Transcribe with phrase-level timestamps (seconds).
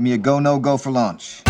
[0.00, 1.42] Give me a go, no go for launch.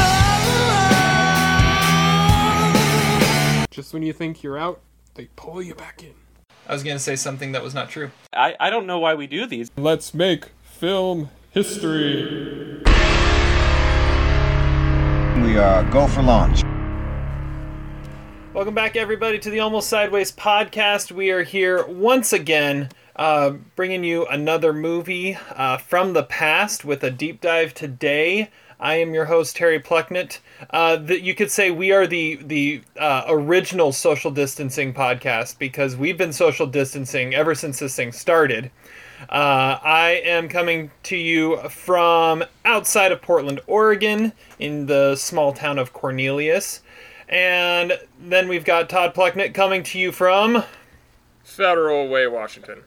[3.71, 4.81] Just when you think you're out,
[5.15, 6.15] they pull you back in.
[6.67, 8.11] I was gonna say something that was not true.
[8.33, 9.71] I, I don't know why we do these.
[9.77, 12.83] Let's make film history.
[15.37, 16.65] We are go for launch.
[18.53, 21.13] Welcome back, everybody, to the Almost Sideways podcast.
[21.13, 27.03] We are here once again, uh, bringing you another movie uh, from the past with
[27.03, 28.51] a deep dive today.
[28.79, 30.41] I am your host Terry Plucknett.
[30.71, 35.97] Uh, that you could say we are the the uh, original social distancing podcast because
[35.97, 38.71] we've been social distancing ever since this thing started.
[39.29, 45.79] Uh, I am coming to you from outside of Portland, Oregon, in the small town
[45.79, 46.81] of Cornelius.
[47.29, 50.65] And then we've got Todd Plucknett coming to you from
[51.45, 52.83] Federal Way, Washington.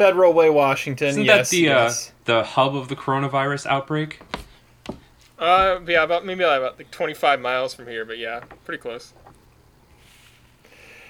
[0.00, 1.08] Federal Way, Washington.
[1.08, 2.08] Isn't yes, that the yes.
[2.08, 4.20] uh, the hub of the coronavirus outbreak?
[5.38, 9.12] Uh, yeah, about maybe like about like 25 miles from here, but yeah, pretty close.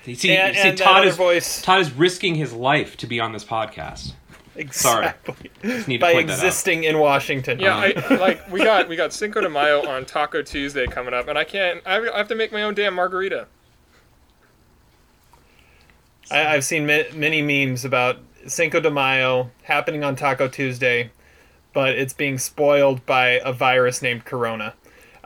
[0.05, 3.07] You see, And- you see and Todd is voice- Todd is risking his life to
[3.07, 4.15] be on this podcast.
[4.57, 5.51] exactly.
[5.63, 6.45] Just need to By point that out.
[6.45, 7.61] existing in Washington.
[7.61, 11.29] Yeah, I like we got we got Cinco de Mayo on Taco Tuesday coming up,
[11.29, 11.81] and I can't.
[11.87, 13.47] I have, I have to make my own damn margarita.
[16.31, 21.11] I, I've seen ma- many memes about Cinco de Mayo happening on Taco Tuesday,
[21.73, 24.75] but it's being spoiled by a virus named Corona.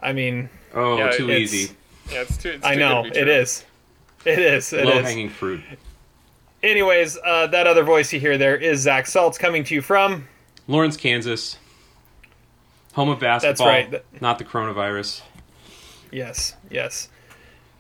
[0.03, 1.75] I mean, Oh, Yeah, too it's- easy.
[2.11, 2.51] Yeah, it's too.
[2.51, 3.65] It's I too know good to be it is.
[4.27, 5.05] It Low is.
[5.07, 5.61] hanging fruit.
[6.63, 10.27] Anyways, uh, that other voice you hear there is Zach Saltz coming to you from.
[10.67, 11.59] Lawrence, Kansas.
[12.95, 13.51] Home of basketball.
[13.51, 13.91] That's right.
[13.91, 15.21] Th- Not the coronavirus.
[16.11, 17.09] Yes, yes.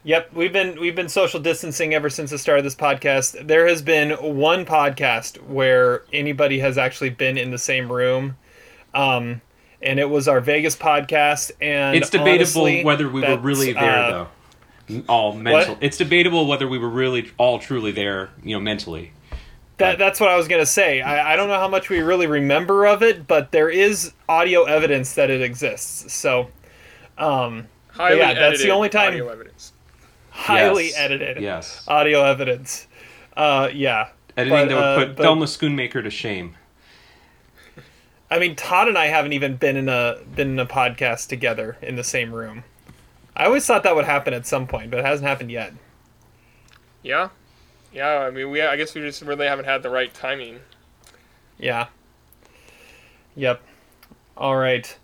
[0.06, 3.46] Yep, we've been we've been social distancing ever since the start of this podcast.
[3.46, 8.36] There has been one podcast where anybody has actually been in the same room.
[8.92, 9.40] Um
[9.80, 13.98] and it was our Vegas podcast and It's debatable honestly, whether we were really there,
[13.98, 14.28] uh,
[14.88, 15.02] though.
[15.08, 15.74] All mental.
[15.76, 15.82] what?
[15.82, 19.12] It's debatable whether we were really all truly there, you know, mentally.
[19.78, 21.00] That, that's what I was gonna say.
[21.00, 24.64] I, I don't know how much we really remember of it, but there is audio
[24.64, 26.12] evidence that it exists.
[26.12, 26.50] So,
[27.16, 29.72] um, Highly yeah, that's the only time- audio evidence.
[30.34, 30.94] Highly Yes.
[30.98, 31.84] edited Yes.
[31.88, 32.86] audio evidence.
[33.36, 36.56] Uh, yeah, Editing But, that would uh, put but- Thelma Schoonmaker to shame.
[38.30, 41.76] I mean, Todd and I haven't even been in a been in a podcast together
[41.80, 42.64] in the same room.
[43.36, 45.72] I always thought that would happen at some point, but it hasn't happened yet.
[47.02, 47.28] Yeah,
[47.92, 48.18] yeah.
[48.20, 48.60] I mean, we.
[48.62, 50.60] I guess we just really haven't had the right timing.
[51.58, 51.86] Yeah.
[53.36, 53.60] Yep.
[54.36, 54.96] All right.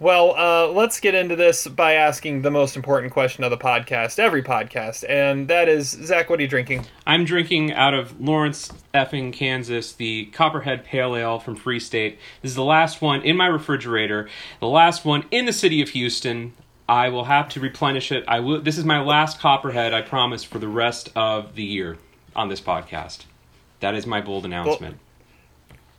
[0.00, 4.20] Well, uh, let's get into this by asking the most important question of the podcast,
[4.20, 6.86] every podcast, and that is, Zach, what are you drinking?
[7.04, 12.20] I'm drinking out of Lawrence, effing Kansas, the Copperhead Pale Ale from Free State.
[12.42, 14.28] This is the last one in my refrigerator,
[14.60, 16.52] the last one in the city of Houston.
[16.88, 18.24] I will have to replenish it.
[18.28, 18.60] I will.
[18.60, 21.98] This is my last Copperhead, I promise, for the rest of the year
[22.36, 23.24] on this podcast.
[23.80, 24.98] That is my bold announcement.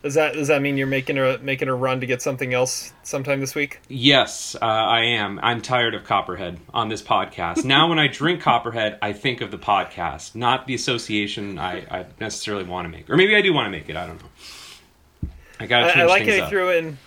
[0.01, 2.93] Does that does that mean you're making a making a run to get something else
[3.03, 3.81] sometime this week?
[3.89, 5.39] Yes, uh, I am.
[5.43, 7.65] I'm tired of Copperhead on this podcast.
[7.65, 12.05] now, when I drink Copperhead, I think of the podcast, not the association I, I
[12.17, 13.09] necessarily want to make.
[13.09, 13.97] Or maybe I do want to make it.
[13.97, 15.29] I don't know.
[15.59, 16.49] I gotta I, change I like how things you up.
[16.49, 16.97] threw in.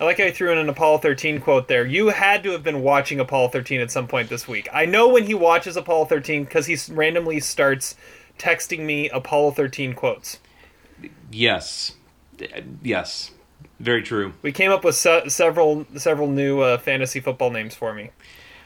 [0.00, 1.84] I like how you threw in an Apollo 13 quote there.
[1.84, 4.68] You had to have been watching Apollo 13 at some point this week.
[4.72, 7.94] I know when he watches Apollo 13 because he randomly starts
[8.38, 10.38] texting me Apollo 13 quotes.
[11.30, 11.96] Yes,
[12.82, 13.30] yes,
[13.80, 14.32] very true.
[14.42, 18.10] We came up with se- several several new uh, fantasy football names for me.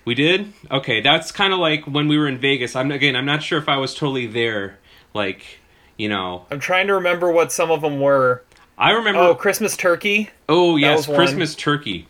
[0.04, 0.52] We did.
[0.70, 2.74] Okay, that's kind of like when we were in Vegas.
[2.74, 3.14] I'm again.
[3.14, 4.78] I'm not sure if I was totally there.
[5.14, 5.60] Like,
[5.96, 8.42] you know, I'm trying to remember what some of them were.
[8.76, 9.20] I remember.
[9.20, 10.30] Oh, Christmas turkey.
[10.48, 11.16] Oh yes, was one.
[11.18, 12.08] Christmas turkey.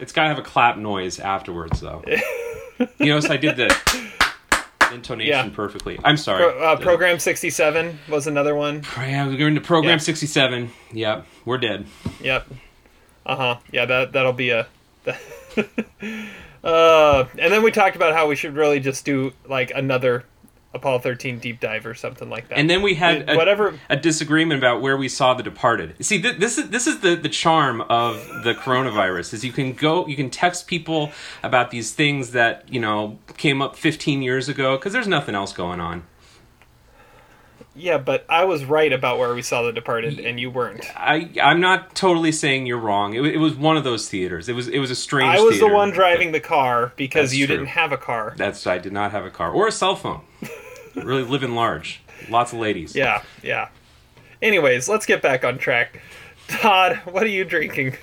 [0.00, 2.02] It's gotta have a clap noise afterwards, though.
[2.78, 3.68] you notice I did the
[4.94, 5.48] intonation Yeah.
[5.54, 5.98] perfectly.
[6.04, 6.42] I'm sorry.
[6.44, 8.82] Pro, uh, Program 67 was another one.
[8.96, 9.98] Yeah, we're into program Yeah.
[9.98, 10.70] 67.
[10.92, 11.86] Yep, we're dead.
[12.22, 12.46] Yep.
[13.26, 13.56] Uh huh.
[13.72, 14.66] Yeah, that that'll be a.
[16.64, 20.24] uh, and then we talked about how we should really just do like another
[20.74, 22.58] Apollo 13 deep dive or something like that.
[22.58, 23.78] And then we had a, whatever.
[23.88, 26.04] a disagreement about where we saw The Departed.
[26.04, 29.72] See, th- this is this is the the charm of the coronavirus is you can
[29.72, 31.12] go, you can text people
[31.42, 35.52] about these things that you know came up 15 years ago because there's nothing else
[35.52, 36.04] going on.
[37.76, 40.84] Yeah, but I was right about where we saw The Departed, and you weren't.
[40.96, 43.14] I I'm not totally saying you're wrong.
[43.14, 44.48] It, it was one of those theaters.
[44.48, 45.36] It was it was a strange.
[45.36, 47.56] I was the one driving the car because you true.
[47.56, 48.34] didn't have a car.
[48.36, 50.20] That's I did not have a car or a cell phone.
[50.96, 52.00] Really living large.
[52.28, 52.94] Lots of ladies.
[52.94, 53.68] Yeah, yeah.
[54.42, 56.00] Anyways, let's get back on track.
[56.48, 57.96] Todd, what are you drinking?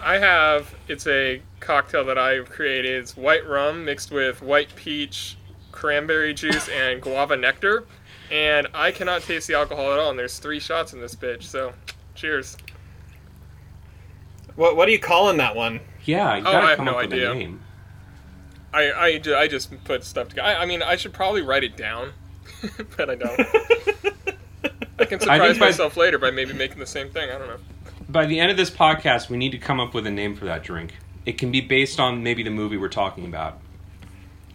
[0.00, 2.92] I have it's a cocktail that I've created.
[2.94, 5.36] It's white rum mixed with white peach,
[5.72, 7.84] cranberry juice, and guava nectar.
[8.30, 10.10] And I cannot taste the alcohol at all.
[10.10, 11.44] And there's three shots in this bitch.
[11.44, 11.72] So,
[12.14, 12.56] cheers.
[14.54, 15.80] what What are you calling that one?
[16.04, 17.32] Yeah, you Oh, gotta I have come no up with idea.
[17.32, 17.60] a name.
[18.72, 20.46] I I, I just put stuff together.
[20.48, 22.12] I, I mean, I should probably write it down,
[22.96, 23.40] but I don't.
[24.98, 27.30] I can surprise by- myself later by maybe making the same thing.
[27.30, 27.58] I don't know.
[28.08, 30.46] By the end of this podcast, we need to come up with a name for
[30.46, 30.94] that drink.
[31.26, 33.60] It can be based on maybe the movie we're talking about.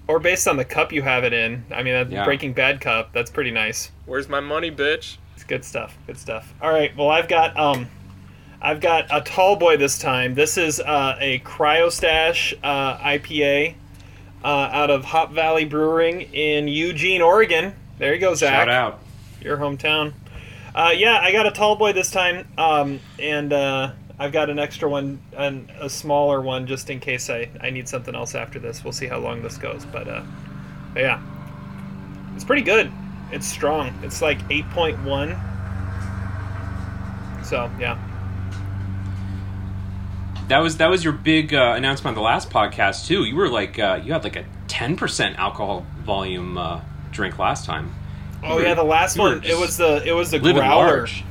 [0.08, 1.64] Or based on the cup you have it in.
[1.72, 2.26] I mean, that Yeah.
[2.26, 3.14] Breaking Bad cup.
[3.14, 3.92] That's pretty nice.
[4.06, 5.18] Where's my money, bitch?
[5.36, 5.98] It's good stuff.
[6.08, 6.54] Good stuff.
[6.62, 6.96] All right.
[6.98, 7.88] Well, I've got um,
[8.62, 10.36] I've got a tall boy this time.
[10.36, 13.76] This is uh, a Cryostash uh, IPA
[14.44, 17.74] uh, out of Hop Valley Brewing in Eugene, Oregon.
[17.98, 18.62] There you go, Zach.
[18.62, 19.00] Shout out.
[19.42, 20.13] your hometown.
[20.75, 24.57] Uh, yeah, I got a tall boy this time, um, and uh, I've got an
[24.57, 28.57] extra one, an, a smaller one, just in case I, I need something else after
[28.57, 28.84] this.
[28.84, 30.24] We'll see how long this goes, but, uh,
[30.94, 31.22] but yeah,
[32.36, 32.92] it's pretty good.
[33.31, 33.94] It's strong.
[34.04, 35.30] It's like eight point one.
[37.44, 38.00] So yeah,
[40.48, 43.24] That was that was your big uh, announcement on the last podcast too.
[43.25, 46.81] You were like uh, you had like a ten percent alcohol volume uh,
[47.13, 47.94] drink last time.
[48.44, 49.44] oh yeah, the last you one.
[49.44, 50.98] It was the it was the growler.
[50.98, 51.24] large.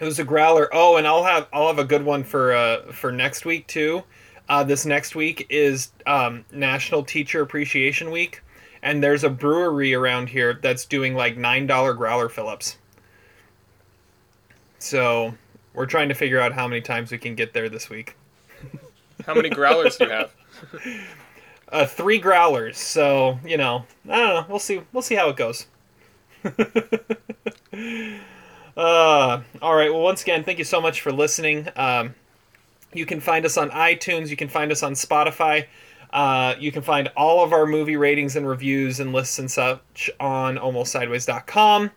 [0.00, 0.68] It was a growler.
[0.72, 4.04] Oh, and I'll have I'll have a good one for uh, for next week too.
[4.48, 8.42] Uh, this next week is um, National Teacher Appreciation Week,
[8.82, 12.78] and there's a brewery around here that's doing like nine dollar growler fill-ups.
[14.78, 15.34] So
[15.74, 18.16] we're trying to figure out how many times we can get there this week.
[19.26, 20.34] How many growlers do you have?
[21.70, 22.78] Uh, three growlers.
[22.78, 24.46] So you know, I don't know.
[24.48, 24.82] We'll see.
[24.92, 25.66] We'll see how it goes.
[28.76, 29.92] uh, all right.
[29.92, 31.68] Well, once again, thank you so much for listening.
[31.76, 32.14] Um,
[32.92, 34.28] you can find us on iTunes.
[34.28, 35.66] You can find us on Spotify.
[36.10, 40.10] Uh, you can find all of our movie ratings and reviews and lists and such
[40.18, 41.82] on almostsideways.com.
[41.82, 41.90] You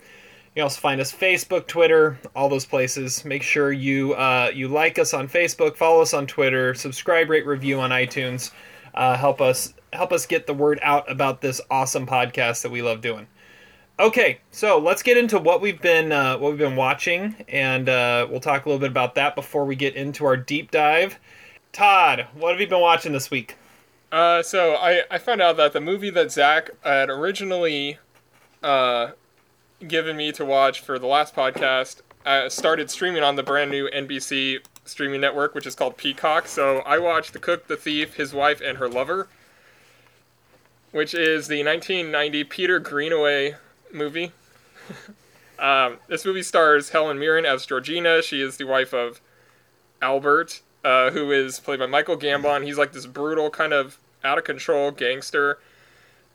[0.56, 3.24] can also find us Facebook, Twitter, all those places.
[3.24, 7.46] Make sure you uh, you like us on Facebook, follow us on Twitter, subscribe, rate,
[7.46, 8.52] review on iTunes.
[8.94, 12.82] Uh, help us help us get the word out about this awesome podcast that we
[12.82, 13.28] love doing.
[14.00, 18.28] Okay, so let's get into what we've been uh, what we've been watching, and uh,
[18.30, 21.20] we'll talk a little bit about that before we get into our deep dive.
[21.72, 23.58] Todd, what have you been watching this week?
[24.12, 27.98] Uh, so I, I found out that the movie that Zach had originally
[28.62, 29.12] uh,
[29.88, 33.90] given me to watch for the last podcast uh, started streaming on the brand new
[33.90, 36.48] NBC streaming network, which is called Peacock.
[36.48, 39.28] So I watched The Cook, the Thief, His Wife, and Her Lover,
[40.92, 43.56] which is the 1990 Peter Greenaway
[43.94, 44.32] movie.
[45.60, 48.22] um, this movie stars Helen Mirren as Georgina.
[48.22, 49.22] She is the wife of
[50.02, 52.66] Albert, uh, who is played by Michael Gambon.
[52.66, 55.60] He's like this brutal, kind of out of control gangster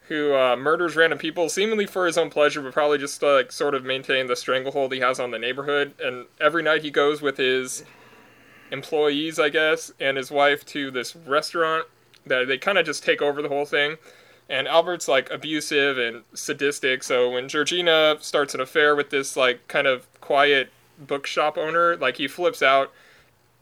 [0.09, 3.51] who uh, murders random people, seemingly for his own pleasure, but probably just to, like
[3.51, 5.95] sort of maintain the stranglehold he has on the neighborhood.
[6.01, 7.85] And every night he goes with his
[8.71, 11.87] employees, I guess, and his wife to this restaurant
[12.27, 13.97] that they kind of just take over the whole thing.
[14.49, 17.03] And Albert's like abusive and sadistic.
[17.03, 22.17] So when Georgina starts an affair with this like kind of quiet bookshop owner, like
[22.17, 22.93] he flips out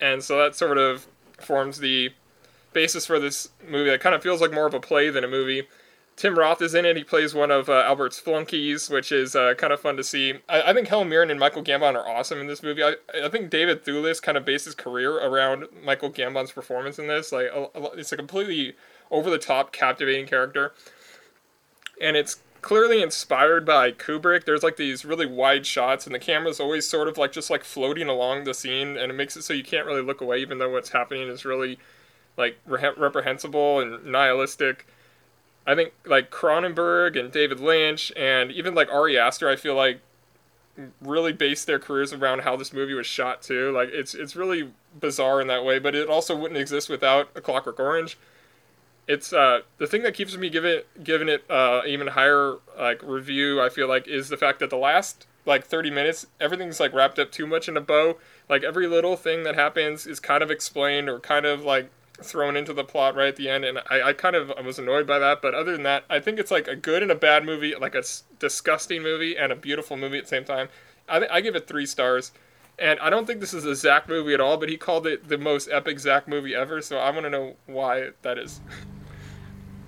[0.01, 1.07] and so that sort of
[1.39, 2.11] forms the
[2.73, 5.29] basis for this movie that kind of feels like more of a play than a
[5.29, 5.67] movie.
[6.17, 6.97] Tim Roth is in it.
[6.97, 10.35] He plays one of uh, Albert's flunkies, which is uh, kind of fun to see.
[10.49, 12.85] I, I think Helen Mirren and Michael Gambon are awesome in this movie.
[12.85, 12.95] I,
[13.25, 17.33] I think David Thewlis kind of based his career around Michael Gambon's performance in this.
[17.33, 18.75] Like, a, a, it's a completely
[19.11, 20.73] over the top, captivating character,
[22.01, 24.45] and it's clearly inspired by Kubrick.
[24.45, 27.65] There's like these really wide shots, and the camera's always sort of like just like
[27.65, 30.59] floating along the scene, and it makes it so you can't really look away, even
[30.59, 31.79] though what's happening is really
[32.37, 34.87] like re- reprehensible and nihilistic.
[35.67, 40.01] I think like Cronenberg and David Lynch and even like Ari Aster, I feel like
[41.01, 43.73] really based their careers around how this movie was shot too.
[43.73, 47.41] Like it's it's really bizarre in that way, but it also wouldn't exist without A
[47.41, 48.19] Clockwork Orange.
[49.07, 53.63] It's uh the thing that keeps me giving giving it uh even higher like review.
[53.63, 57.19] I feel like is the fact that the last like 30 minutes everything's like wrapped
[57.19, 58.17] up too much in a bow.
[58.49, 61.91] Like every little thing that happens is kind of explained or kind of like
[62.23, 64.79] thrown into the plot right at the end and I, I kind of I was
[64.79, 67.17] annoyed by that but other than that i think it's like a good and a
[67.17, 70.69] bad movie like a s- disgusting movie and a beautiful movie at the same time.
[71.09, 72.31] I, th- I give it three stars
[72.79, 75.29] and i don't think this is a zach movie at all but he called it
[75.29, 78.61] the most epic zach movie ever so i want to know why that is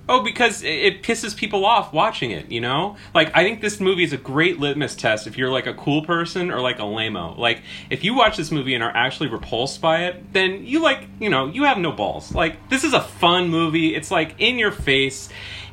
[0.08, 2.96] Oh, because it, pisses people off watching it, you know?
[3.12, 6.02] Like, I think this movie is a great litmus test if you're like a cool
[6.02, 7.36] person or like a lameo.
[7.36, 11.08] Like, if you watch this movie and are actually repulsed by it, then you like,
[11.18, 12.32] you know, you have no balls.
[12.32, 13.96] Like, this is a fun movie.
[13.96, 15.28] It's like in your face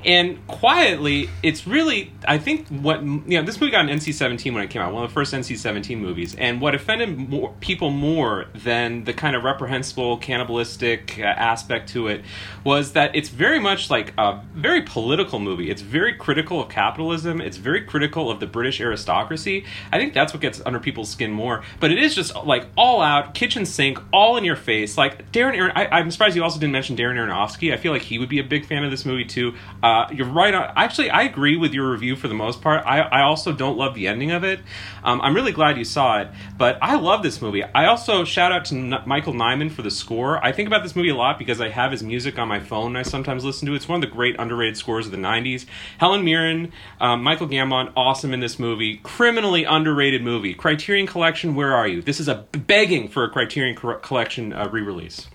[0.06, 4.64] and quietly it's really i think what you know this movie got an nc-17 when
[4.64, 8.46] it came out one of the first nc-17 movies and what offended more, people more
[8.54, 12.24] than the kind of reprehensible cannibalistic uh, aspect to it
[12.64, 17.40] was that it's very much like a very political movie it's very critical of capitalism
[17.42, 21.32] it's very critical of the british aristocracy i think that's what gets under people's skin
[21.32, 25.32] more but it is just like all out kitchen sink all in your face like
[25.32, 28.20] darren Aron- I, i'm surprised you also didn't mention darren aronofsky i feel like he
[28.20, 30.74] would be a big fan of this movie too uh, uh, you're right on.
[30.76, 32.84] Actually, I agree with your review for the most part.
[32.86, 34.60] I, I also don't love the ending of it.
[35.04, 37.64] Um, I'm really glad you saw it, but I love this movie.
[37.64, 40.44] I also shout out to N- Michael Nyman for the score.
[40.44, 42.96] I think about this movie a lot because I have his music on my phone.
[42.96, 43.74] I sometimes listen to.
[43.74, 43.78] It.
[43.78, 45.66] It's one of the great underrated scores of the '90s.
[45.98, 48.98] Helen Mirren, um, Michael Gambon, awesome in this movie.
[49.04, 50.54] Criminally underrated movie.
[50.54, 52.02] Criterion Collection, where are you?
[52.02, 55.28] This is a begging for a Criterion Collection uh, re-release.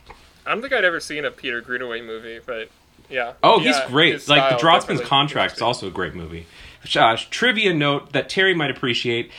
[0.46, 2.70] I don't think I'd ever seen a Peter Greenaway movie, but
[3.10, 3.34] yeah.
[3.42, 4.28] Oh, yeah, he's great.
[4.28, 6.46] Like the style Draughtsman's Contract is also a great movie.
[6.96, 9.30] Uh, trivia note that Terry might appreciate.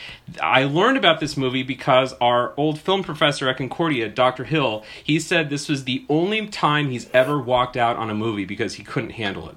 [0.42, 4.44] I learned about this movie because our old film professor at Concordia, Dr.
[4.44, 8.46] Hill, he said this was the only time he's ever walked out on a movie
[8.46, 9.56] because he couldn't handle it.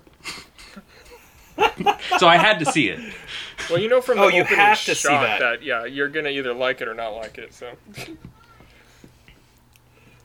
[2.19, 3.01] so I had to see it.
[3.69, 5.63] Well, you know from the Oh, you opening have to see shot that.
[5.63, 7.53] yeah, you're gonna either like it or not like it.
[7.53, 7.73] So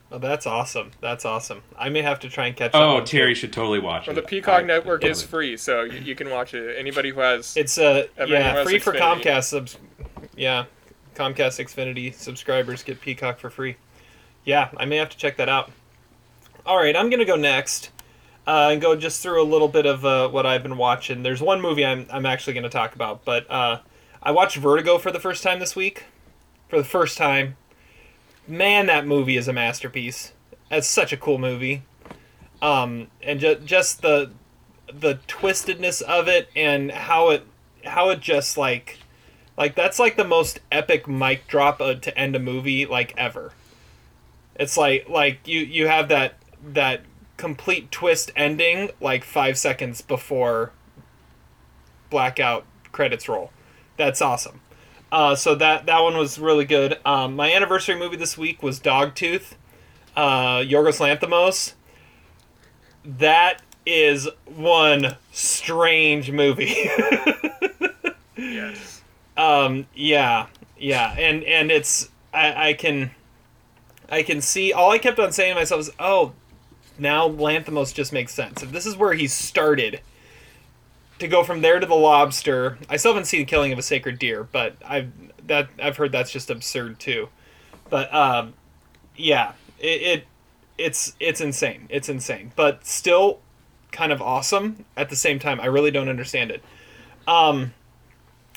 [0.10, 0.92] Oh, that's awesome.
[1.02, 1.62] That's awesome.
[1.78, 3.42] I may have to try and catch that Oh, one, Terry too.
[3.42, 4.22] should totally watch well, it.
[4.22, 6.78] the Peacock I- Network is free, so you, you can watch it.
[6.78, 9.78] Anybody who has It's uh yeah, has free for Comcast subs.
[10.36, 10.66] Yeah,
[11.16, 13.76] Comcast Xfinity subscribers get Peacock for free.
[14.46, 15.72] Yeah, I may have to check that out.
[16.66, 17.92] All right, I'm gonna go next.
[18.46, 21.22] Uh, and go just through a little bit of uh, what I've been watching.
[21.22, 23.80] There's one movie I'm I'm actually gonna talk about, but uh,
[24.24, 26.06] I watched Vertigo for the first time this week.
[26.70, 27.58] For the first time,
[28.48, 30.34] man, that movie is a masterpiece.
[30.70, 31.84] That's such a cool movie.
[32.62, 34.32] Um, and ju- just the
[34.92, 37.44] the twistedness of it and how it
[37.84, 39.00] how it just like
[39.58, 43.54] like that's like the most epic mic drop to end a movie like ever.
[44.56, 47.01] It's like like you you have that that
[47.38, 50.72] complete twist ending like 5 seconds before
[52.10, 53.51] blackout credits roll.
[53.96, 54.62] That's awesome.
[55.12, 57.00] Uh, so that that one was really good.
[57.06, 59.54] Um, my anniversary movie this week was Dogtooth,
[60.16, 61.74] uh, Yorgos Lanthimos.
[63.06, 66.76] That is one strange movie.
[68.38, 69.02] yes.
[69.38, 70.48] um, yeah,
[70.78, 73.12] yeah, and and it's I, I can
[74.10, 76.34] I can see all I kept on saying to myself is oh
[77.00, 78.62] now Lanthimos just makes sense.
[78.62, 80.02] If this is where he started
[81.20, 83.84] to go from there to the lobster, I still haven't seen the Killing of a
[83.84, 85.12] Sacred Deer, but I've
[85.48, 87.30] that I've heard that's just absurd too.
[87.90, 88.54] But um,
[89.16, 90.28] yeah, it, it
[90.78, 91.88] it's it's insane.
[91.90, 93.40] It's insane, but still
[93.92, 95.60] kind of awesome at the same time.
[95.60, 96.64] I really don't understand it.
[97.28, 97.74] Um,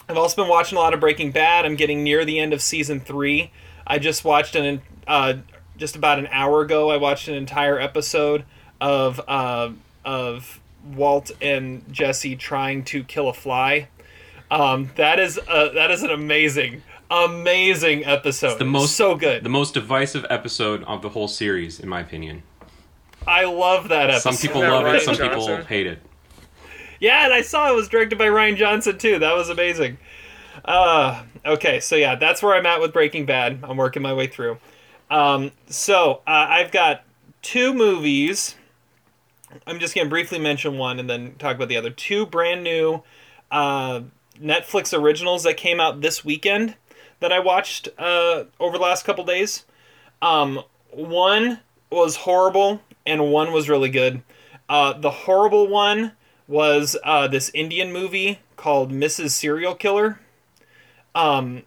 [0.07, 1.65] I've also been watching a lot of Breaking Bad.
[1.65, 3.51] I'm getting near the end of season three.
[3.87, 5.35] I just watched an uh,
[5.77, 6.91] just about an hour ago.
[6.91, 8.45] I watched an entire episode
[8.79, 9.71] of uh,
[10.05, 10.60] of
[10.95, 13.87] Walt and Jesse trying to kill a fly.
[14.49, 18.59] Um, that is a, that is an amazing, amazing episode.
[18.59, 19.43] the most so good.
[19.43, 22.43] The most divisive episode of the whole series, in my opinion.
[23.27, 24.33] I love that episode.
[24.33, 25.39] Some people Isn't that love it, some Johnson?
[25.39, 25.99] people hate it.
[26.99, 29.19] Yeah, and I saw it was directed by Rian Johnson too.
[29.19, 29.97] That was amazing.
[30.65, 33.59] Uh, okay, so yeah, that's where I'm at with Breaking Bad.
[33.63, 34.57] I'm working my way through.
[35.09, 37.03] Um, so uh, I've got
[37.41, 38.55] two movies.
[39.67, 41.89] I'm just gonna briefly mention one and then talk about the other.
[41.89, 43.03] Two brand new
[43.49, 44.01] uh,
[44.39, 46.75] Netflix originals that came out this weekend
[47.19, 49.65] that I watched uh, over the last couple days.
[50.21, 54.21] Um, one was horrible and one was really good.
[54.69, 56.13] Uh, the horrible one
[56.47, 59.31] was uh, this Indian movie called Mrs.
[59.31, 60.19] Serial Killer.
[61.15, 61.63] Um,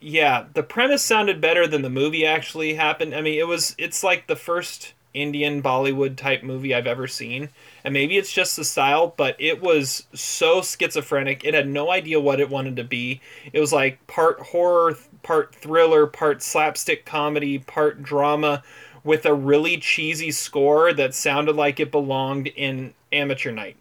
[0.00, 3.14] yeah, the premise sounded better than the movie actually happened.
[3.14, 7.48] I mean, it was it's like the first Indian Bollywood type movie I've ever seen.
[7.84, 11.44] And maybe it's just the style, but it was so schizophrenic.
[11.44, 13.20] It had no idea what it wanted to be.
[13.52, 18.62] It was like part horror, part thriller, part slapstick comedy, part drama
[19.04, 23.76] with a really cheesy score that sounded like it belonged in Amateur Night.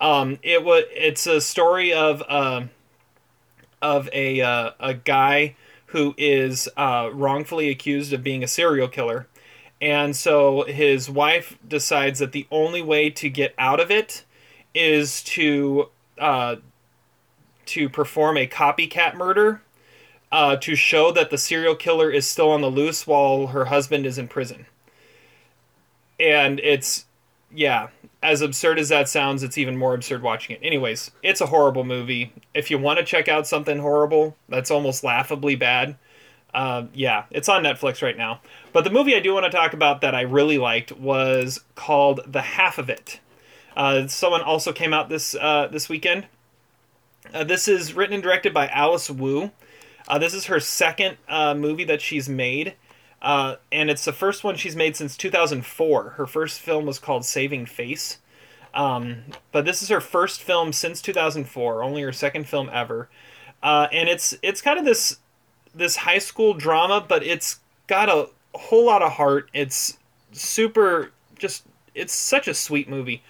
[0.00, 2.62] Um, it was it's a story of uh,
[3.82, 5.54] of a uh, a guy
[5.86, 9.26] who is uh, wrongfully accused of being a serial killer,
[9.80, 14.24] and so his wife decides that the only way to get out of it
[14.74, 16.56] is to uh,
[17.66, 19.62] to perform a copycat murder
[20.30, 24.06] uh, to show that the serial killer is still on the loose while her husband
[24.06, 24.66] is in prison.
[26.18, 27.06] And it's
[27.52, 27.88] yeah,
[28.22, 30.64] as absurd as that sounds, it's even more absurd watching it.
[30.64, 32.32] Anyways, it's a horrible movie.
[32.54, 35.96] If you want to check out something horrible that's almost laughably bad,
[36.54, 38.40] uh, yeah, it's on Netflix right now.
[38.72, 42.20] But the movie I do want to talk about that I really liked was called
[42.26, 43.20] The Half of It.
[43.76, 46.26] Uh, someone also came out this uh, this weekend.
[47.32, 49.52] Uh, this is written and directed by Alice Wu.
[50.08, 52.74] Uh, this is her second uh, movie that she's made,
[53.22, 56.10] and it's the first one she's made since 2004.
[56.10, 58.18] Her first film was called Saving Face,
[58.74, 61.82] um, but this is her first film since 2004.
[61.82, 63.08] Only her second film ever,
[63.62, 65.18] and it's it's kind of this
[65.74, 69.50] this high school drama, but it's got a whole lot of heart.
[69.52, 69.98] It's
[70.32, 73.22] super just it's such a sweet movie.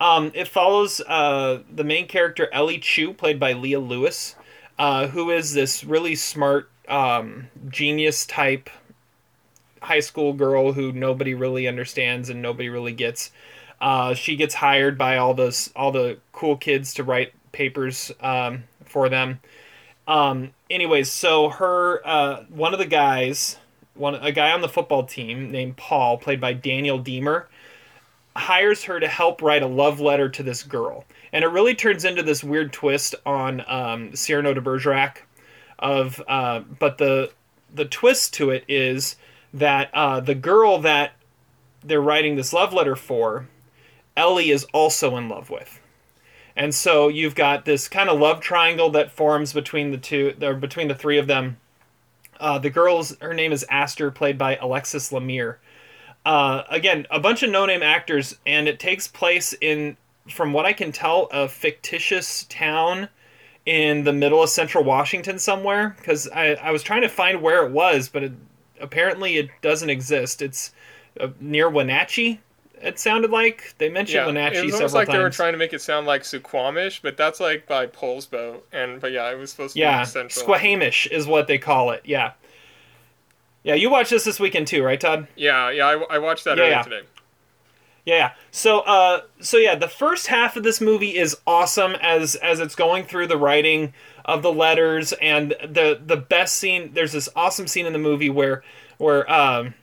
[0.00, 4.36] Um, it follows uh, the main character Ellie Chu, played by Leah Lewis,
[4.78, 8.70] uh, who is this really smart, um, genius type
[9.82, 13.30] high school girl who nobody really understands and nobody really gets.
[13.80, 18.64] Uh, she gets hired by all those all the cool kids to write papers um,
[18.84, 19.40] for them.
[20.08, 23.58] Um, anyways, so her uh, one of the guys,
[23.94, 27.44] one a guy on the football team named Paul, played by Daniel Diemer
[28.34, 31.04] hires her to help write a love letter to this girl.
[31.32, 35.24] And it really turns into this weird twist on um, Cyrano de Bergerac.
[35.80, 37.30] Of, uh, but the
[37.72, 39.14] the twist to it is
[39.54, 41.12] that uh, the girl that
[41.84, 43.46] they're writing this love letter for,
[44.16, 45.77] Ellie is also in love with.
[46.58, 50.54] And so you've got this kind of love triangle that forms between the two, or
[50.54, 51.56] between the three of them.
[52.40, 55.58] Uh, the girl's her name is Aster, played by Alexis Lemire.
[56.26, 59.96] Uh, again, a bunch of no-name actors, and it takes place in,
[60.28, 63.08] from what I can tell, a fictitious town
[63.64, 65.94] in the middle of central Washington somewhere.
[65.96, 68.32] Because I, I was trying to find where it was, but it,
[68.80, 70.42] apparently it doesn't exist.
[70.42, 70.72] It's
[71.20, 72.40] uh, near Wenatchee.
[72.82, 75.12] It sounded like they mentioned Yeah, Wenatchee it was several like times.
[75.12, 79.00] they were trying to make it sound like Suquamish, but that's like by Poulsbo, and
[79.00, 80.44] but yeah, it was supposed to yeah, be central.
[80.44, 82.02] Squahamish is what they call it.
[82.04, 82.32] Yeah.
[83.62, 85.28] Yeah, you watched this this weekend too, right, Todd?
[85.36, 86.82] Yeah, yeah, I, I watched that Yeah, earlier yeah.
[86.82, 87.02] today.
[88.04, 88.32] Yeah.
[88.50, 92.74] So uh so yeah, the first half of this movie is awesome as as it's
[92.74, 93.92] going through the writing
[94.24, 98.30] of the letters and the the best scene there's this awesome scene in the movie
[98.30, 98.62] where
[98.98, 99.74] where um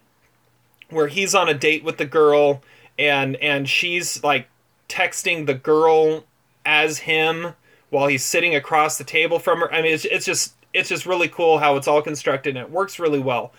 [0.89, 2.62] where he's on a date with the girl
[2.97, 4.47] and and she's like
[4.89, 6.23] texting the girl
[6.65, 7.53] as him
[7.89, 9.73] while he's sitting across the table from her.
[9.73, 12.71] I mean it's it's just it's just really cool how it's all constructed and it
[12.71, 13.53] works really well.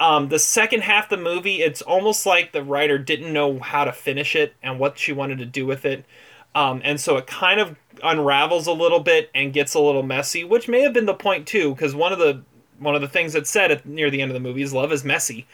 [0.00, 3.84] Um, the second half of the movie, it's almost like the writer didn't know how
[3.84, 6.04] to finish it and what she wanted to do with it.
[6.54, 10.44] Um, and so it kind of unravels a little bit and gets a little messy,
[10.44, 12.42] which may have been the point too, because one of the
[12.78, 14.92] one of the things that's said at, near the end of the movie is love
[14.92, 15.46] is messy,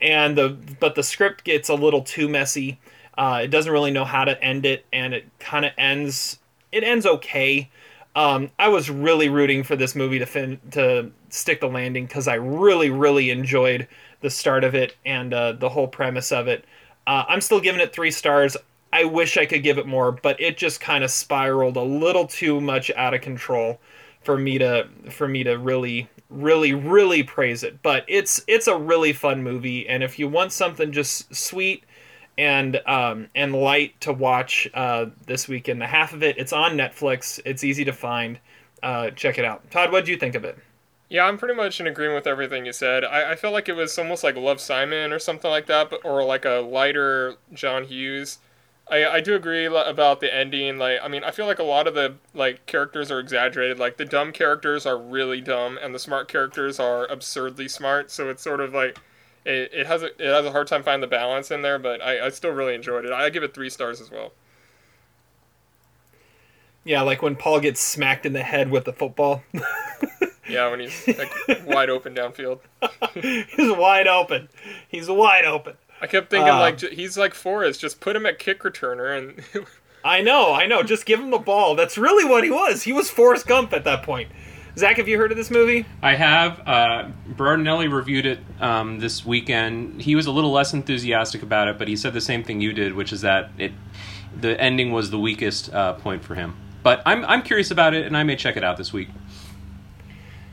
[0.00, 2.78] and the but the script gets a little too messy.
[3.16, 6.38] Uh, it doesn't really know how to end it, and it kind of ends.
[6.72, 7.70] It ends okay.
[8.14, 12.28] Um, I was really rooting for this movie to fin- to stick the landing because
[12.28, 13.88] I really, really enjoyed
[14.20, 16.64] the start of it and uh, the whole premise of it.
[17.06, 18.56] Uh, I'm still giving it three stars.
[18.92, 22.26] I wish I could give it more, but it just kind of spiraled a little
[22.26, 23.80] too much out of control
[24.22, 27.82] for me to for me to really, really, really praise it.
[27.82, 31.84] But it's it's a really fun movie, and if you want something just sweet
[32.38, 35.80] and um, and light to watch uh, this weekend.
[35.80, 37.40] The half of it, it's on Netflix.
[37.44, 38.38] It's easy to find.
[38.82, 39.70] Uh, check it out.
[39.70, 40.58] Todd, what do you think of it?
[41.08, 43.04] Yeah, I'm pretty much in agreement with everything you said.
[43.04, 46.04] I, I felt like it was almost like Love Simon or something like that, but,
[46.04, 48.38] or like a lighter John Hughes.
[48.88, 50.78] I, I do agree about the ending.
[50.78, 53.78] Like, I mean, I feel like a lot of the like characters are exaggerated.
[53.78, 58.10] Like the dumb characters are really dumb, and the smart characters are absurdly smart.
[58.10, 58.98] So it's sort of like
[59.44, 61.78] it, it has a, it has a hard time finding the balance in there.
[61.78, 63.12] But I, I still really enjoyed it.
[63.12, 64.32] I give it three stars as well.
[66.84, 69.42] Yeah, like when Paul gets smacked in the head with the football.
[70.48, 71.32] Yeah, when he's like
[71.66, 72.60] wide open downfield.
[73.56, 74.48] He's wide open.
[74.88, 75.74] He's wide open.
[76.00, 77.80] I kept thinking Um, like he's like Forrest.
[77.80, 79.66] Just put him at kick returner and
[80.04, 80.82] I know, I know.
[80.82, 81.74] Just give him the ball.
[81.74, 82.84] That's really what he was.
[82.84, 84.30] He was Forrest Gump at that point.
[84.78, 85.86] Zach, have you heard of this movie?
[86.02, 86.60] I have.
[86.66, 90.02] Uh, Berardinelli reviewed it um, this weekend.
[90.02, 92.72] He was a little less enthusiastic about it, but he said the same thing you
[92.74, 93.72] did, which is that it
[94.38, 96.54] the ending was the weakest uh, point for him.
[96.82, 99.08] But I'm I'm curious about it, and I may check it out this week.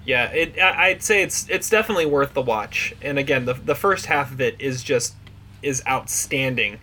[0.06, 0.58] Yeah, it.
[0.60, 2.96] I- I'd say it's it's definitely worth the watch.
[3.02, 5.16] And again, the the first half of it is just
[5.64, 6.80] is outstanding,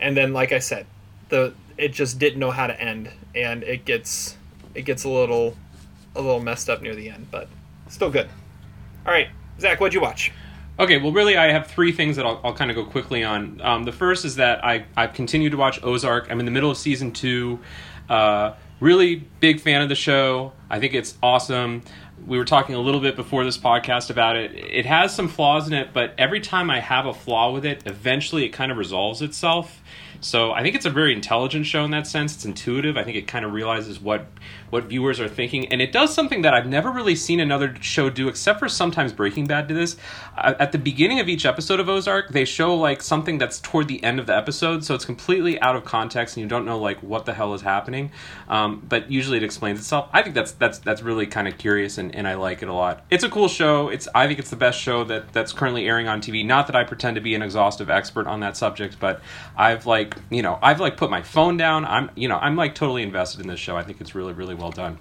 [0.00, 0.86] and then like I said,
[1.28, 4.36] the it just didn't know how to end, and it gets
[4.74, 5.56] it gets a little
[6.14, 7.48] a little messed up near the end, but
[7.88, 8.28] still good.
[9.06, 9.28] All right,
[9.60, 10.32] Zach, what'd you watch?
[10.78, 13.60] Okay, well, really, I have three things that I'll, I'll kind of go quickly on.
[13.62, 16.30] Um, the first is that I, I've continued to watch Ozark.
[16.30, 17.58] I'm in the middle of season two.
[18.08, 20.52] Uh, really big fan of the show.
[20.70, 21.82] I think it's awesome.
[22.26, 24.54] We were talking a little bit before this podcast about it.
[24.54, 27.82] It has some flaws in it, but every time I have a flaw with it,
[27.86, 29.82] eventually it kind of resolves itself.
[30.20, 32.34] So I think it's a very intelligent show in that sense.
[32.34, 32.96] It's intuitive.
[32.96, 34.26] I think it kind of realizes what
[34.70, 38.10] what viewers are thinking, and it does something that I've never really seen another show
[38.10, 39.96] do, except for sometimes Breaking Bad do this.
[40.36, 43.88] Uh, at the beginning of each episode of Ozark, they show like something that's toward
[43.88, 46.78] the end of the episode, so it's completely out of context, and you don't know
[46.78, 48.10] like what the hell is happening.
[48.48, 50.08] Um, but usually it explains itself.
[50.12, 52.74] I think that's that's that's really kind of curious, and, and I like it a
[52.74, 53.04] lot.
[53.10, 53.88] It's a cool show.
[53.88, 56.44] It's I think it's the best show that that's currently airing on TV.
[56.44, 59.20] Not that I pretend to be an exhaustive expert on that subject, but
[59.56, 61.84] I've like you know I've like put my phone down.
[61.84, 63.76] I'm you know I'm like totally invested in this show.
[63.76, 64.98] I think it's really really well done.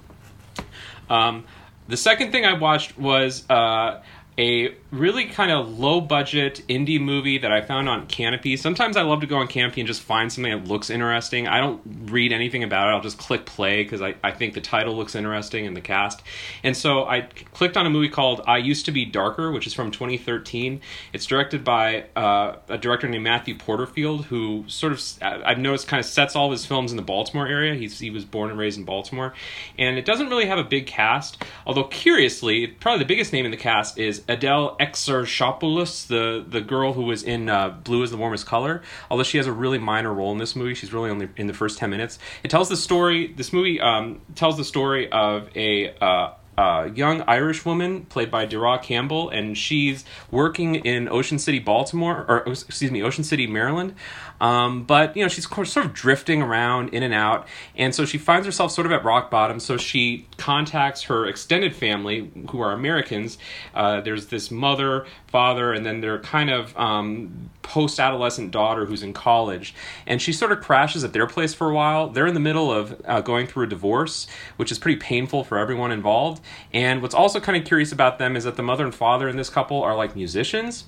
[1.09, 1.45] Um,
[1.87, 4.01] the second thing I watched was uh,
[4.37, 8.55] a really kind of low budget indie movie that I found on Canopy.
[8.55, 11.47] Sometimes I love to go on Canopy and just find something that looks interesting.
[11.47, 12.91] I don't read anything about it.
[12.91, 16.21] I'll just click play because I, I think the title looks interesting and the cast.
[16.63, 17.21] And so I
[17.53, 20.81] clicked on a movie called I Used to Be Darker, which is from 2013.
[21.13, 25.99] It's directed by uh, a director named Matthew Porterfield, who sort of, I've noticed, kind
[25.99, 27.73] of sets all of his films in the Baltimore area.
[27.73, 29.33] He's, he was born and raised in Baltimore.
[29.79, 33.51] And it doesn't really have a big cast, although curiously, probably the biggest name in
[33.51, 38.17] the cast is Adele Exarchopoulos, the the girl who was in uh, Blue is the
[38.17, 38.81] Warmest Color.
[39.09, 41.53] Although she has a really minor role in this movie, she's really only in the
[41.53, 42.19] first ten minutes.
[42.43, 43.33] It tells the story.
[43.33, 48.47] This movie um, tells the story of a uh, uh, young Irish woman played by
[48.47, 53.93] Deragh Campbell, and she's working in Ocean City, Baltimore, or excuse me, Ocean City, Maryland.
[54.39, 58.17] Um, but you know, she's sort of drifting around in and out, and so she
[58.17, 59.59] finds herself sort of at rock bottom.
[59.59, 63.37] So she contacts her extended family, who are Americans.
[63.73, 69.13] Uh, there's this mother, father, and then their kind of um, post-adolescent daughter who's in
[69.13, 69.73] college,
[70.05, 72.09] and she sort of crashes at their place for a while.
[72.09, 75.57] They're in the middle of uh, going through a divorce, which is pretty painful for
[75.57, 76.43] everyone involved.
[76.71, 79.37] And what's also kind of curious about them is that the mother and father in
[79.37, 80.85] this couple are like musicians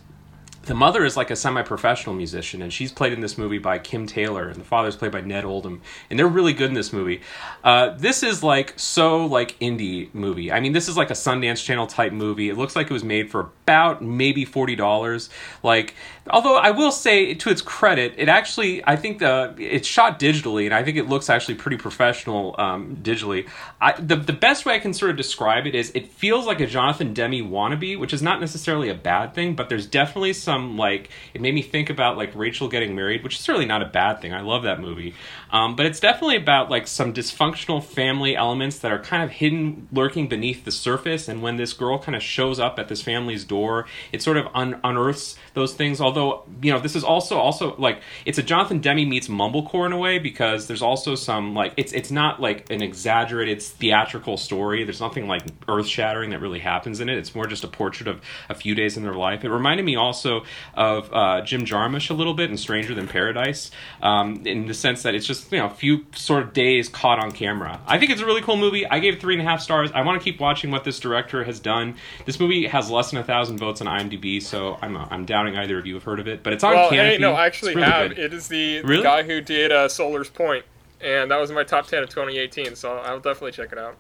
[0.64, 4.06] the mother is like a semi-professional musician and she's played in this movie by kim
[4.06, 7.22] taylor and the father's played by ned oldham and they're really good in this movie.
[7.64, 10.52] Uh, this is like so like indie movie.
[10.52, 12.50] I mean this is like a sundance channel type movie.
[12.50, 15.30] It looks like it was made for about maybe $40
[15.64, 15.96] like
[16.32, 20.66] although i will say to its credit it actually i think the it's shot digitally
[20.66, 23.48] and i think it looks actually pretty professional um, digitally
[23.82, 26.60] I, the, the best way i can sort of describe it is it feels like
[26.60, 30.78] a jonathan demme wannabe which is not necessarily a bad thing but there's definitely some
[30.78, 33.86] like it made me think about like Rachel getting married, which is certainly not a
[33.86, 34.34] bad thing.
[34.34, 35.16] I love that movie,
[35.52, 39.88] um, but it's definitely about like some dysfunctional family elements that are kind of hidden,
[39.92, 41.28] lurking beneath the surface.
[41.28, 44.48] And when this girl kind of shows up at this family's door, it sort of
[44.54, 46.02] un- unearths those things.
[46.02, 46.19] Although
[46.62, 49.98] you know this is also also like it's a Jonathan Demme meets mumblecore in a
[49.98, 54.84] way because there's also some like it's it's not like an exaggerated theatrical story.
[54.84, 57.18] There's nothing like earth shattering that really happens in it.
[57.18, 59.44] It's more just a portrait of a few days in their life.
[59.44, 63.72] It reminded me also of uh, Jim Jarmusch a little bit in Stranger Than Paradise,
[64.02, 67.20] um, in the sense that it's just you know a few sort of days caught
[67.20, 67.80] on camera.
[67.86, 68.86] I think it's a really cool movie.
[68.88, 69.92] I gave it three and a half stars.
[69.94, 71.96] I want to keep watching what this director has done.
[72.26, 75.78] This movie has less than a thousand votes on IMDb, so I'm I'm doubting either
[75.78, 77.12] of you have heard of it, but it's on well, Canopy.
[77.14, 78.10] hey, no, I actually really have.
[78.10, 78.20] good.
[78.20, 79.04] It is the, the Really?
[79.04, 80.66] guy who did uh, Sollers Point,
[81.02, 82.76] and that was in my top ten of 2018.
[82.76, 83.96] So I'll definitely check it out.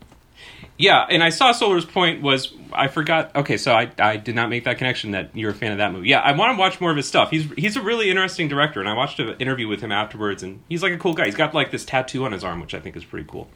[0.78, 3.36] Yeah, and I saw Sollers Point was I forgot.
[3.36, 5.92] Okay, so I, I did not make that connection that you're a fan of that
[5.92, 6.08] movie.
[6.08, 7.30] Yeah, I want to watch more of his stuff.
[7.30, 10.62] He's he's a really interesting director, and I watched an interview with him afterwards, and
[10.70, 11.26] he's like a cool guy.
[11.26, 13.50] He's got like this tattoo on his arm, which I think is pretty cool.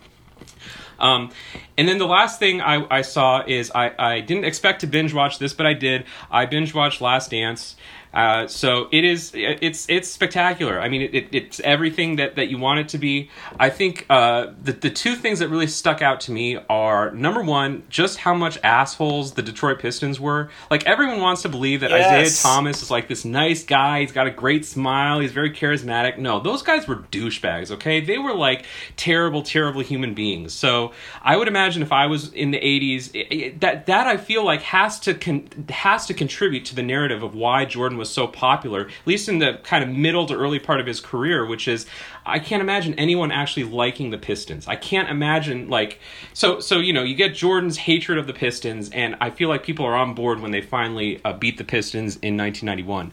[1.00, 1.32] Um,
[1.78, 5.14] and then the last thing I, I saw is I, I didn't expect to binge
[5.14, 6.06] watch this, but I did.
[6.30, 7.76] I binge watched Last Dance.
[8.13, 10.80] Uh, so it is it's it's spectacular.
[10.80, 13.30] I mean, it, it, it's everything that, that you want it to be.
[13.60, 17.41] I think uh, the the two things that really stuck out to me are number
[17.43, 20.49] one, just how much assholes the Detroit Pistons were.
[20.69, 22.06] Like everyone wants to believe that Yes.
[22.06, 24.02] Isaiah Thomas is like this nice guy.
[24.02, 25.19] He's got a great smile.
[25.19, 26.17] He's very charismatic.
[26.17, 27.71] No, those guys were douchebags.
[27.71, 30.54] Okay, they were like terrible, terrible human beings.
[30.54, 34.17] So I would imagine if I was in the '80s, it, it- that that I
[34.17, 38.03] feel like has to con- has to contribute to the narrative of why Jordan was
[38.10, 41.46] so popular, at least in the kind of middle to early part of his career,
[41.46, 41.86] which is
[42.26, 44.68] I can't imagine anyone actually liking the Pistons.
[44.68, 46.00] I can't imagine like
[46.34, 49.63] so so you know you get Jordan's hatred of the Pistons, and I feel like
[49.63, 53.12] people are on board when they finally uh, beat the Pistons in 1991.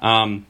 [0.00, 0.46] Um,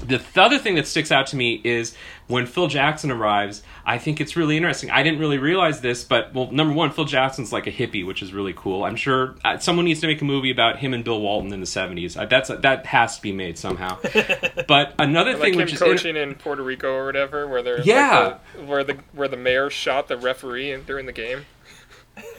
[0.00, 1.94] the th- other thing that sticks out to me is
[2.26, 3.62] when Phil Jackson arrives.
[3.84, 4.90] I think it's really interesting.
[4.90, 8.22] I didn't really realize this, but well, number one, Phil Jackson's like a hippie, which
[8.22, 8.84] is really cool.
[8.84, 11.60] I'm sure uh, someone needs to make a movie about him and Bill Walton in
[11.60, 12.16] the '70s.
[12.16, 13.98] Uh, that's that has to be made somehow.
[14.68, 17.62] but another Like thing, him which is in- coaching in Puerto Rico or whatever, where
[17.62, 18.18] they're Yeah.
[18.18, 21.44] like the, where the where the mayor shot the referee in- during the game.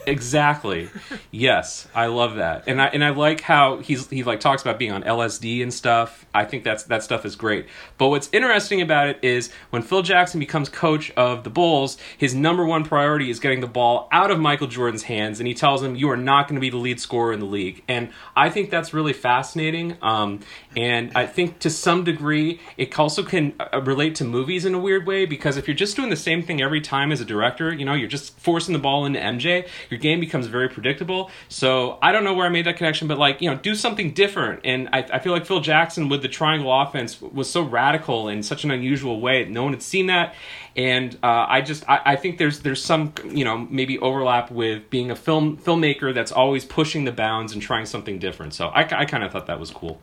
[0.06, 0.90] Exactly.
[1.30, 4.78] Yes, I love that, and I and I like how he's he like talks about
[4.78, 6.26] being on LSD and stuff.
[6.34, 7.66] I think that's that stuff is great.
[7.96, 12.34] But what's interesting about it is when Phil Jackson becomes coach of the Bulls, his
[12.34, 15.82] number one priority is getting the ball out of Michael Jordan's hands, and he tells
[15.82, 18.50] him, "You are not going to be the lead scorer in the league." And I
[18.50, 19.96] think that's really fascinating.
[20.02, 20.40] Um,
[20.76, 24.78] and I think to some degree, it also can uh, relate to movies in a
[24.78, 27.72] weird way because if you're just doing the same thing every time as a director,
[27.72, 31.30] you know, you're just forcing the ball into MJ, your game becomes very predictable.
[31.48, 34.12] So I don't know where I made that connection, but like, you know, do something
[34.12, 34.60] different.
[34.64, 38.42] And I, I feel like Phil Jackson with the triangle offense was so radical in
[38.42, 39.44] such an unusual way.
[39.44, 40.34] No one had seen that.
[40.76, 44.90] And uh, I just I, I think there's there's some you know maybe overlap with
[44.90, 48.54] being a film filmmaker that's always pushing the bounds and trying something different.
[48.54, 50.00] So I, I kind of thought that was cool.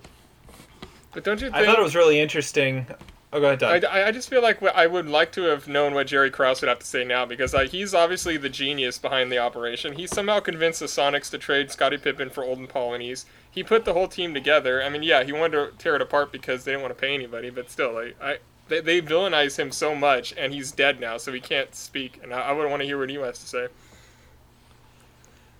[1.11, 1.55] But don't you think?
[1.55, 2.87] I thought it was really interesting.
[3.33, 3.85] Oh, go ahead, Doug.
[3.85, 6.67] I, I just feel like I would like to have known what Jerry Krause would
[6.67, 9.93] have to say now because like, he's obviously the genius behind the operation.
[9.93, 13.25] He somehow convinced the Sonics to trade Scottie Pippen for Olden Polynice.
[13.49, 14.83] He put the whole team together.
[14.83, 17.13] I mean, yeah, he wanted to tear it apart because they didn't want to pay
[17.13, 18.39] anybody, but still, like, I
[18.71, 22.19] they, they villainize him so much, and he's dead now, so he can't speak.
[22.23, 23.67] And I, I would want to hear what he has to say.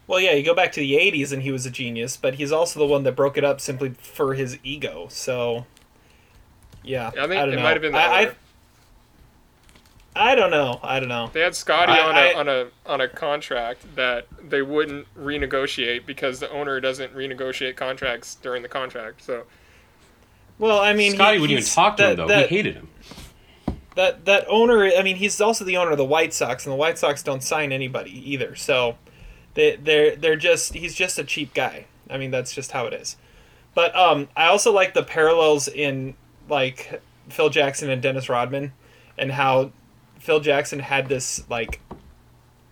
[0.07, 2.51] Well, yeah, you go back to the 80s and he was a genius, but he's
[2.51, 5.07] also the one that broke it up simply for his ego.
[5.09, 5.65] So,
[6.83, 7.07] yeah.
[7.07, 7.63] I think don't it know.
[7.63, 8.21] might have been the I.
[8.21, 8.31] I,
[10.13, 10.79] I don't know.
[10.83, 11.29] I don't know.
[11.31, 15.07] They had Scotty I- on I- a on a on a contract that they wouldn't
[15.17, 19.23] renegotiate because the owner doesn't renegotiate contracts during the contract.
[19.23, 19.43] So
[20.59, 22.27] Well, I mean, Scotty he, wouldn't even talk to that, him though.
[22.27, 22.89] That, he hated him.
[23.95, 24.83] that that owner.
[24.85, 27.41] I mean, he's also the owner of the White Sox, and the White Sox don't
[27.43, 28.55] sign anybody either.
[28.55, 28.97] So,
[29.53, 31.85] they they're they're just he's just a cheap guy.
[32.09, 33.15] I mean, that's just how it is.
[33.73, 36.15] But um, I also like the parallels in
[36.49, 38.73] like Phil Jackson and Dennis Rodman,
[39.17, 39.71] and how
[40.19, 41.81] Phil Jackson had this like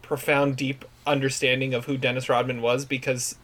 [0.02, 3.36] profound, deep understanding of who Dennis Rodman was because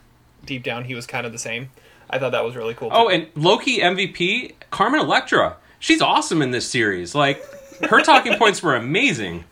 [0.45, 1.69] deep down he was kind of the same.
[2.09, 2.89] I thought that was really cool.
[2.91, 5.57] Oh, and Loki MVP, Carmen Electra.
[5.79, 7.15] She's awesome in this series.
[7.15, 7.43] Like
[7.89, 9.45] her talking points were amazing.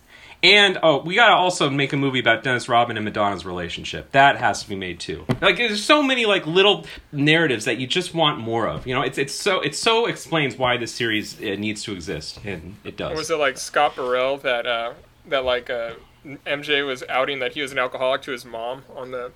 [0.43, 4.11] And oh, we gotta also make a movie about Dennis Rodman and Madonna's relationship.
[4.11, 5.25] That has to be made too.
[5.41, 8.85] Like there's so many like little narratives that you just want more of.
[8.85, 12.41] You know, it's it's so it so explains why this series uh needs to exist,
[12.43, 13.17] and it does.
[13.17, 14.93] was it like Scott Burrell that uh,
[15.29, 15.93] that like uh,
[16.25, 19.31] MJ was outing that he was an alcoholic to his mom on the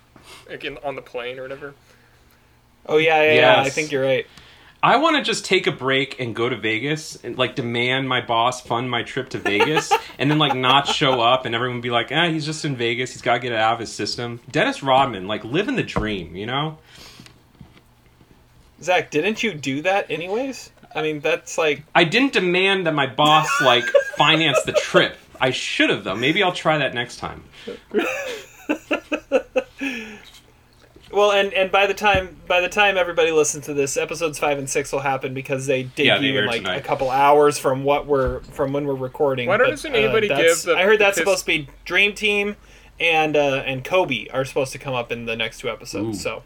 [0.50, 1.74] like in, on the plane or whatever?
[2.86, 3.62] oh yeah, yeah, yeah.
[3.62, 4.28] I think you're right.
[4.82, 8.22] I want to just take a break and go to Vegas and like demand my
[8.22, 11.90] boss fund my trip to Vegas and then like not show up and everyone be
[11.90, 13.12] like, ah, he's just in Vegas.
[13.12, 14.40] He's got to get it out of his system.
[14.52, 16.78] Dennis Rodman, like living the dream, you know?
[18.82, 20.72] Zach, didn't you do that anyways?
[20.94, 23.84] I mean, that's like I didn't demand that my boss like
[24.16, 25.18] finance the trip.
[25.42, 26.16] I should have though.
[26.16, 27.44] Maybe I'll try that next time.
[31.12, 34.58] well, and and by the time by the time everybody listens to this, episodes five
[34.58, 36.76] and six will happen because they Yeah, they debut in like tonight.
[36.78, 39.48] a couple hours from what we're from when we're recording.
[39.48, 42.14] Why But, doesn't anybody that's- give the- I heard that's Pist- supposed to be Dream
[42.14, 42.56] Team
[43.00, 46.18] and uh, and Kobe are supposed to come up in the next two episodes.
[46.20, 46.22] Ooh.
[46.22, 46.44] So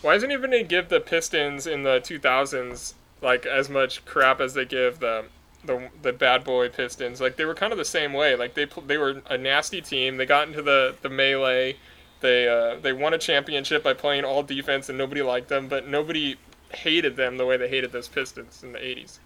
[0.00, 4.54] Why doesn't even they give the Pistons in the 2000s like as much crap as
[4.54, 5.26] they give the
[5.64, 7.20] the the bad boy Pistons?
[7.20, 8.34] Like they were kind of the same way.
[8.34, 10.16] Like they they were a nasty team.
[10.16, 11.76] They got into the the melee.
[12.22, 15.86] They uh, they won a championship by playing all defense and nobody liked them, but
[15.86, 16.36] nobody
[16.70, 19.18] hated them the way they hated those Pistons in the 80s.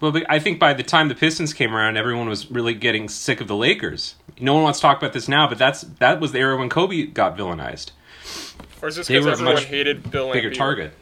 [0.00, 3.40] Well, I think by the time the Pistons came around, everyone was really getting sick
[3.40, 4.16] of the Lakers.
[4.40, 6.68] No one wants to talk about this now, but that's that was the era when
[6.68, 7.92] Kobe got villainized.
[8.80, 10.54] Or is this because were a everyone much hated Bill Bigger Laimbeer?
[10.54, 10.92] target.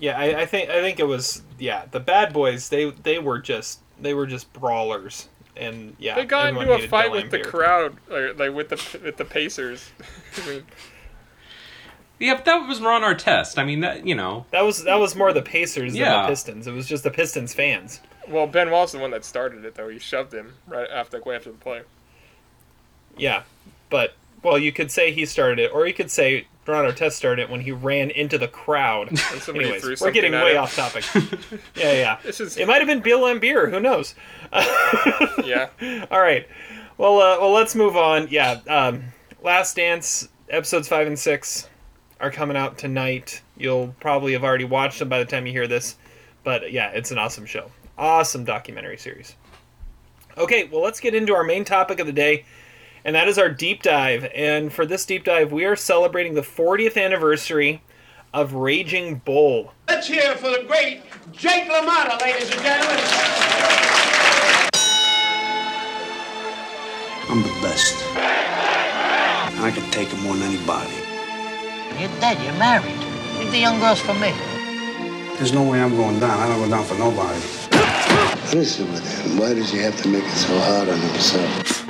[0.00, 2.68] yeah, I, I think I think it was yeah the bad boys.
[2.68, 5.28] They they were just they were just brawlers.
[5.56, 9.16] And yeah, They got into a fight with the crowd, like, like with the with
[9.16, 9.90] the Pacers.
[10.42, 10.62] I mean,
[12.18, 13.58] Yeah, but that was Ron Artest.
[13.58, 16.66] I mean, that you know, That was that was more the Pacers than the Pistons.
[16.66, 18.00] It was just the Pistons fans.
[18.28, 19.88] well, Ben Wallace is the one that started it, though.
[19.88, 21.82] He shoved him right after, like, way after the play.
[23.16, 23.42] Yeah,
[23.90, 27.42] but well, you could say he started it, or you could say Ron Artest started
[27.42, 29.08] it when he ran into the crowd.
[29.48, 31.04] Anyways, we're getting way off topic.
[31.74, 32.18] yeah, yeah.
[32.22, 33.70] This is It might have been Bill Laimbeer.
[33.70, 34.14] Who knows?
[35.44, 35.68] yeah.
[36.10, 36.46] All right.
[36.98, 38.28] Well, uh, well, let's move on.
[38.30, 38.60] Yeah.
[38.68, 39.04] Um,
[39.42, 41.68] Last Dance episodes five and six
[42.20, 43.42] are coming out tonight.
[43.56, 45.96] You'll probably have already watched them by the time you hear this.
[46.44, 47.70] But yeah, it's an awesome show.
[47.98, 49.34] Awesome documentary series.
[50.38, 52.44] Okay, well, let's get into our main topic of the day,
[53.04, 54.30] and that is our deep dive.
[54.34, 57.82] And for this deep dive, we are celebrating the 40th anniversary
[58.32, 59.72] of Raging Bull.
[59.88, 62.98] Let's hear for the great Jake LaMotta, ladies and gentlemen.
[67.28, 68.02] I'm the best.
[68.14, 70.92] And I can take it more than anybody.
[71.98, 72.42] You're dead.
[72.42, 72.98] You're married.
[73.38, 74.32] Leave the young girls for me.
[75.36, 76.38] There's no way I'm going down.
[76.38, 77.40] I don't go down for nobody.
[77.40, 79.38] What is it with him?
[79.38, 81.81] Why does he have to make it so hard on himself?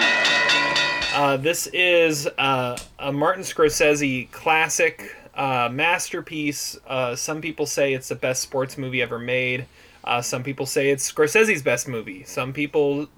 [1.15, 6.79] Uh, this is uh, a Martin Scorsese classic uh, masterpiece.
[6.87, 9.67] Uh, some people say it's the best sports movie ever made.
[10.05, 12.25] Uh, some people say it's Scorsese's best movie.
[12.25, 13.09] Some people,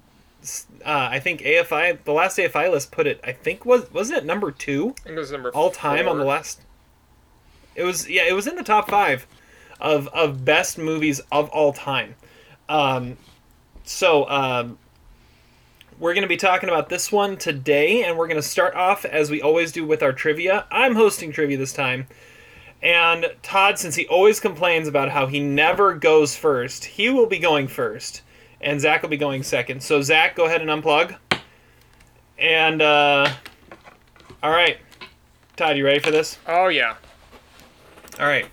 [0.85, 3.19] uh, I think AFI, the last AFI list put it.
[3.23, 6.17] I think was wasn't it number two I think it was number all time on
[6.17, 6.31] the four.
[6.33, 6.61] last.
[7.75, 9.25] It was yeah, it was in the top five
[9.79, 12.15] of of best movies of all time.
[12.67, 13.17] Um,
[13.83, 14.77] so um,
[15.99, 19.05] we're going to be talking about this one today, and we're going to start off
[19.05, 20.65] as we always do with our trivia.
[20.69, 22.07] I'm hosting trivia this time,
[22.81, 27.39] and Todd, since he always complains about how he never goes first, he will be
[27.39, 28.21] going first,
[28.59, 29.81] and Zach will be going second.
[29.81, 31.15] So Zach, go ahead and unplug.
[32.37, 33.33] And uh,
[34.43, 34.77] all right,
[35.55, 36.37] Todd, you ready for this?
[36.45, 36.95] Oh yeah.
[38.19, 38.47] All right.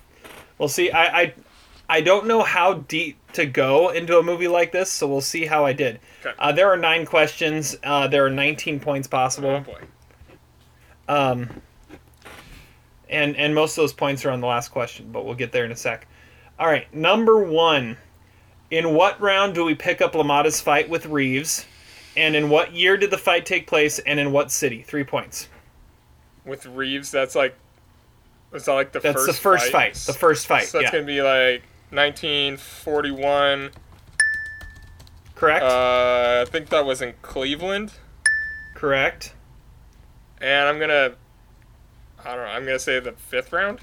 [0.58, 0.90] We'll see.
[0.92, 1.34] I, I
[1.88, 5.46] I don't know how deep to go into a movie like this, so we'll see
[5.46, 5.98] how I did.
[6.24, 6.34] Okay.
[6.38, 7.76] Uh, there are nine questions.
[7.82, 9.50] Uh, there are 19 points possible.
[9.50, 11.48] Oh boy.
[13.08, 15.64] and and most of those points are on the last question, but we'll get there
[15.64, 16.06] in a sec.
[16.58, 17.96] All right, number one.
[18.70, 21.66] In what round do we pick up LaMotta's fight with Reeves?
[22.16, 23.98] And in what year did the fight take place?
[23.98, 24.82] And in what city?
[24.82, 25.48] Three points.
[26.44, 27.54] With Reeves, that's like.
[28.50, 29.26] Was that like the That's first?
[29.26, 29.94] the first fight.
[29.94, 30.66] The first fight.
[30.66, 31.00] So that's yeah.
[31.00, 33.70] gonna be like 1941.
[35.42, 35.64] Correct.
[35.64, 37.94] Uh, I think that was in Cleveland,
[38.76, 39.34] Correct.
[40.40, 41.14] and I'm gonna.
[42.24, 42.52] I don't know.
[42.52, 43.80] I'm gonna say the fifth round.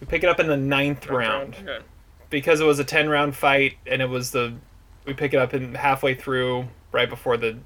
[0.00, 1.56] We pick it up in the ninth round.
[1.60, 1.80] Okay.
[2.30, 4.54] because it was a 10 round fight and it was the
[5.04, 7.58] we pick it up in halfway through right before the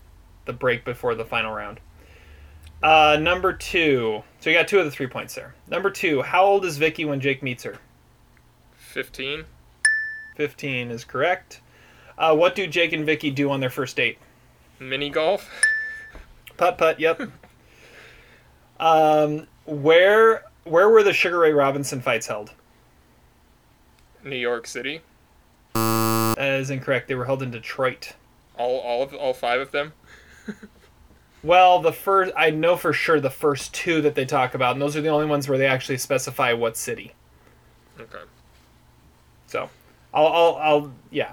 [0.44, 1.78] the break before the final round
[2.82, 6.44] uh number two so you got two of the three points there number two how
[6.44, 7.76] old is vicky when jake meets her
[8.76, 9.44] 15.
[10.36, 11.60] 15 is correct
[12.18, 14.18] uh, what do jake and vicky do on their first date
[14.78, 15.50] Mini golf.
[16.56, 17.20] putt putt yep
[18.80, 22.52] um where where were the sugar ray robinson fights held
[24.24, 25.00] New York City.
[25.74, 28.14] that is incorrect they were held in detroit
[28.56, 29.92] All all of all five of them.
[31.42, 34.82] Well, the first I know for sure the first two that they talk about, and
[34.82, 37.14] those are the only ones where they actually specify what city.
[37.98, 38.18] Okay.
[39.46, 39.70] So,
[40.12, 41.32] I'll, I'll, I'll yeah.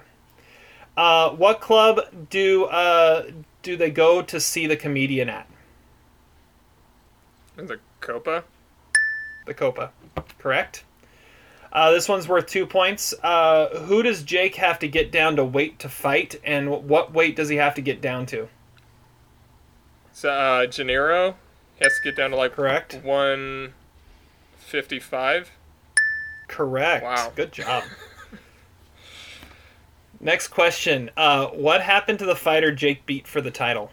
[0.97, 3.25] Uh, what club do uh
[3.62, 5.47] do they go to see the comedian at?
[7.55, 8.43] The Copa.
[9.45, 9.91] The Copa,
[10.39, 10.86] correct?
[11.71, 13.13] Uh, this one's worth two points.
[13.21, 17.36] Uh, who does Jake have to get down to weight to fight, and what weight
[17.36, 18.47] does he have to get down to?
[20.13, 21.36] So uh, Janiro
[21.81, 23.01] has to get down to like Correct.
[23.03, 25.51] 155.
[26.47, 27.03] Correct.
[27.03, 27.34] Wow.
[27.36, 27.84] Good job.
[30.19, 31.12] Next question.
[31.17, 33.91] Uh, what happened to the fighter Jake beat for the title?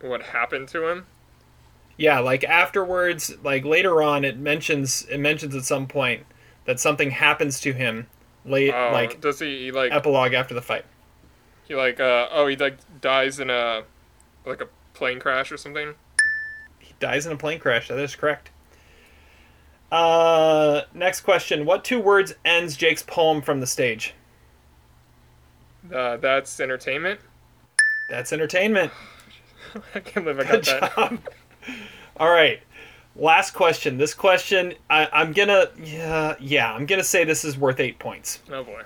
[0.00, 1.06] What happened to him?
[1.96, 6.24] Yeah, like afterwards, like later on, it mentions it mentions at some point
[6.64, 8.08] that something happens to him.
[8.44, 10.84] Late, Oh, like does he, he like epilogue after the fight.
[11.66, 13.84] he like uh oh he like dies in a
[14.44, 15.94] like a plane crash or something?
[16.78, 17.88] He dies in a plane crash.
[17.88, 18.50] That is correct.
[19.94, 21.64] Uh, next question.
[21.64, 24.12] What two words ends Jake's poem from the stage?
[25.94, 27.20] Uh, that's entertainment.
[28.10, 28.90] That's entertainment.
[29.94, 30.96] I can't believe I got Good that.
[30.96, 31.20] job.
[32.16, 32.60] All right.
[33.14, 33.96] Last question.
[33.96, 38.40] This question, I, I'm gonna, yeah, yeah, I'm gonna say this is worth eight points.
[38.50, 38.82] Oh boy.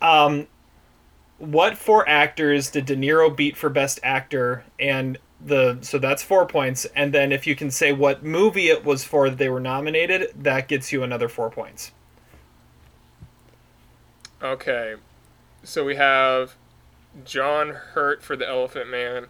[0.00, 0.46] Um,
[1.38, 4.64] what four actors did De Niro beat for Best Actor?
[4.78, 6.86] And the so that's four points.
[6.96, 10.32] And then if you can say what movie it was for that they were nominated,
[10.36, 11.92] that gets you another four points.
[14.42, 14.96] Okay.
[15.62, 16.56] So we have
[17.24, 19.26] John Hurt for the Elephant Man.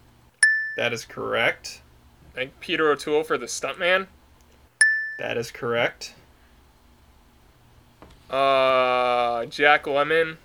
[0.77, 1.83] That is correct.
[2.33, 4.09] I think Peter O'Toole for the Stuntman.
[5.19, 6.15] That is correct.
[8.29, 10.39] Uh, Jack Lemmon.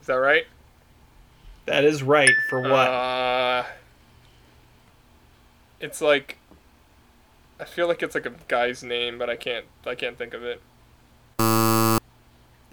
[0.00, 0.44] Is that right?
[1.64, 2.88] That is right for what?
[2.88, 3.64] Uh,
[5.82, 6.38] it's like
[7.60, 10.42] I feel like it's like a guy's name, but I can't I can't think of
[10.42, 10.62] it.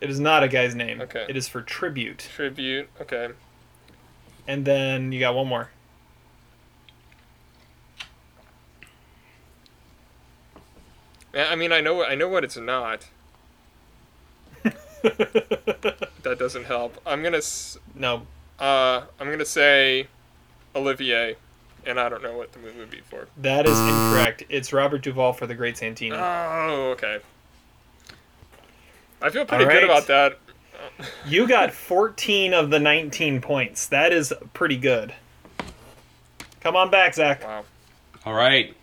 [0.02, 1.02] It is not a guy's name.
[1.02, 1.26] Okay.
[1.28, 2.30] It is for tribute.
[2.34, 2.88] Tribute.
[3.02, 3.30] Okay.
[4.48, 5.70] And then you got one more.
[11.34, 13.08] Yeah, I mean, I know I know what it's not.
[15.04, 17.00] that doesn't help.
[17.06, 18.26] I'm gonna s- No.
[18.60, 20.08] uh I'm gonna say
[20.76, 21.36] Olivier,
[21.86, 23.28] and I don't know what the movie would be for.
[23.38, 24.44] That is incorrect.
[24.50, 26.16] It's Robert Duvall for The Great Santini.
[26.16, 27.20] Oh, okay.
[29.22, 30.40] I feel pretty All good about that.
[31.28, 33.88] You got 14 of the 19 points.
[33.88, 35.14] That is pretty good.
[36.62, 37.44] Come on back, Zach.
[37.44, 37.66] Wow.
[38.26, 38.76] All right.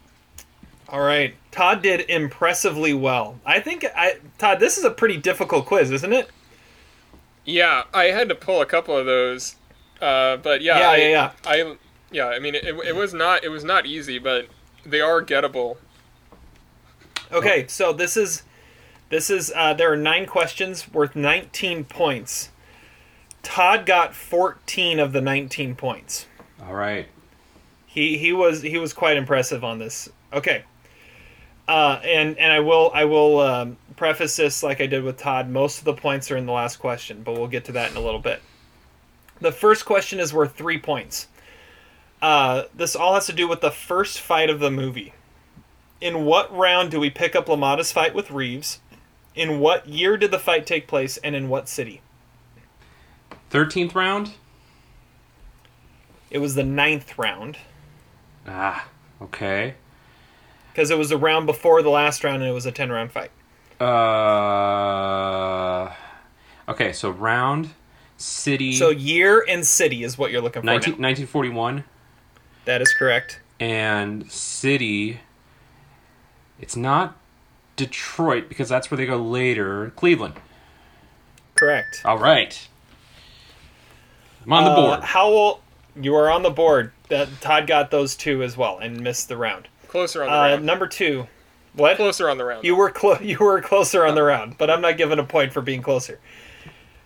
[0.89, 1.35] All right.
[1.51, 3.39] Todd did impressively well.
[3.45, 6.31] I think I Todd, this is a pretty difficult quiz, isn't it?
[7.45, 9.57] Yeah, I had to pull a couple of those,
[10.01, 11.33] uh, but yeah, Yeah, I, yeah, yeah.
[11.45, 11.77] I,
[12.11, 14.47] yeah, I mean, it, it was not it was not easy, but
[14.85, 15.77] they are gettable.
[17.33, 18.43] Okay, so this is
[19.09, 22.51] this is uh, there are nine questions worth 19 points.
[23.43, 26.27] Todd got 14 of the 19 points.
[26.65, 27.07] All right.
[27.87, 30.09] He he was he was quite impressive on this.
[30.33, 30.65] Okay.
[31.69, 35.49] Uh, and and I will I will um, preface this like I did with Todd.
[35.49, 37.97] Most of the points are in the last question, but we'll get to that in
[37.97, 38.43] a little bit.
[39.41, 41.29] The first question is worth three points.
[42.27, 45.15] Uh, this all has to do with the first fight of the movie.
[46.01, 48.81] In what round do we pick up LaMotta's fight with Reeves?
[49.37, 52.01] In what year did the fight take place, and in what city?
[53.53, 54.33] 13th round?
[56.29, 57.59] It was the ninth round
[58.45, 58.89] Ah,
[59.23, 59.75] okay.
[60.73, 63.13] because it was the round before the last round, and it was a ten round
[63.13, 63.31] fight.
[63.81, 65.93] Uh,
[66.69, 67.69] okay, so round,
[68.17, 70.67] city, So year and city is what you're looking for.
[70.67, 71.07] 19, now.
[71.07, 71.85] 1941,
[72.67, 73.41] That is correct.
[73.59, 75.21] and city,
[76.61, 77.17] it's not
[77.77, 79.93] Detroit because that's where they go later.
[79.97, 80.35] Cleveland.
[81.55, 82.03] Correct.
[82.05, 82.69] All right.
[84.45, 85.01] I'm on the Uh, board.
[85.05, 85.61] how will
[85.99, 86.93] you are on the board?
[87.09, 89.69] That Todd got those two as well and missed the round.
[89.89, 90.65] Closer on the Uh, round.
[90.67, 91.29] number two.
[91.73, 91.97] What?
[91.97, 92.65] Closer on the round.
[92.65, 95.53] You were clo- you were closer on the round, but I'm not giving a point
[95.53, 96.19] for being closer.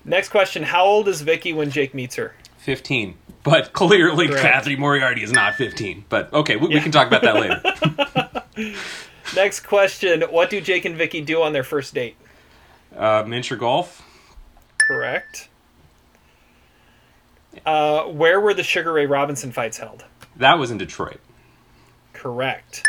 [0.05, 2.35] Next question: How old is Vicky when Jake meets her?
[2.59, 3.17] 15.
[3.43, 4.43] But clearly, Correct.
[4.43, 6.05] Cathy Moriarty is not 15.
[6.09, 8.75] But okay, we, we can talk about that later.
[9.35, 12.17] Next question: What do Jake and Vicky do on their first date?
[12.95, 14.05] Uh, miniature golf.
[14.79, 15.49] Correct.
[17.65, 20.05] Uh, where were the Sugar Ray Robinson fights held?
[20.37, 21.21] That was in Detroit.
[22.13, 22.87] Correct.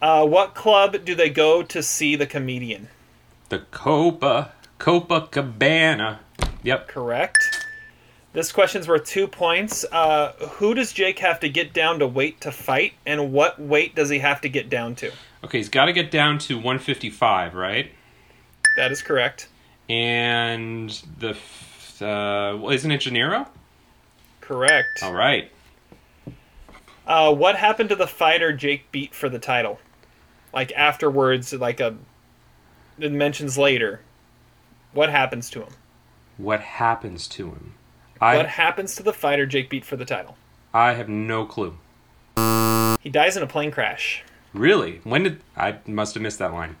[0.00, 2.88] Uh, what club do they go to see the comedian?
[3.50, 6.20] The Copa Copa Cabana.
[6.62, 6.88] Yep.
[6.88, 7.59] Correct.
[8.32, 9.84] This question's worth two points.
[9.90, 13.96] Uh, who does Jake have to get down to weight to fight, and what weight
[13.96, 15.10] does he have to get down to?
[15.42, 17.90] Okay, he's got to get down to 155, right?
[18.76, 19.48] That is correct.
[19.88, 21.30] And the
[22.00, 23.48] uh, well, isn't it Janiro?
[24.40, 25.02] Correct.
[25.02, 25.50] All right.
[27.06, 29.80] Uh, what happened to the fighter Jake beat for the title?
[30.54, 31.96] Like afterwards, like a
[32.98, 34.00] it mentions later.
[34.92, 35.72] What happens to him?
[36.36, 37.74] What happens to him?
[38.20, 40.36] I What happens to the fighter Jake beat for the title?
[40.74, 41.76] I have no clue.
[43.00, 44.22] He dies in a plane crash.
[44.52, 45.00] Really?
[45.04, 46.76] When did I must have missed that line?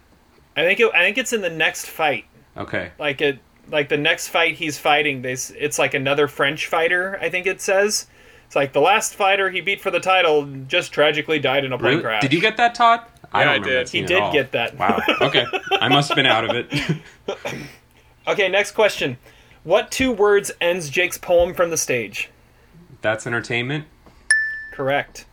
[0.56, 2.24] I think it, I think it's in the next fight.
[2.56, 2.90] Okay.
[2.98, 3.38] Like it
[3.70, 7.16] like the next fight he's fighting, they, s- it's like another French fighter.
[7.20, 8.06] I think it says.
[8.46, 11.78] It's like the last fighter he beat for the title just tragically died in a
[11.78, 12.02] plane Really?
[12.02, 12.20] crash.
[12.22, 13.00] Did you get that, Todd?
[13.32, 13.86] I Yeah, don't I did.
[13.86, 14.76] that He did get that.
[14.76, 15.00] Wow.
[15.20, 15.46] Okay.
[15.80, 16.98] I must have been out of it.
[18.28, 19.16] Okay, next question.
[19.62, 22.30] What two words ends Jake's poem from the stage?
[23.02, 23.86] That's entertainment.
[24.72, 25.26] Correct.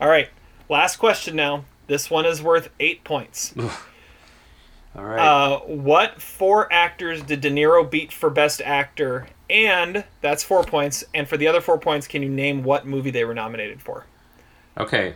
[0.00, 0.28] All right,
[0.68, 1.64] last question now.
[1.86, 3.54] This one is worth eight points.
[4.96, 5.18] All right.
[5.18, 9.28] Uh, what four actors did De Niro beat for Best Actor?
[9.48, 11.04] And that's four points.
[11.14, 14.06] And for the other four points, can you name what movie they were nominated for?
[14.78, 15.14] Okay.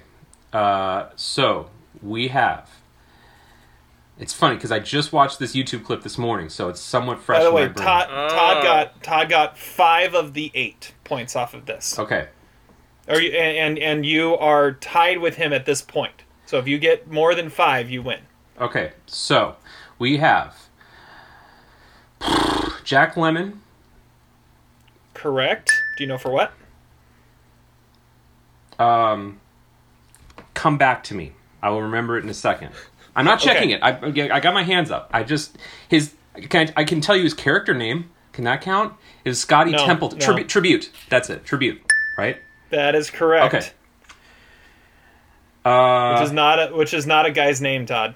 [0.53, 1.70] Uh, so
[2.03, 2.70] we have.
[4.18, 7.40] It's funny because I just watched this YouTube clip this morning, so it's somewhat fresh.
[7.40, 7.84] By the in my way, brain.
[7.86, 8.62] Todd, Todd Oh.
[8.62, 11.98] got Todd got five of the eight points off of this.
[11.98, 12.28] Okay.
[13.08, 16.22] Or you, and and you are tied with him at this point.
[16.46, 18.20] So if you get more than five, you win.
[18.60, 18.92] Okay.
[19.06, 19.56] So
[19.98, 20.56] we have
[22.84, 23.58] Jack Lemmon.
[25.12, 25.72] Correct.
[25.98, 26.52] Do you know for what?
[28.78, 29.40] Um,
[30.54, 31.32] come back to me.
[31.62, 32.70] I will remember it in a second.
[33.16, 33.74] I'm not checking Okay.
[33.74, 34.28] it.
[34.30, 35.10] I, I got my hands up.
[35.12, 35.56] I just
[35.88, 36.14] his.
[36.48, 38.10] Can I, I can tell you his character name.
[38.32, 38.94] Can that count?
[39.24, 40.24] Is Scotty No, Templeton no.
[40.24, 40.48] tribute?
[40.48, 40.90] Tribute.
[41.08, 41.44] That's it.
[41.44, 41.80] Tribute.
[42.18, 42.38] Right.
[42.70, 43.54] That is correct.
[43.54, 43.66] Okay.
[45.64, 48.14] Uh, which is not a, which is not a guy's name, Todd.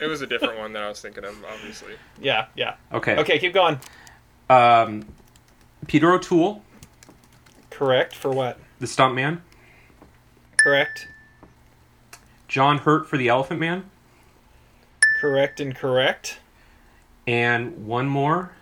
[0.00, 1.94] It was a different one that I was thinking of, obviously.
[2.20, 2.76] Yeah, yeah.
[2.92, 3.16] okay.
[3.16, 3.80] Okay, keep going.
[4.48, 5.04] Um,
[5.88, 6.62] Peter O'Toole,
[7.70, 8.58] Correct for what?
[8.78, 9.40] the stuntman.
[10.56, 11.08] Correct.
[12.48, 13.90] John Hurt for the Elephant Man.
[15.20, 16.38] Correct and correct.
[17.26, 18.52] And one more.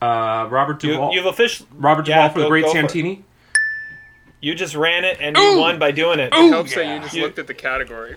[0.00, 1.12] Uh, Robert You, Duvall.
[1.12, 2.80] you've officially Robert Yeah, Duvall for the Great go for it.
[2.82, 3.24] Santini.
[4.40, 6.32] you just ran it and you won by doing it.
[6.32, 8.16] It helps that you just You- looked at the category.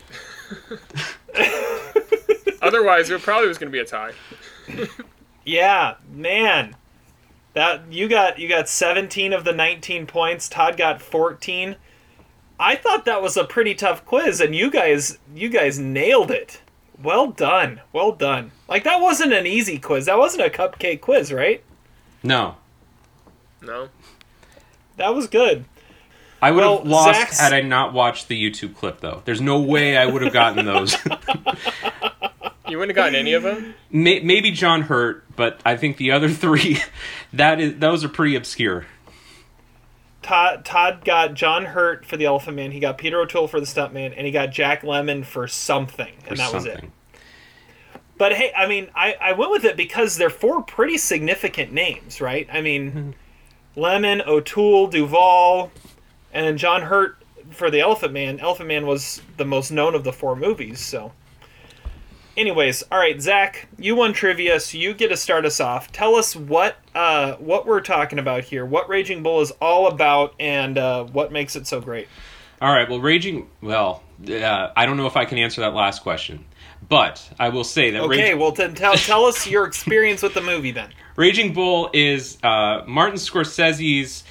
[2.61, 4.11] Otherwise, it probably was going to be a tie.
[5.43, 6.75] Yeah, man.
[7.53, 10.47] That you got you got 17 of the 19 points.
[10.47, 11.75] Todd got 14.
[12.63, 16.61] I thought that was a pretty tough quiz and you guys you guys nailed it.
[17.01, 17.81] Well done.
[17.91, 18.51] Well done.
[18.69, 20.05] Like that wasn't an easy quiz.
[20.05, 21.63] That wasn't a cupcake quiz, right?
[22.23, 22.55] No,
[23.61, 23.89] No?
[24.97, 25.65] That was good.
[26.43, 29.23] I would Well, have lost Zach's- had I not watched the YouTube clip though.
[29.25, 30.95] There's no way I would have gotten those.
[32.69, 33.73] You wouldn't have gotten any of them?
[33.91, 36.79] Maybe John Hurt, but I think the other three,
[37.33, 38.85] that is those are pretty obscure.
[40.21, 42.71] Todd Todd got John Hurt for the Elephant Man.
[42.71, 46.29] He got Peter O'Toole for the Stuntman, and he got Jack Lemmon for something, Or
[46.29, 46.83] and that was it.
[48.17, 52.21] But hey, I mean, I, I went with it because they're four pretty significant names,
[52.21, 52.47] right?
[52.53, 53.81] I mean, mm-hmm.
[53.81, 55.71] Lemmon, O'Toole, Duvall,
[56.31, 57.17] and then John Hurt
[57.49, 58.39] for the Elephant Man.
[58.39, 61.13] Elephant Man was the most known of the four movies, so.
[62.37, 65.91] Anyways, all right, Zach, you won trivia, so you get to start us off.
[65.91, 70.33] Tell us what uh, what we're talking about here, what Raging Bull is all about,
[70.39, 72.07] and uh, what makes it so great.
[72.61, 72.87] All right.
[72.87, 73.49] Well, raging.
[73.59, 76.45] Well, uh, I don't know if I can answer that last question,
[76.87, 80.33] but I will say that Okay, Raging, well, then tell tell us your experience with
[80.33, 80.91] the movie then.
[81.15, 84.23] Raging Bull is uh, Martin Scorsese's.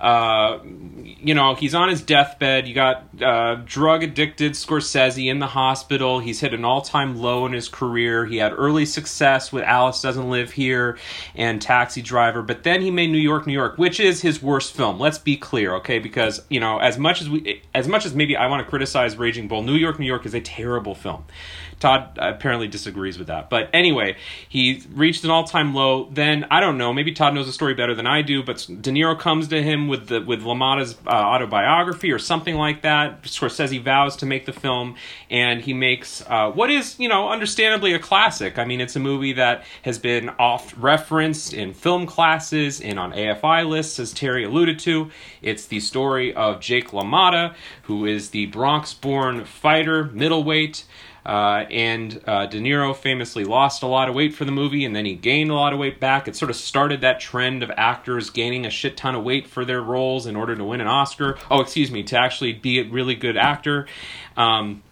[0.00, 2.68] Uh, you know, he's on his deathbed.
[2.68, 6.20] You got uh, drug addicted Scorsese in the hospital.
[6.20, 8.24] He's hit an all time low in his career.
[8.24, 10.98] He had early success with Alice Doesn't Live Here
[11.34, 14.74] and Taxi Driver, but then he made New York, New York, which is his worst
[14.74, 15.00] film.
[15.00, 15.98] Let's be clear, okay?
[15.98, 19.16] Because you know, as much as we, as much as maybe I want to criticize
[19.16, 21.24] Raging Bull, New York, New York is a terrible film.
[21.80, 23.50] Todd apparently disagrees with that.
[23.50, 24.16] But anyway,
[24.48, 26.08] he reached an all-time low.
[26.10, 28.42] Then I don't know, maybe Todd knows the story better than I do.
[28.42, 32.82] But De Niro comes to him with the with LaMotta's uh, autobiography or something like
[32.82, 33.22] that.
[33.22, 34.96] Scorsese vows to make the film,
[35.30, 38.58] and he makes uh, what is you know understandably a classic.
[38.58, 43.12] I mean, it's a movie that has been oft referenced in film classes and on
[43.12, 45.10] AFI lists, as Terry alluded to.
[45.42, 50.84] It's the story of Jake LaMotta, who is the Bronx-born fighter, middleweight.
[51.28, 54.96] Uh, and uh, De Niro famously lost a lot of weight for the movie, and
[54.96, 56.26] then he gained a lot of weight back.
[56.26, 59.66] It sort of started that trend of actors gaining a shit ton of weight for
[59.66, 61.36] their roles in order to win an Oscar.
[61.50, 63.86] Oh, excuse me, to actually be a really good actor.
[64.38, 64.82] Um,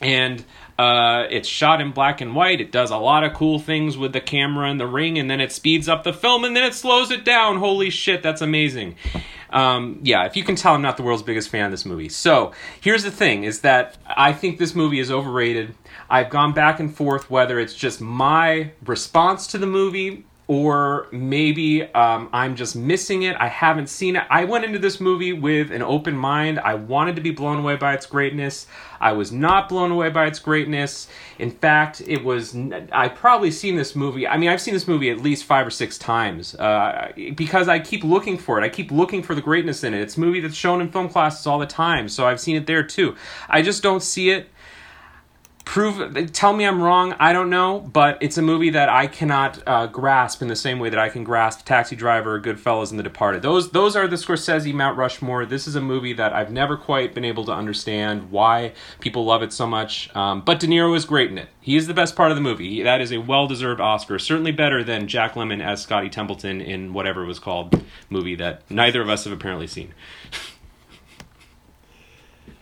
[0.00, 0.44] and
[0.78, 2.60] uh, it's shot in black and white.
[2.60, 5.40] It does a lot of cool things with the camera and the ring, and then
[5.40, 7.58] it speeds up the film, and then it slows it down.
[7.58, 8.94] Holy shit, that's amazing.
[9.50, 12.08] Um, yeah, if you can tell, I'm not the world's biggest fan of this movie.
[12.08, 15.74] So here's the thing: is that I think this movie is overrated.
[16.10, 21.84] I've gone back and forth whether it's just my response to the movie or maybe
[21.94, 23.36] um, I'm just missing it.
[23.38, 24.24] I haven't seen it.
[24.28, 26.58] I went into this movie with an open mind.
[26.58, 28.66] I wanted to be blown away by its greatness.
[29.00, 31.06] I was not blown away by its greatness.
[31.38, 32.56] In fact, it was.
[32.90, 34.26] I've probably seen this movie.
[34.26, 37.78] I mean, I've seen this movie at least five or six times uh, because I
[37.78, 38.64] keep looking for it.
[38.64, 40.00] I keep looking for the greatness in it.
[40.00, 42.66] It's a movie that's shown in film classes all the time, so I've seen it
[42.66, 43.14] there too.
[43.48, 44.48] I just don't see it
[45.70, 49.62] prove tell me i'm wrong i don't know but it's a movie that i cannot
[49.68, 53.04] uh, grasp in the same way that i can grasp taxi driver goodfellas and the
[53.04, 53.40] departed.
[53.40, 55.46] Those those are the scorsese mount rushmore.
[55.46, 59.44] This is a movie that i've never quite been able to understand why people love
[59.44, 61.48] it so much um, but de niro is great in it.
[61.60, 62.82] He is the best part of the movie.
[62.82, 67.22] That is a well-deserved oscar certainly better than jack lemmon as scotty templeton in whatever
[67.22, 69.94] it was called movie that neither of us have apparently seen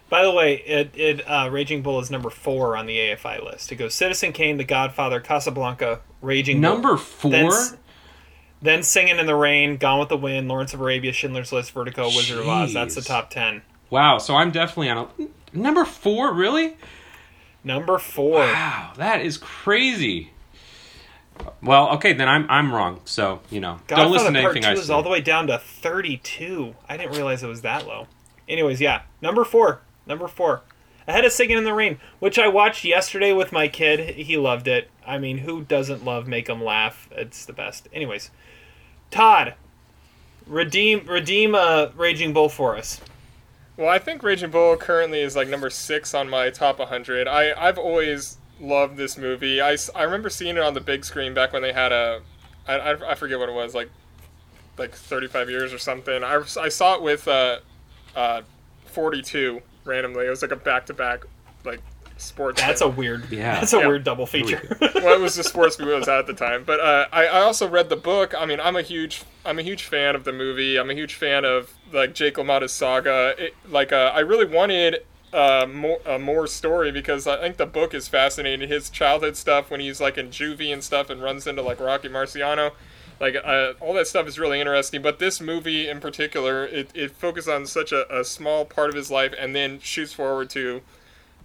[0.09, 3.71] By the way, it, it uh, Raging Bull is number four on the AFI list.
[3.73, 6.97] It goes Citizen Kane, The Godfather, Casablanca, Raging number Bull.
[6.99, 7.79] four Then,
[8.63, 12.07] then Singing in the Rain, Gone with the Wind, Lawrence of Arabia, Schindler's List, Vertigo,
[12.07, 12.73] Wizard of Oz.
[12.73, 13.63] That's the top ten.
[13.91, 16.77] wow so i'm definitely on a number four really
[17.65, 18.39] Number four.
[18.39, 20.31] Wow, that is crazy.
[21.63, 23.01] Well, okay, then I'm I'm wrong.
[23.05, 24.93] So you know, Godfather don't listen to anything I say.
[24.93, 26.75] all the way down to thirty-two.
[26.89, 28.07] I didn't realize it was that low.
[28.49, 29.83] Anyways, yeah, number four.
[30.09, 30.63] Number four.
[31.07, 34.17] Ahead of Singing in the Rain, which I watched yesterday with my kid.
[34.17, 34.91] He loved it.
[35.07, 37.09] I mean, who doesn't love Make 'em Laugh?
[37.13, 37.89] It's the best.
[37.93, 38.31] Anyways,
[39.11, 39.55] Todd,
[40.47, 43.01] redeem redeem uh, Raging Bull for us.
[43.77, 47.29] Well, I think Raging Bull currently is like number six on my top 100.
[47.29, 49.61] I I've always loved this movie.
[49.61, 52.23] I, I remember seeing it on the big screen back when they had a,
[52.67, 53.91] I, I, I forget what it was like,
[54.77, 56.25] like 35 years or something.
[56.25, 57.59] I, I saw it with uh,
[58.17, 58.43] uh,
[58.87, 60.27] 42 randomly.
[60.27, 61.25] It was like a back to back
[61.65, 61.81] like
[62.19, 62.61] sports.
[62.61, 62.93] That's thing.
[62.93, 63.31] a weird.
[63.31, 63.59] Yeah.
[63.61, 63.87] That's a Yeah.
[63.89, 64.77] weird double feature.
[64.81, 66.65] well, it was the sports movie I was at at the time.
[66.65, 68.35] But uh, I, I also read the book.
[68.39, 70.77] I mean, I'm a huge I'm a huge fan of the movie.
[70.79, 73.35] I'm a huge fan of like Jake LaMotta's saga.
[73.39, 77.67] It, like uh, I really wanted uh, more a more story because I think the
[77.67, 78.69] book is fascinating.
[78.69, 82.09] His childhood stuff when he's like in juvie and stuff and runs into like Rocky
[82.09, 82.73] Marciano.
[83.21, 87.11] Like uh, all that stuff is really interesting, but this movie in particular, it, it
[87.11, 90.83] focuses on such a, a small part of his life, and then shoots forward to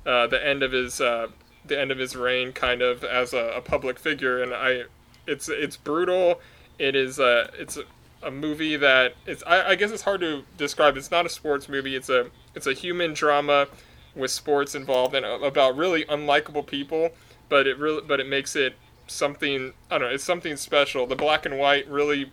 [0.05, 1.28] uh, the end of his uh,
[1.65, 4.84] the end of his reign, kind of as a, a public figure, and I,
[5.26, 6.39] it's it's brutal.
[6.78, 7.84] It is a it's a,
[8.21, 10.95] a movie that it's I, I guess it's hard to describe.
[10.95, 11.95] It's not a sports movie.
[11.95, 13.67] It's a it's a human drama
[14.15, 17.09] with sports involved and about really unlikable people,
[17.49, 18.76] but it really but it makes it
[19.07, 20.13] something I don't know.
[20.13, 21.05] It's something special.
[21.07, 22.31] The black and white really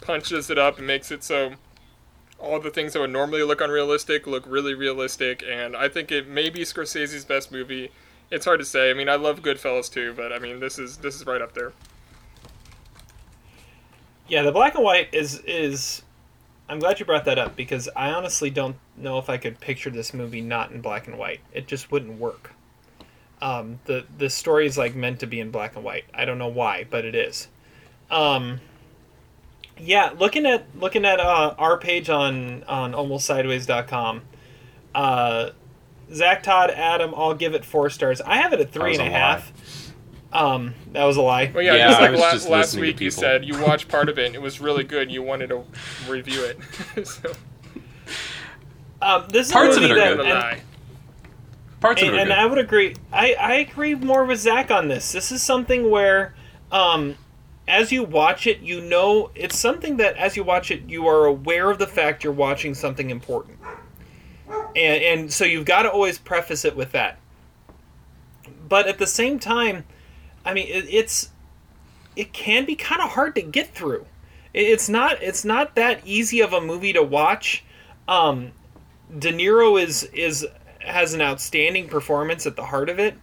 [0.00, 1.54] punches it up and makes it so
[2.38, 6.28] all the things that would normally look unrealistic look really realistic, and I think it
[6.28, 7.90] may be Scorsese's best movie.
[8.30, 8.90] It's hard to say.
[8.90, 11.54] I mean, I love Goodfellas too, but I mean, this is this is right up
[11.54, 11.72] there.
[14.28, 16.02] yeah, the black and white is is.
[16.68, 19.90] I'm glad you brought that up because I honestly don't know if I could picture
[19.90, 21.40] this movie not in black and white.
[21.52, 22.52] It just wouldn't work.
[23.42, 26.04] Um, the the story is like meant to be in black and white.
[26.14, 27.48] I don't know why, but it is.
[28.10, 28.60] Um,
[29.78, 34.22] yeah, looking at looking at uh, our page on on almostsideways.com,
[34.94, 35.50] uh,
[36.12, 38.20] Zach Todd Adam, I'll give it four stars.
[38.20, 39.52] I have it at three and a a half.
[40.32, 41.50] Um, that was a lie.
[41.54, 43.88] Well, yeah, Yeah, just I like was la- just last week you said you watched
[43.88, 45.10] part of it and it was really good.
[45.10, 45.62] You wanted to
[46.08, 47.06] review it.
[47.06, 47.32] so,
[49.00, 50.26] Um, this is Parts a of it are that, good.
[50.26, 50.60] a and-
[51.84, 52.32] Parts of and, it and.
[52.32, 52.96] I would agree.
[53.12, 55.12] I, I agree more with Zach on this.
[55.12, 56.34] This is something where,
[56.72, 57.16] um,
[57.68, 61.26] as you watch it, you know it's something that as you watch it, you are
[61.26, 63.58] aware of the fact you're watching something important,
[64.74, 67.18] and and so you've got to always preface it with that.
[68.66, 69.84] But at the same time,
[70.42, 71.32] I mean, it, it's
[72.16, 74.06] it can be kind of hard to get through.
[74.54, 77.62] It, it's not it's not that easy of a movie to watch.
[78.08, 78.52] Um,
[79.18, 80.46] De Niro is is
[80.84, 83.16] has an outstanding performance at the heart of it,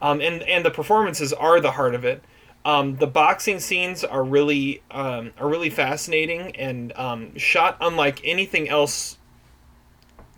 [0.00, 2.22] um, and and the performances are the heart of it.
[2.64, 8.68] Um, the boxing scenes are really um, are really fascinating and um, shot unlike anything
[8.68, 9.18] else.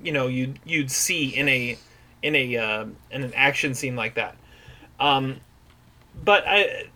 [0.03, 1.79] You know, you would you'd see in a
[2.23, 4.37] in a uh, in an action scene like that.
[5.01, 5.41] Um,
[6.25, 6.91] but I,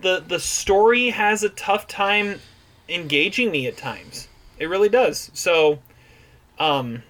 [0.00, 2.40] the the story has a tough time
[2.88, 4.28] engaging me at times.
[4.58, 5.30] It really does.
[5.34, 5.78] So,
[6.58, 7.02] um,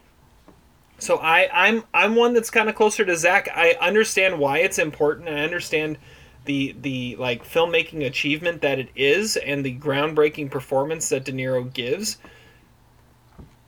[1.00, 3.48] so I I'm I'm one that's kind of closer to Zach.
[3.54, 5.28] I understand why it's important.
[5.28, 5.98] I understand
[6.44, 11.72] the the like filmmaking achievement that it is and the groundbreaking performance that De Niro
[11.72, 12.18] gives.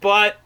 [0.01, 0.37] But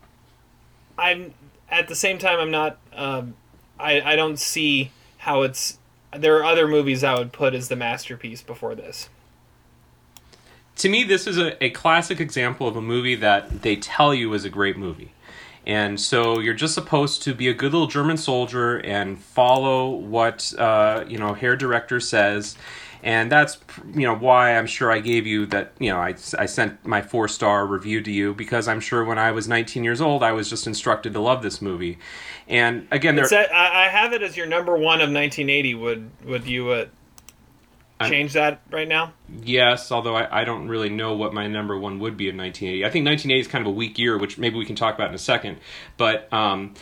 [0.99, 1.35] I'm
[1.71, 3.35] at the same time I'm not um,
[3.79, 5.79] I I don't see how it's
[6.17, 9.09] there are other movies I would put as the masterpiece before this.
[10.77, 14.33] to me, this is a, a classic example of a movie that they tell you
[14.35, 15.13] is a great movie.
[15.67, 20.53] And so you're just supposed to be a good little German soldier and follow what
[20.57, 22.57] uh, you know Herr director says,
[23.03, 23.59] and that's
[23.93, 27.03] you know why I'm sure I gave you that you know I, I sent my
[27.03, 30.31] four star review to you because I'm sure when I was 19 years old I
[30.31, 31.99] was just instructed to love this movie,
[32.47, 35.75] and again there that, I, have it as your number one of 1980.
[35.75, 36.87] Would would you uh,
[38.05, 39.13] change that right now?
[39.43, 42.85] Yes, although I, I don't really know what my number one would be in 1980.
[42.85, 45.09] I think 1980 is kind of a weak year, which maybe we can talk about
[45.09, 45.59] in a second.
[45.97, 46.75] But um,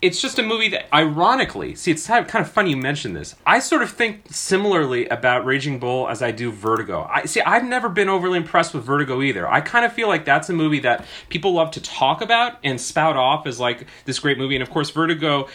[0.00, 3.34] it's just a movie that, ironically, see, it's kind of funny you mention this.
[3.46, 7.08] I sort of think similarly about Raging Bull as I do Vertigo.
[7.12, 7.40] I see.
[7.42, 9.46] I've never been overly impressed with Vertigo either.
[9.46, 12.80] I kind of feel like that's a movie that people love to talk about and
[12.80, 14.56] spout off as like this great movie.
[14.56, 15.48] And of course, Vertigo,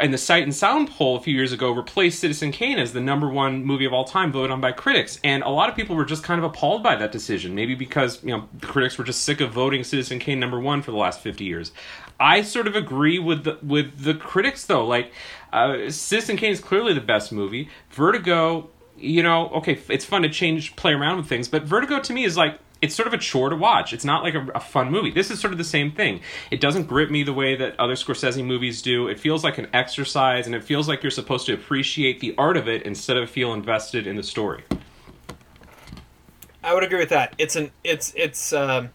[0.00, 3.00] in the Sight and Sound poll a few years ago, replaced Citizen Kane as the
[3.00, 5.20] number one movie of all time voted on by critics.
[5.22, 7.54] And a lot of people were just kind of appalled by that decision.
[7.54, 10.82] Maybe because you know the critics were just sick of voting Citizen Kane number one
[10.82, 11.70] for the last fifty years.
[12.20, 14.86] I sort of agree with the with the critics though.
[14.86, 15.12] Like,
[15.52, 17.68] uh, Citizen Kane is clearly the best movie.
[17.90, 22.12] Vertigo, you know, okay, it's fun to change, play around with things, but Vertigo to
[22.12, 23.92] me is like it's sort of a chore to watch.
[23.92, 25.10] It's not like a, a fun movie.
[25.10, 26.20] This is sort of the same thing.
[26.50, 29.08] It doesn't grip me the way that other Scorsese movies do.
[29.08, 32.56] It feels like an exercise, and it feels like you're supposed to appreciate the art
[32.56, 34.62] of it instead of feel invested in the story.
[36.62, 37.34] I would agree with that.
[37.38, 38.90] It's an it's it's um,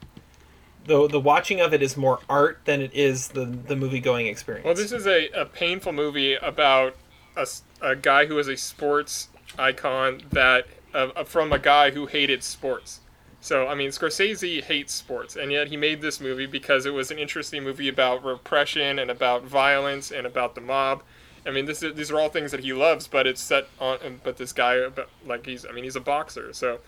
[0.86, 4.27] the the watching of it is more art than it is the the movie going
[4.27, 4.65] experience.
[4.65, 6.95] Well, this is a, a painful movie about
[7.36, 7.47] a,
[7.81, 12.99] a guy who is a sports icon that uh, from a guy who hated sports.
[13.41, 17.11] So, I mean, Scorsese hates sports, and yet he made this movie because it was
[17.11, 21.03] an interesting movie about repression and about violence and about the mob.
[21.45, 24.21] I mean, this is, these are all things that he loves, but it's set on.
[24.23, 24.88] But this guy,
[25.25, 26.79] like he's, I mean, he's a boxer, so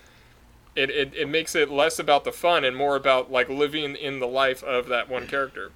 [0.76, 4.20] it, it, it makes it less about the fun and more about like living in
[4.20, 5.72] the life of that one character.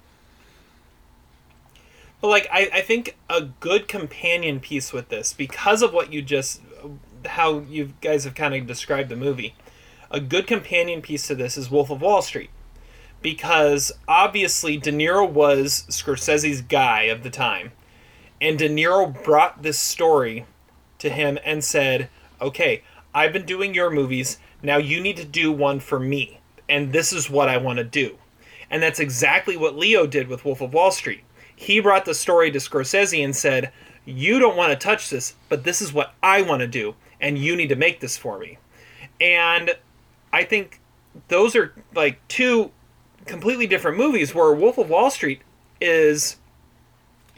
[2.20, 6.22] But like I, I think a good companion piece with this, because of what you
[6.22, 6.60] just
[7.26, 9.54] how you guys have kind of described the movie,
[10.10, 12.50] a good companion piece to this is Wolf of Wall Street.
[13.22, 17.72] Because obviously De Niro was Scorsese's guy of the time.
[18.40, 20.46] And De Niro brought this story
[20.98, 22.08] to him and said,
[22.40, 22.82] Okay,
[23.14, 26.40] I've been doing your movies, now you need to do one for me.
[26.68, 28.16] And this is what I want to do.
[28.70, 31.24] And that's exactly what Leo did with Wolf of Wall Street.
[31.56, 33.72] He brought the story to Scorsese and said,
[34.06, 37.36] You don't want to touch this, but this is what I want to do, and
[37.36, 38.58] you need to make this for me.
[39.20, 39.72] And
[40.32, 40.80] I think
[41.28, 42.70] those are like two
[43.26, 45.42] completely different movies where Wolf of Wall Street
[45.80, 46.36] is,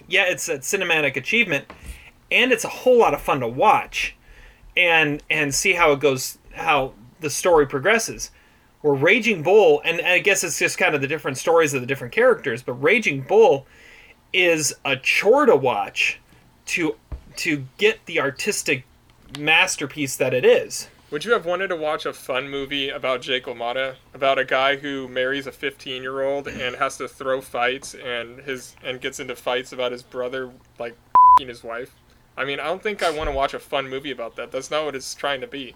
[0.06, 1.64] yeah, it's a cinematic achievement,
[2.30, 4.14] and it's a whole lot of fun to watch
[4.76, 6.92] and and see how it goes, how
[7.22, 8.30] the story progresses
[8.82, 11.86] where Raging Bull, and I guess it's just kind of the different stories of the
[11.86, 13.66] different characters, but Raging Bull
[14.32, 16.20] is a chore to watch
[16.66, 16.96] to
[17.36, 18.84] to get the artistic
[19.38, 20.88] masterpiece that it is.
[21.10, 24.76] Would you have wanted to watch a fun movie about Jake LaMotta, about a guy
[24.76, 29.72] who marries a 15-year-old and has to throw fights and his and gets into fights
[29.72, 30.96] about his brother like
[31.38, 31.94] his wife?
[32.36, 34.50] I mean, I don't think I want to watch a fun movie about that.
[34.50, 35.74] That's not what it's trying to be.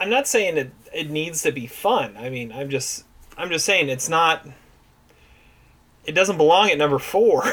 [0.00, 2.16] I'm not saying it it needs to be fun.
[2.16, 3.04] I mean, I'm just
[3.36, 4.46] I'm just saying it's not
[6.04, 7.44] it doesn't belong at number 4.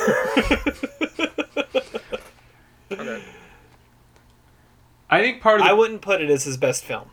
[2.90, 3.22] Okay.
[5.10, 7.10] I think part of the I wouldn't put it as his best film.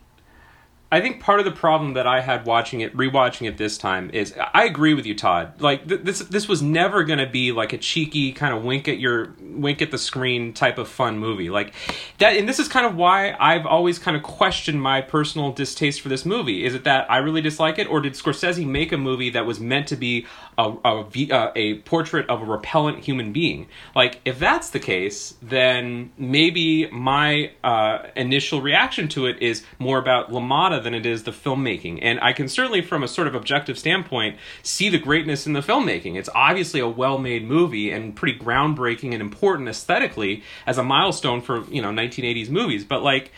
[0.95, 4.11] I think part of the problem that I had watching it, rewatching it this time,
[4.11, 5.61] is I agree with you, Todd.
[5.61, 8.87] Like th- this, this was never going to be like a cheeky kind of wink
[8.87, 11.51] at your wink at the screen type of fun movie.
[11.51, 11.75] Like
[12.19, 16.01] that, and this is kind of why I've always kind of questioned my personal distaste
[16.01, 16.65] for this movie.
[16.65, 19.59] Is it that I really dislike it, or did Scorsese make a movie that was
[19.59, 20.29] meant to be
[20.59, 23.69] a a, a portrait of a repellent human being?
[23.95, 29.99] Like if that's the case, then maybe my uh, initial reaction to it is more
[29.99, 31.99] about LaMotta than it is the filmmaking.
[32.03, 35.61] And I can certainly, from a sort of objective standpoint, see the greatness in the
[35.61, 36.17] filmmaking.
[36.17, 41.65] It's obviously a well-made movie and pretty groundbreaking and important aesthetically as a milestone for
[41.71, 42.85] you know 1980s movies.
[42.85, 43.33] But like.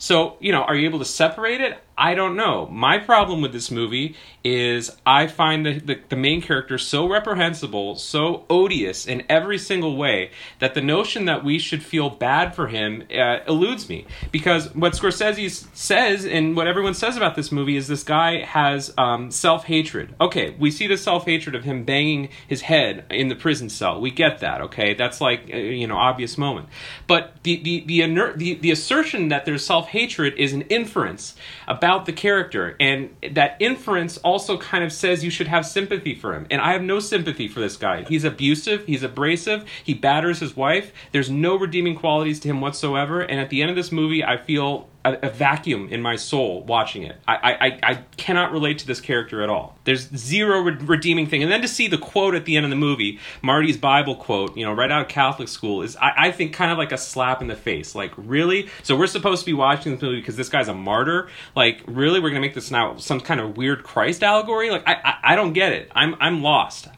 [0.00, 1.76] So, you know, are you able to separate it?
[1.98, 2.66] I don't know.
[2.66, 7.96] My problem with this movie is I find the, the, the, main character so reprehensible,
[7.96, 10.30] so odious in every single way,
[10.60, 14.06] that the notion that we should feel bad for him uh, eludes me.
[14.30, 18.94] Because what Scorsese says and what everyone says about this movie is this guy has
[18.96, 20.14] um, self hatred.
[20.20, 24.00] Okay, we see the self hatred of him banging his head in the prison cell.
[24.00, 24.94] We get that, okay?
[24.94, 26.68] That's like, uh, you know, obvious moment.
[27.08, 31.34] But the, the, the, inert, the, the assertion that there's self hatred is an inference
[31.66, 36.34] about the character and that inference also kind of says you should have sympathy for
[36.34, 36.46] him.
[36.50, 38.04] And i have no sympathy for this guy.
[38.04, 40.92] He's abusive he's abrasive he batters his wife.
[41.12, 44.36] There's no redeeming qualities to him whatsoever and at the end of this movie i
[44.36, 47.16] feel a, a vacuum in my soul watching it.
[47.26, 49.76] I, I i cannot relate to this character at all.
[49.84, 51.42] There's zero re- redeeming thing.
[51.42, 54.56] And then to see the quote at the end of the movie marty's bible quote
[54.56, 56.98] you know right out of catholic school is i, I think kind of like a
[56.98, 57.94] slap in the face.
[57.94, 58.68] Like really?
[58.82, 61.28] So we're supposed to be watching this movie because this guy's a martyr?
[61.56, 62.20] Like really?
[62.20, 64.70] We're gonna make this now some kind of weird christ allegory?
[64.70, 65.90] Like i i, I don't get it.
[65.94, 66.88] I'm i'm lost.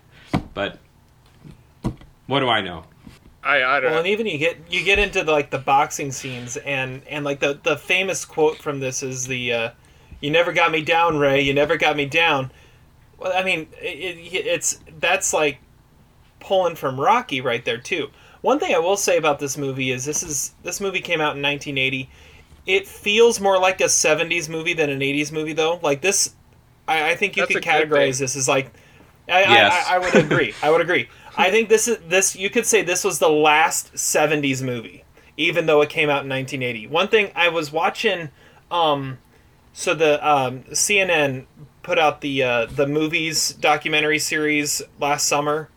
[0.55, 0.79] But
[2.27, 2.85] what do i know
[3.43, 3.99] I, I don't well, know.
[4.01, 7.41] and even you get you get into the, like the boxing scenes, and and like
[7.41, 9.71] the the famous quote from this is the, uh,
[10.21, 11.41] "You never got me down, Ray.
[11.41, 12.53] You never got me down."
[13.19, 15.59] Well, I mean, it, it, it's that's like
[16.41, 18.11] pulling from Rocky right there too.
[18.43, 21.37] One thing I will say about this movie is this is this movie came out
[21.37, 22.11] in 1980.
[22.67, 25.81] It feels more like a 70s movie than an 80s movie, though.
[25.83, 26.35] Like this,
[26.87, 28.73] I, I think you That's could categorize this as like.
[29.29, 29.87] I, Yes.
[29.89, 30.55] I, I, I would agree.
[30.63, 31.09] I would agree.
[31.41, 32.37] I think this is this.
[32.37, 35.05] You could say this was the last '70s movie,
[35.37, 36.87] even though it came out in 1980.
[36.87, 38.29] One thing I was watching,
[38.71, 39.19] um,
[39.73, 41.47] so the um, CNN
[41.83, 45.71] put out the uh, the movies documentary series last summer,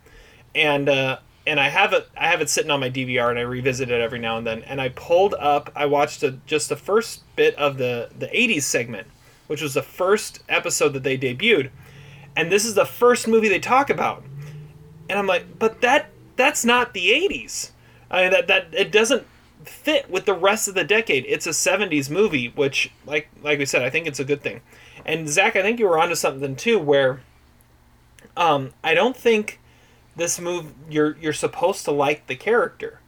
[0.53, 3.43] and uh, and I have it I have it sitting on my DVR and I
[3.43, 4.63] revisit it every now and then.
[4.63, 8.63] And I pulled up I watched a, just the first bit of the the 80s
[8.63, 9.07] segment,
[9.47, 11.69] which was the first episode that they debuted.
[12.35, 14.23] and this is the first movie they talk about.
[15.09, 17.71] And I'm like, but that that's not the 80s.
[18.09, 19.25] I mean, that that it doesn't
[19.65, 21.25] fit with the rest of the decade.
[21.27, 24.61] It's a 70s movie, which like like we said, I think it's a good thing.
[25.05, 27.21] And Zach, I think you were onto something too, where
[28.37, 29.59] um, I don't think
[30.15, 32.99] this move you're you're supposed to like the character.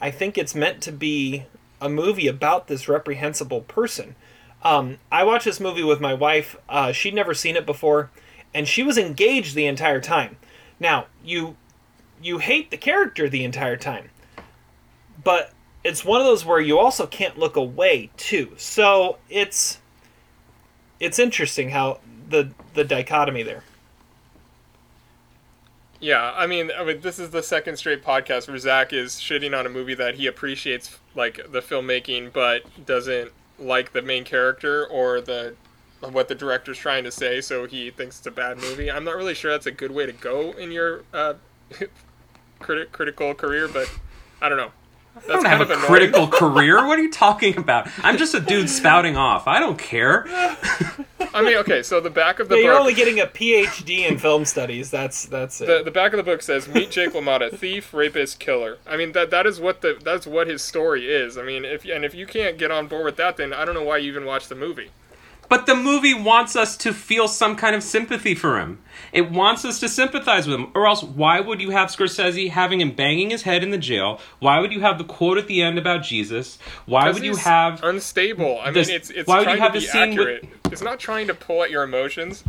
[0.00, 1.44] I think it's meant to be
[1.80, 4.16] a movie about this reprehensible person.
[4.62, 6.56] Um, I watched this movie with my wife.
[6.68, 8.10] Uh, she'd never seen it before,
[8.54, 10.36] and she was engaged the entire time.
[10.84, 11.56] Now you
[12.22, 14.10] you hate the character the entire time,
[15.24, 15.50] but
[15.82, 18.52] it's one of those where you also can't look away too.
[18.58, 19.78] So it's
[21.00, 23.64] it's interesting how the the dichotomy there.
[26.00, 29.58] Yeah, I mean, I mean, this is the second straight podcast where Zach is shitting
[29.58, 34.86] on a movie that he appreciates, like the filmmaking, but doesn't like the main character
[34.86, 35.54] or the
[36.12, 38.90] what the director's trying to say, so he thinks it's a bad movie.
[38.90, 41.34] I'm not really sure that's a good way to go in your uh,
[42.60, 43.90] criti- critical career, but
[44.40, 44.70] I don't know.
[45.14, 45.86] That's I don't kind have of a annoying.
[45.86, 46.86] critical career.
[46.86, 47.88] What are you talking about?
[48.02, 49.46] I'm just a dude spouting off.
[49.46, 50.24] I don't care.
[51.32, 52.80] I mean, okay, so the back of the Yeah, you're book.
[52.80, 54.90] only getting a PhD in film studies.
[54.90, 55.66] That's that's it.
[55.66, 58.78] the, the back of the book says meet Jake LaMotta, thief, rapist, killer.
[58.88, 61.38] I mean that that is what the that's what his story is.
[61.38, 63.74] I mean, if and if you can't get on board with that, then I don't
[63.74, 64.90] know why you even watch the movie.
[65.48, 68.78] But the movie wants us to feel some kind of sympathy for him.
[69.12, 70.70] It wants us to sympathize with him.
[70.74, 74.20] Or else, why would you have Scorsese having him banging his head in the jail?
[74.40, 76.58] Why would you have the quote at the end about Jesus?
[76.86, 78.58] Why would you have unstable?
[78.60, 80.48] I this- mean, it's it's why would you have to the be scene with- accurate.
[80.72, 82.42] It's not trying to pull at your emotions.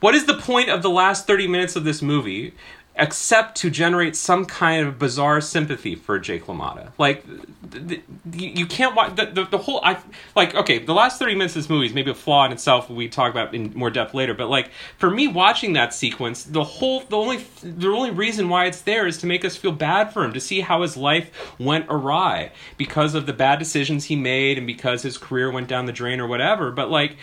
[0.00, 2.52] What is the point of the last 30 minutes of this movie
[2.98, 6.92] except to generate some kind of bizarre sympathy for Jake LaMotta?
[6.98, 7.24] Like,
[7.70, 9.80] th- th- you can't watch the, the, the whole.
[9.84, 9.98] I
[10.34, 12.88] Like, okay, the last 30 minutes of this movie is maybe a flaw in itself,
[12.88, 16.64] we talk about in more depth later, but like, for me watching that sequence, the
[16.64, 20.12] whole, the only, the only reason why it's there is to make us feel bad
[20.12, 24.16] for him, to see how his life went awry because of the bad decisions he
[24.16, 26.70] made and because his career went down the drain or whatever.
[26.70, 27.16] But like,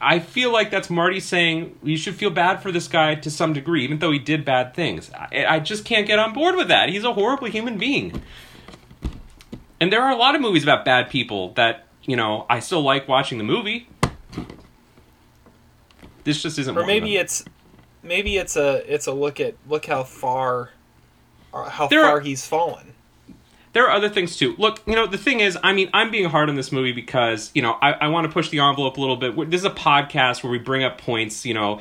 [0.00, 3.52] I feel like that's Marty saying you should feel bad for this guy to some
[3.52, 5.10] degree, even though he did bad things.
[5.12, 6.88] I, I just can't get on board with that.
[6.88, 8.22] He's a horrible human being.
[9.80, 12.82] And there are a lot of movies about bad people that, you know, I still
[12.82, 13.88] like watching the movie.
[16.24, 17.44] This just isn't or maybe it's
[18.02, 20.70] maybe it's a it's a look at look how far
[21.52, 22.94] uh, how There far are- he's fallen.
[23.72, 24.54] There are other things too.
[24.58, 27.50] Look, you know, the thing is, I mean, I'm being hard on this movie because,
[27.54, 29.34] you know, I, I want to push the envelope a little bit.
[29.50, 31.80] This is a podcast where we bring up points, you know.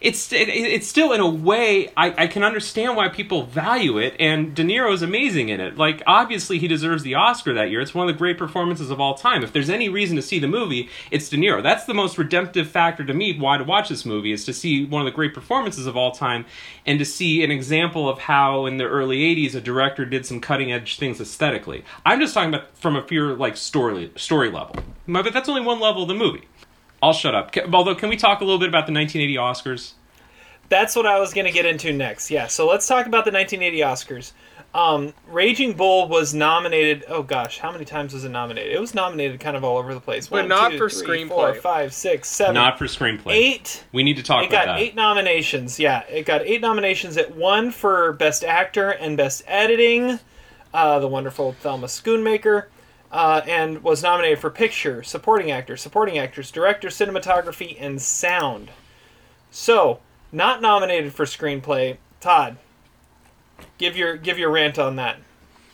[0.00, 4.16] It's it, it's still, in a way, I, I can understand why people value it,
[4.18, 5.76] and De Niro is amazing in it.
[5.76, 7.80] Like, obviously, he deserves the Oscar that year.
[7.80, 9.44] It's one of the great performances of all time.
[9.44, 11.62] If there's any reason to see the movie, it's De Niro.
[11.62, 14.86] That's the most redemptive factor to me why to watch this movie, is to see
[14.86, 16.46] one of the great performances of all time
[16.86, 20.40] and to see an example of how, in the early 80s, a director did some
[20.40, 21.84] cutting edge things aesthetically.
[22.04, 25.80] I'm just talking about from a pure like story story level, but that's only one
[25.80, 26.48] level of the movie.
[27.02, 27.54] I'll shut up.
[27.72, 29.92] Although, can we talk a little bit about the 1980 Oscars?
[30.68, 32.30] That's what I was going to get into next.
[32.30, 34.32] Yeah, so let's talk about the 1980 Oscars.
[34.74, 37.04] Um, Raging Bull was nominated.
[37.08, 38.74] Oh gosh, how many times was it nominated?
[38.74, 40.26] It was nominated kind of all over the place.
[40.28, 41.28] But One, not two, for three, screenplay.
[41.28, 43.32] four, five, six, seven, Not for screenplay.
[43.32, 43.84] eight.
[43.92, 44.80] We need to talk about It about got that.
[44.82, 45.78] eight nominations.
[45.78, 47.16] Yeah, it got eight nominations.
[47.16, 50.18] It won for Best Actor and Best Editing.
[50.76, 52.66] Uh, the wonderful Thelma Schoonmaker.
[53.10, 58.70] Uh, and was nominated for Picture, Supporting Actor, Supporting Actress, Director, Cinematography, and Sound.
[59.50, 60.00] So,
[60.32, 61.96] not nominated for Screenplay.
[62.20, 62.58] Todd,
[63.78, 65.16] give your give your rant on that.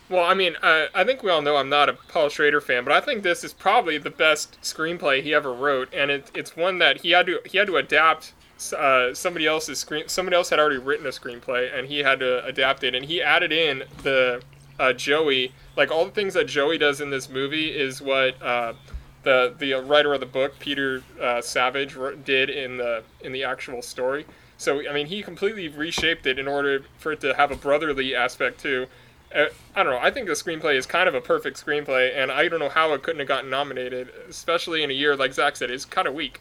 [0.09, 2.85] Well, I mean, uh, I think we all know I'm not a Paul Schrader fan,
[2.85, 6.57] but I think this is probably the best screenplay he ever wrote, and it, it's
[6.57, 8.35] one that he had to he had to adapt
[8.73, 10.07] uh, somebody else's screen.
[10.07, 13.21] Somebody else had already written a screenplay, and he had to adapt it, and he
[13.21, 14.41] added in the
[14.79, 18.75] uh, Joey, like all the things that Joey does in this movie is what uh,
[19.23, 23.83] the the writer of the book, Peter uh, Savage, did in the in the actual
[23.83, 24.27] story.
[24.57, 28.15] So I mean, he completely reshaped it in order for it to have a brotherly
[28.15, 28.87] aspect too.
[29.35, 29.99] Uh, I don't know.
[29.99, 32.93] I think the screenplay is kind of a perfect screenplay, and I don't know how
[32.93, 36.15] it couldn't have gotten nominated, especially in a year like Zach said is kind of
[36.15, 36.41] weak.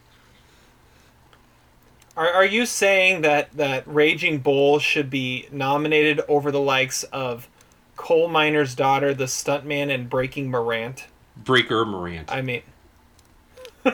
[2.14, 7.48] Are, are you saying that, that Raging Bull should be nominated over the likes of
[7.96, 11.06] Coal Miner's Daughter, The Stuntman, and Breaking Morant?
[11.36, 12.30] Breaker Morant.
[12.32, 12.62] I mean,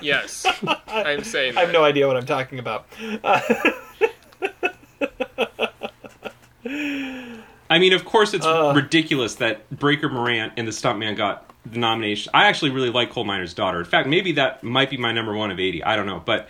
[0.03, 0.44] Yes,
[0.86, 1.57] I'm saying.
[1.57, 1.72] I have that.
[1.72, 2.86] no idea what I'm talking about.
[7.70, 8.72] I mean, of course, it's Uh.
[8.74, 12.30] ridiculous that Breaker Morant and the Stuntman got the nomination.
[12.34, 13.78] I actually really like Coal Miner's Daughter.
[13.78, 15.84] In fact, maybe that might be my number one of 80.
[15.84, 16.22] I don't know.
[16.24, 16.49] But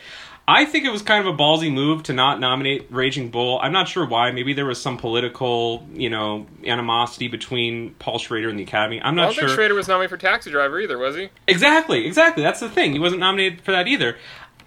[0.51, 3.61] I think it was kind of a ballsy move to not nominate Raging Bull.
[3.63, 4.31] I'm not sure why.
[4.31, 8.99] Maybe there was some political, you know, animosity between Paul Schrader and the Academy.
[8.99, 9.45] I'm I not don't sure.
[9.49, 11.29] think Schrader was nominated for Taxi Driver either, was he?
[11.47, 12.43] Exactly, exactly.
[12.43, 12.95] That's the thing.
[12.95, 14.17] He wasn't nominated for that either.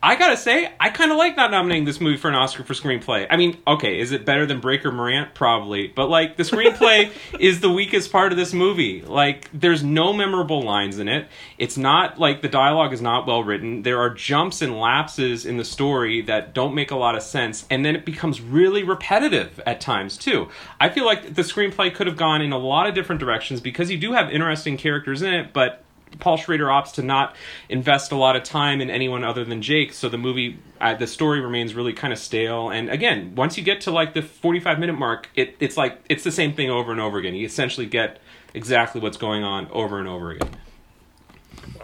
[0.03, 2.73] I gotta say, I kind of like not nominating this movie for an Oscar for
[2.73, 3.27] screenplay.
[3.29, 5.35] I mean, okay, is it better than Breaker Morant?
[5.35, 9.03] Probably, but like the screenplay is the weakest part of this movie.
[9.03, 11.27] Like, there's no memorable lines in it.
[11.59, 13.83] It's not like the dialogue is not well written.
[13.83, 17.67] There are jumps and lapses in the story that don't make a lot of sense,
[17.69, 20.49] and then it becomes really repetitive at times too.
[20.79, 23.91] I feel like the screenplay could have gone in a lot of different directions because
[23.91, 25.83] you do have interesting characters in it, but
[26.19, 27.35] Paul Schrader opts to not
[27.69, 31.07] invest a lot of time in anyone other than Jake, so the movie, uh, the
[31.07, 32.69] story remains really kind of stale.
[32.69, 36.23] And again, once you get to like the forty-five minute mark, it, it's like it's
[36.23, 37.35] the same thing over and over again.
[37.35, 38.19] You essentially get
[38.53, 40.49] exactly what's going on over and over again.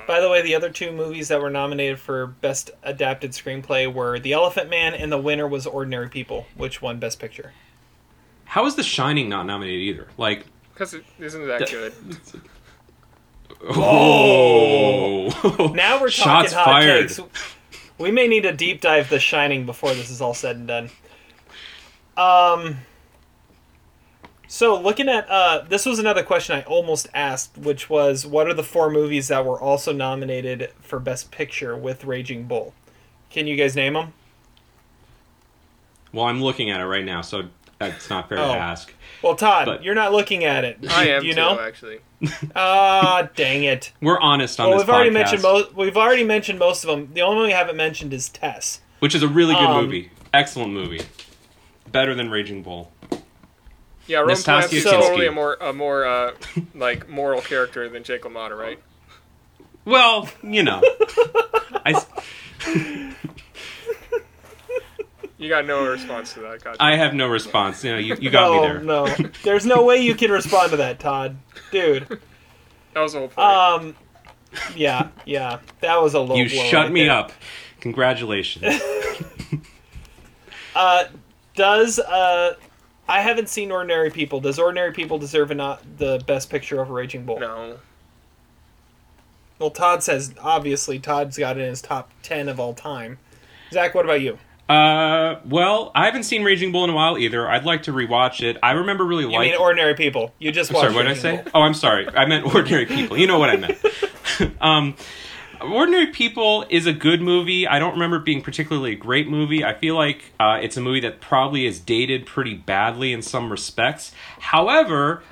[0.08, 4.20] By the way, the other two movies that were nominated for Best Adapted Screenplay were
[4.20, 7.52] The Elephant Man and the winner was Ordinary People, which won Best Picture.
[8.46, 10.08] How is The Shining not nominated either?
[10.18, 11.94] Like, Because it isn't that good.
[13.64, 15.30] oh,
[15.76, 17.08] Now we're talking shots hot fired.
[17.10, 17.20] takes.
[17.98, 20.90] We may need a deep dive The Shining before this is all said and done.
[22.16, 22.78] Um.
[24.50, 28.54] So looking at uh, this was another question I almost asked, which was, what are
[28.54, 32.74] the four movies that were also nominated for Best Picture with Raging Bull?
[33.30, 34.14] Can you guys name them?
[36.14, 37.50] Well, I'm looking at it right now, so
[37.82, 38.54] it's not fair Oh.
[38.54, 38.94] to ask.
[39.22, 40.78] Well, Todd, But- you're not looking at it.
[40.90, 41.60] I am you too, know?
[41.60, 42.00] actually.
[42.56, 43.92] Ah, dang it.
[44.02, 45.76] We're honest on Well, this we've already mentioned most.
[45.76, 47.14] We've already mentioned most of them.
[47.14, 48.82] The only one we haven't mentioned is Tess.
[49.00, 51.02] which is a really good Um, movie, excellent movie,
[51.92, 52.92] better than Raging Bull.
[54.08, 54.90] Yeah, Roman Nastassja Polanski's Kinski.
[54.92, 56.32] totally a more a more uh,
[56.74, 58.80] like moral character than Jake LaMotta, right?
[59.86, 60.82] Well, you know,
[61.86, 62.08] I, s-
[65.38, 66.82] You got no response to that, gotcha.
[66.82, 67.84] I have no response.
[67.84, 68.80] You know, you, you got no, me there.
[68.82, 69.30] no.
[69.44, 71.38] There's no way you can respond to that, Todd.
[71.72, 72.08] Dude.
[72.94, 73.48] That was a whole point.
[73.48, 73.96] Um.
[74.76, 75.60] Yeah, yeah.
[75.82, 77.12] That was a low you blow shut right me there.
[77.12, 77.32] up.
[77.82, 78.82] Congratulations.
[80.76, 81.06] Uh,
[81.56, 82.54] does uh,
[83.10, 84.40] I haven't seen Ordinary People.
[84.40, 87.40] Does Ordinary People deserve a not the best picture over Raging Bull?
[87.40, 87.80] no.
[89.58, 93.18] Well, Todd says obviously Todd's got it in his top ten of all time.
[93.72, 94.38] Zach, what about you?
[94.70, 97.50] Uh, well, I haven't seen Raging Bull in a while either.
[97.50, 98.58] I'd like to rewatch it.
[98.62, 99.52] I remember really You liking.
[99.54, 100.34] mean Ordinary People?
[100.40, 101.38] You just sorry, what did I say?
[101.38, 101.52] Bull.
[101.56, 102.08] Oh, I'm sorry.
[102.10, 103.18] I meant Ordinary People.
[103.18, 103.82] You know what I meant.
[104.62, 104.96] um,
[105.62, 107.66] Ordinary People is a good movie.
[107.68, 109.64] I don't remember it being particularly a great movie.
[109.64, 113.50] I feel like uh, it's a movie that probably is dated pretty badly in some
[113.50, 114.12] respects.
[114.40, 115.24] However,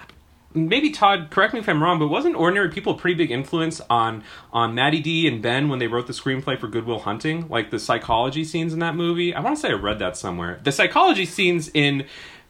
[0.55, 3.81] maybe Todd, correct me if I'm wrong, but wasn't Ordinary People a pretty big influence
[3.89, 7.47] on on Maddie D and Ben when they wrote the screenplay for Goodwill Hunting?
[7.49, 9.33] Like the psychology scenes in that movie.
[9.33, 10.59] I want to say I read that somewhere.
[10.63, 12.07] The psychology scenes in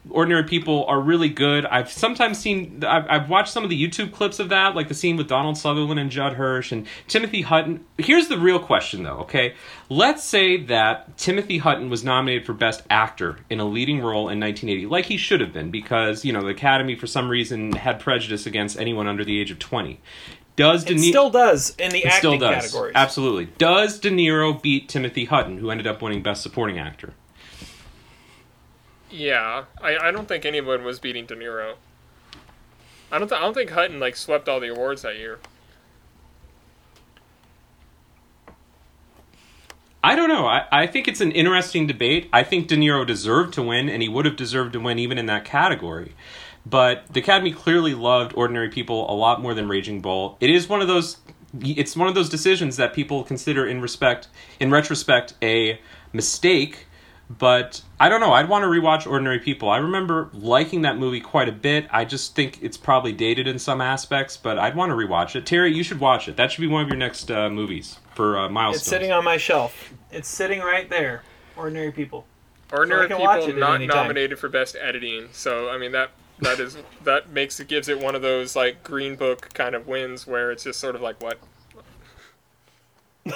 [0.10, 1.66] Ordinary People are really good.
[1.66, 4.94] I've sometimes seen, I've, I've watched some of the YouTube clips of that, like the
[4.94, 7.86] scene with Donald Sutherland and Judd Hirsch and Timothy Hutton.
[7.98, 9.56] Here's the real question, though, okay?
[9.90, 14.40] Let's say that Timothy Hutton was nominated for Best Actor in a leading role in
[14.40, 18.00] 1980, like he should have been, because, you know, the Academy, for some reason, had
[18.00, 20.00] prejudice against anyone under the age of 20.
[20.56, 22.64] Does De It still does in the acting still does.
[22.64, 22.94] categories.
[22.96, 23.46] Absolutely.
[23.58, 27.14] Does De Niro beat Timothy Hutton, who ended up winning Best Supporting Actor?
[29.10, 31.76] Yeah, I, I don't think anyone was beating De Niro.
[33.12, 35.40] I don't th- I don't think Hutton like swept all the awards that year.
[40.04, 40.46] I don't know.
[40.46, 42.30] I, I think it's an interesting debate.
[42.32, 45.18] I think De Niro deserved to win, and he would have deserved to win even
[45.18, 46.14] in that category.
[46.66, 50.38] But the Academy clearly loved Ordinary People a lot more than Raging Bull.
[50.40, 51.18] It is one of those.
[51.60, 54.28] It's one of those decisions that people consider in respect,
[54.60, 55.80] in retrospect, a
[56.12, 56.86] mistake.
[57.28, 58.34] But I don't know.
[58.34, 59.70] I'd want to rewatch Ordinary People.
[59.70, 61.88] I remember liking that movie quite a bit.
[61.90, 65.46] I just think it's probably dated in some aspects, but I'd want to rewatch it.
[65.46, 66.38] Terry, you should watch it.
[66.38, 68.82] That should be one of your next uh, movies for uh, milestones.
[68.82, 69.92] It's sitting on my shelf.
[70.12, 71.24] It's sitting right there.
[71.58, 72.26] Ordinary People.
[72.72, 73.98] Ordinary So I watch People it not any time.
[73.98, 75.30] nominated for best editing.
[75.32, 78.84] So I mean that that is that makes it gives it one of those like
[78.84, 81.40] Green Book kind of wins where it's just sort of like what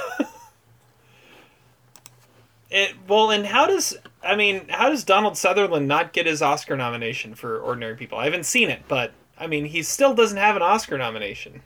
[2.71, 6.75] It well, and how does I mean, how does Donald Sutherland not get his Oscar
[6.77, 8.17] nomination for Ordinary People?
[8.19, 11.61] I haven't seen it, but I mean, he still doesn't have an Oscar nomination,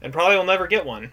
[0.00, 1.12] and probably will never get one.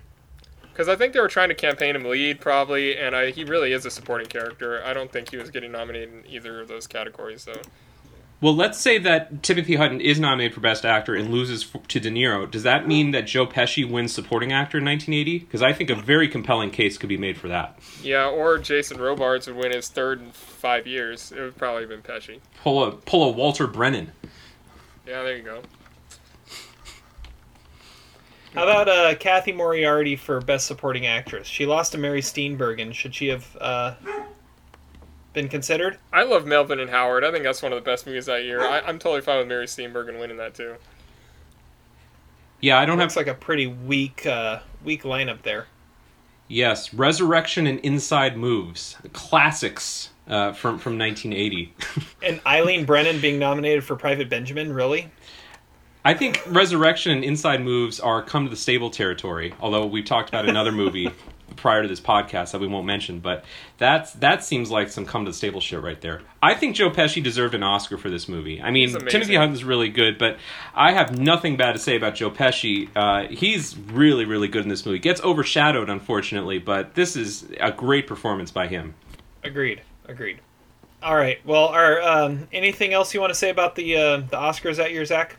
[0.72, 3.74] because I think they were trying to campaign him lead probably, and I, he really
[3.74, 4.82] is a supporting character.
[4.84, 7.62] I don't think he was getting nominated in either of those categories though.
[8.42, 12.00] Well, let's say that Timothy Hutton is nominated for Best Actor and loses f- to
[12.00, 12.50] De Niro.
[12.50, 15.40] Does that mean that Joe Pesci wins Supporting Actor in 1980?
[15.40, 17.78] Because I think a very compelling case could be made for that.
[18.02, 21.34] Yeah, or Jason Robards would win his third in five years.
[21.34, 22.40] It would probably have been Pesci.
[22.64, 24.14] Pull a pull a Walter Brennan.
[25.06, 25.62] Yeah, there you go.
[28.54, 31.46] How about uh, Cathy Moriarty for Best Supporting Actress?
[31.46, 32.94] She lost to Mary Steenburgen.
[32.94, 33.94] Should she have uh,
[35.34, 35.98] been considered?
[36.12, 37.24] I love Melvin and Howard.
[37.24, 38.62] I think that's one of the best movies that year.
[38.62, 40.76] I, I'm totally fine with Mary Steenburgen winning that too.
[42.62, 43.28] Yeah, I don't Looks have.
[43.28, 45.68] like a pretty weak, uh, weak lineup there.
[46.48, 51.74] Yes, Resurrection and Inside Moves, classics uh, from from 1980.
[52.24, 55.10] And Eileen Brennan being nominated for Private Benjamin, really?
[56.04, 59.54] I think Resurrection and Inside Moves are come to the stable territory.
[59.62, 61.12] Although we talked about another movie
[61.60, 63.44] prior to this podcast that we won't mention, but
[63.78, 66.22] that's that seems like some come to the stable shit right there.
[66.42, 68.62] I think Joe Pesci deserved an Oscar for this movie.
[68.62, 68.90] I mean.
[69.08, 70.38] Timothy Hutton's really good, but
[70.74, 72.90] I have nothing bad to say about Joe Pesci.
[72.96, 75.00] Uh, he's really, really good in this movie.
[75.00, 78.94] Gets overshadowed, unfortunately, but this is a great performance by him.
[79.44, 79.82] Agreed.
[80.06, 80.40] Agreed.
[81.02, 81.40] All right.
[81.46, 84.92] Well, are um, anything else you want to say about the uh, the Oscars that
[84.92, 85.38] year, Zach?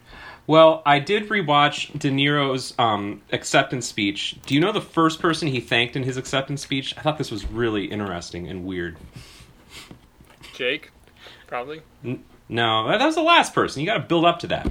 [0.50, 4.34] Well, I did rewatch De Niro's um, acceptance speech.
[4.46, 6.92] Do you know the first person he thanked in his acceptance speech?
[6.98, 8.96] I thought this was really interesting and weird.
[10.52, 10.90] Jake,
[11.46, 11.82] probably.
[12.48, 13.78] No, that was the last person.
[13.78, 14.68] You got to build up to that.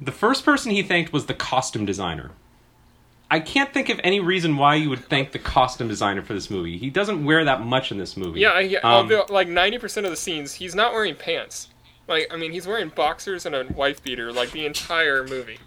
[0.00, 2.30] The first person he thanked was the costume designer.
[3.30, 6.48] I can't think of any reason why you would thank the costume designer for this
[6.48, 6.78] movie.
[6.78, 8.40] He doesn't wear that much in this movie.
[8.40, 11.68] Yeah, I, yeah Um, although like ninety percent of the scenes, he's not wearing pants.
[12.06, 15.58] Like, I mean, he's wearing boxers and a wife beater like the entire movie.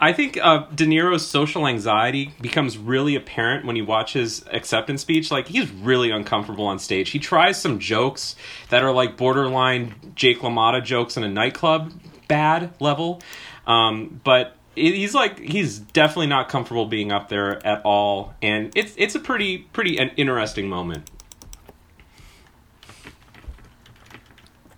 [0.00, 5.00] I think uh, De Niro's social anxiety becomes really apparent when you watch his acceptance
[5.00, 5.30] speech.
[5.30, 7.10] Like he's really uncomfortable on stage.
[7.10, 8.36] He tries some jokes
[8.68, 11.92] that are like borderline Jake LaMotta jokes in a nightclub,
[12.28, 13.22] bad level.
[13.66, 18.92] Um, but he's like he's definitely not comfortable being up there at all, and it's
[18.96, 21.10] it's a pretty pretty an interesting moment.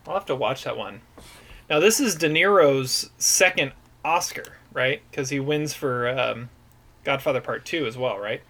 [0.07, 1.01] I'll have to watch that one.
[1.69, 3.73] Now, this is De Niro's second
[4.05, 5.03] Oscar, right?
[5.11, 6.49] Because he wins for um,
[7.05, 8.43] Godfather Part Two as well, right?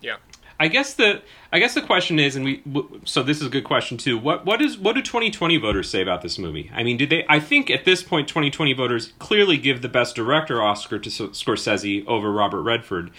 [0.00, 0.16] Yeah.
[0.60, 2.62] I guess the I guess the question is, and we
[3.06, 4.18] so this is a good question too.
[4.18, 6.70] What what is what do 2020 voters say about this movie?
[6.74, 7.24] I mean, did they?
[7.30, 11.18] I think at this point, 2020 voters clearly give the Best Director Oscar to S-
[11.42, 13.10] Scorsese over Robert Redford.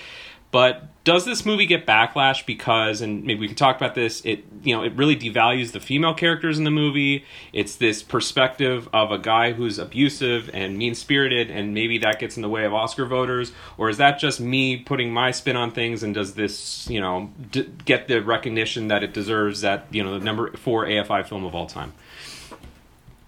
[0.52, 4.22] But does this movie get backlash because, and maybe we can talk about this?
[4.24, 7.26] It you know it really devalues the female characters in the movie.
[7.54, 12.36] It's this perspective of a guy who's abusive and mean spirited, and maybe that gets
[12.36, 13.52] in the way of Oscar voters.
[13.78, 16.04] Or is that just me putting my spin on things?
[16.04, 19.62] And does this you know d- get the recognition that it deserves?
[19.62, 21.94] That you know the number four AFI film of all time.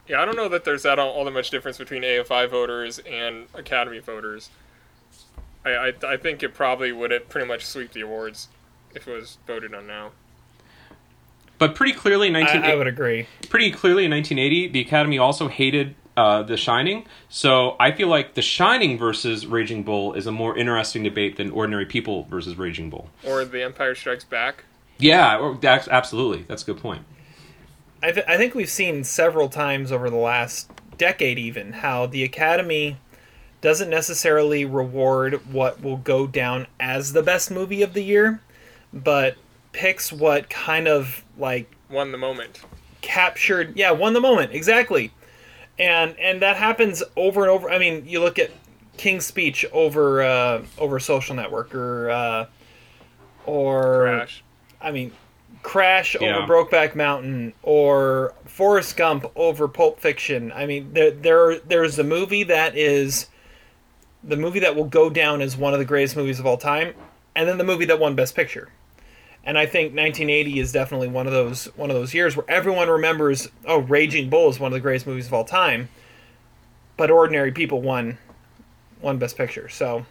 [0.07, 2.99] Yeah, I don't know that there's that all, all that much difference between AFI voters
[2.99, 4.49] and Academy voters.
[5.65, 8.49] I, I, I think it probably would have pretty much sweep the awards
[8.93, 10.11] if it was voted on now.
[11.57, 13.27] But pretty clearly, in I, I would agree.
[13.49, 17.05] pretty clearly in 1980, the Academy also hated uh, The Shining.
[17.29, 21.51] So I feel like The Shining versus Raging Bull is a more interesting debate than
[21.51, 23.09] Ordinary People versus Raging Bull.
[23.25, 24.65] Or The Empire Strikes Back.
[24.97, 26.43] Yeah, or, that's, absolutely.
[26.47, 27.03] That's a good point.
[28.01, 32.23] I, th- I think we've seen several times over the last decade, even, how the
[32.23, 32.97] Academy
[33.63, 38.39] doesn't necessarily reward what will go down as the best movie of the year,
[38.93, 39.35] but
[39.71, 42.61] picks what kind of like Won the moment.
[43.01, 45.11] captured yeah won the moment exactly
[45.79, 48.51] and and that happens over and over i mean you look at
[48.97, 52.45] king's speech over uh over social network or uh
[53.45, 54.43] or Crash.
[54.81, 55.11] i mean
[55.63, 56.37] crash Yeah.
[56.37, 62.03] over brokeback mountain or forrest gump over pulp fiction i mean there there there's a
[62.03, 63.27] movie that is
[64.23, 66.93] the movie that will go down as one of the greatest movies of all time
[67.35, 68.69] and then the movie that won best picture
[69.45, 72.89] and I think 1980 is definitely one of those one of those years where everyone
[72.89, 73.49] remembers.
[73.65, 75.89] Oh, Raging Bull is one of the greatest movies of all time,
[76.95, 78.17] but Ordinary People won
[79.01, 79.67] won Best Picture.
[79.67, 80.05] So,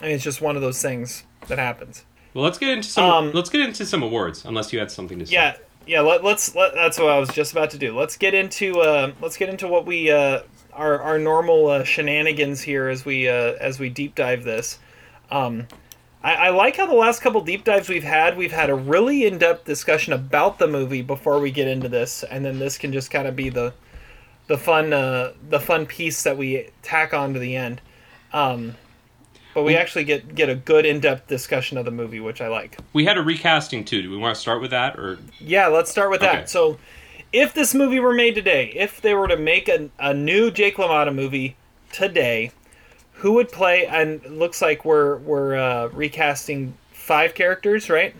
[0.00, 2.04] I mean, it's just one of those things that happens.
[2.34, 3.10] Well, let's get into some.
[3.10, 4.44] Um, let's get into some awards.
[4.44, 5.32] Unless you had something to say.
[5.32, 5.56] Yeah,
[5.86, 6.02] yeah.
[6.02, 7.98] Let, let's let, that's what I was just about to do.
[7.98, 10.42] Let's get into uh, let's get into what we uh,
[10.76, 14.78] our our normal uh, shenanigans here as we uh, as we deep dive this.
[15.30, 15.66] Um,
[16.22, 19.26] I, I like how the last couple deep dives we've had, we've had a really
[19.26, 22.92] in depth discussion about the movie before we get into this, and then this can
[22.92, 23.74] just kind of be the
[24.46, 27.80] the fun uh, the fun piece that we tack on to the end.
[28.32, 28.74] Um,
[29.54, 32.48] but we actually get get a good in depth discussion of the movie, which I
[32.48, 32.78] like.
[32.92, 34.02] We had a recasting too.
[34.02, 36.36] Do we want to start with that or Yeah, let's start with Okay.
[36.36, 36.50] that.
[36.50, 36.78] So,
[37.36, 40.76] if this movie were made today, if they were to make a, a new Jake
[40.76, 41.54] LaMotta movie
[41.92, 42.50] today,
[43.12, 43.86] who would play?
[43.86, 48.16] And it looks like we're we're uh, recasting five characters, right?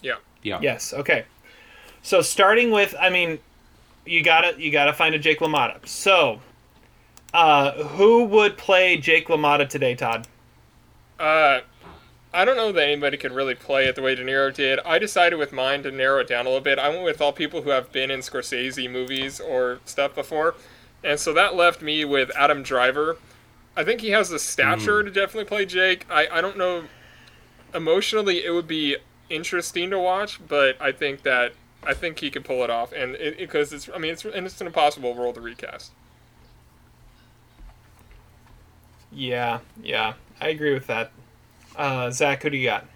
[0.00, 0.14] Yeah.
[0.44, 0.60] yeah?
[0.62, 0.94] Yes.
[0.94, 1.24] Okay.
[2.02, 3.40] So starting with, I mean,
[4.06, 5.84] you gotta you gotta find a Jake LaMotta.
[5.86, 6.40] So,
[7.34, 10.28] uh, who would play Jake LaMotta today, Todd?
[11.18, 11.62] Uh,
[12.32, 14.80] I don't know that anybody could really play it the way De Niro did.
[14.84, 16.78] I decided with mine to narrow it down a little bit.
[16.78, 20.54] I went with all people who have been in Scorsese movies or stuff before,
[21.02, 23.16] and so that left me with Adam Driver.
[23.76, 25.06] I think he has the stature hmm.
[25.06, 26.04] to definitely play Jake.
[26.10, 26.84] I, I don't know.
[27.74, 28.96] Emotionally, it would be
[29.30, 31.52] interesting to watch, but I think that
[31.82, 34.46] I think he could pull it off, and it because it's I mean it's and
[34.46, 35.92] it's an impossible role to recast.
[39.10, 41.12] Yeah, yeah, I agree with that.
[41.78, 42.86] Uh, Zach, who do you got?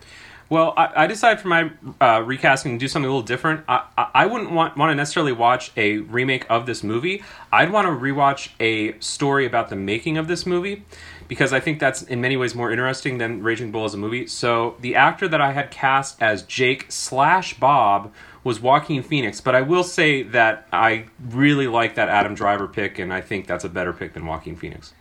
[0.50, 3.64] Well, I, I decided for my uh, recasting to do something a little different.
[3.68, 7.24] I, I, I wouldn't want, want to necessarily watch a remake of this movie.
[7.50, 10.84] I'd want to rewatch a story about the making of this movie
[11.26, 14.26] because I think that's in many ways more interesting than Raging Bull as a movie.
[14.26, 18.12] So the actor that I had cast as Jake slash Bob
[18.44, 22.98] was Joaquin Phoenix, but I will say that I really like that Adam Driver pick,
[22.98, 24.92] and I think that's a better pick than Joaquin Phoenix.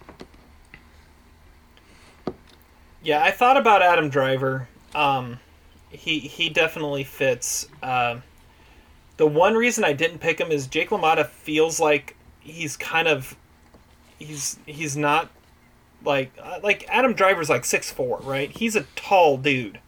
[3.04, 4.68] Yeah, I thought about Adam Driver.
[4.94, 5.40] Um,
[5.90, 7.68] he he definitely fits.
[7.82, 8.24] Um
[9.22, 13.36] the one reason I didn't pick him is Jake LaMotta feels like he's kind of
[14.18, 15.30] he's he's not
[16.04, 18.50] like uh, like Adam Driver's like six four, right?
[18.50, 19.80] He's a tall dude,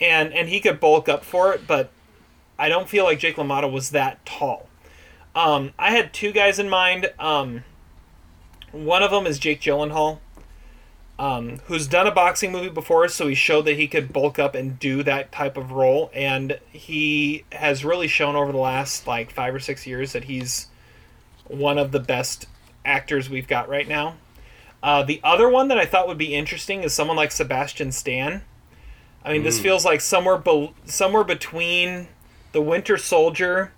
[0.00, 1.90] and and he could bulk up for it, but
[2.58, 4.68] I don't feel like Jake LaMotta was that tall.
[5.34, 7.10] Um, I had two guys in mind.
[7.18, 7.64] Um,
[8.72, 10.18] one of them is Jake Gyllenhaal
[11.18, 14.54] um, who's done a boxing movie before, so he showed that he could bulk up
[14.54, 19.30] and do that type of role, and he has really shown over the last like
[19.30, 20.68] five or six years that he's
[21.46, 22.46] one of the best
[22.84, 24.16] actors we've got right now.
[24.82, 28.42] Uh, the other one that I thought would be interesting is someone like Sebastian Stan.
[29.24, 32.06] I mean, this feels like somewhere be- somewhere between
[32.52, 33.72] the Winter Soldier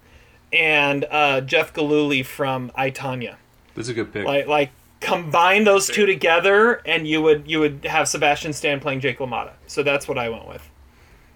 [0.53, 3.37] and uh, Jeff Gillooly from I Tonya
[3.75, 4.27] That's a good pick.
[4.27, 9.01] like like combine those two together and you would you would have Sebastian Stan playing
[9.01, 9.53] Jake LaMotta.
[9.67, 10.69] So that's what I went with.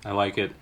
[0.05, 0.53] I like it.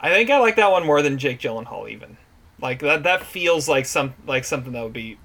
[0.00, 2.18] I think I like that one more than Jake Gyllenhaal even.
[2.60, 5.18] Like that that feels like some like something that would be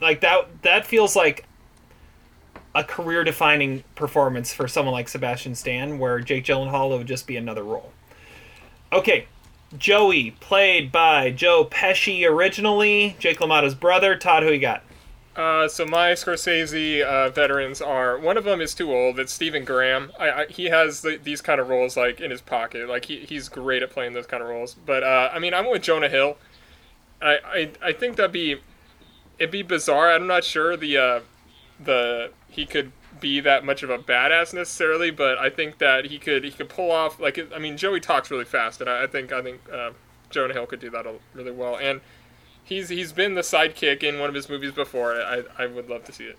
[0.00, 1.46] like that that feels like
[2.74, 7.36] a career defining performance for someone like Sebastian Stan where Jake Gyllenhaal would just be
[7.36, 7.92] another role.
[8.92, 9.26] Okay.
[9.76, 14.14] Joey, played by Joe Pesci originally, Jake LaMotta's brother.
[14.14, 14.83] Todd, who you got?
[15.36, 19.18] Uh, so my Scorsese uh, veterans are one of them is too old.
[19.18, 20.12] It's Stephen Graham.
[20.18, 22.88] I, I he has the, these kind of roles like in his pocket.
[22.88, 24.74] Like he, he's great at playing those kind of roles.
[24.74, 26.36] But uh, I mean, I'm with Jonah Hill.
[27.20, 28.60] I, I I think that'd be
[29.38, 30.12] it'd be bizarre.
[30.12, 31.20] I'm not sure the uh,
[31.80, 36.18] the he could be that much of a badass necessarily, but I think that he
[36.18, 39.06] could he could pull off like I mean Joey talks really fast, and I, I
[39.08, 39.90] think I think uh,
[40.30, 41.76] Jonah Hill could do that really well.
[41.76, 42.00] And
[42.64, 45.14] he's he's been the sidekick in one of his movies before.
[45.14, 46.38] I I would love to see it.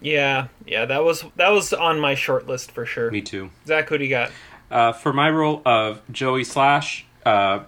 [0.00, 3.10] Yeah, yeah, that was that was on my short list for sure.
[3.10, 3.50] Me too.
[3.66, 4.30] Zach, who do you got?
[4.70, 7.64] Uh, for my role of Joey slash uh,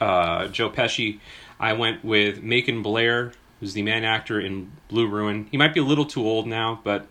[0.00, 1.20] uh, Joe Pesci,
[1.60, 5.46] I went with Macon Blair, who's the main actor in Blue Ruin.
[5.50, 7.06] He might be a little too old now, but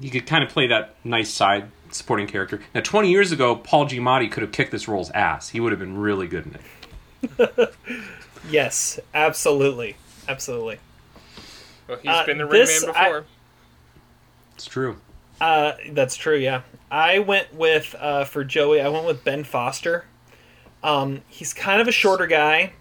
[0.00, 2.60] he could kind of play that nice side supporting character.
[2.74, 5.48] Now, 20 years ago, Paul Giamatti could have kicked this role's ass.
[5.48, 6.60] He would have been really good in it.
[8.50, 9.96] Yes, absolutely,
[10.28, 10.78] absolutely.
[11.88, 13.24] Well, he's Uh, been the this- ring man I- before.
[14.54, 14.98] It's true.
[15.40, 16.36] Uh, that's true.
[16.36, 16.60] Yeah,
[16.90, 18.80] I went with uh, for Joey.
[18.80, 20.04] I went with Ben Foster.
[20.82, 22.74] Um, he's kind of a shorter guy,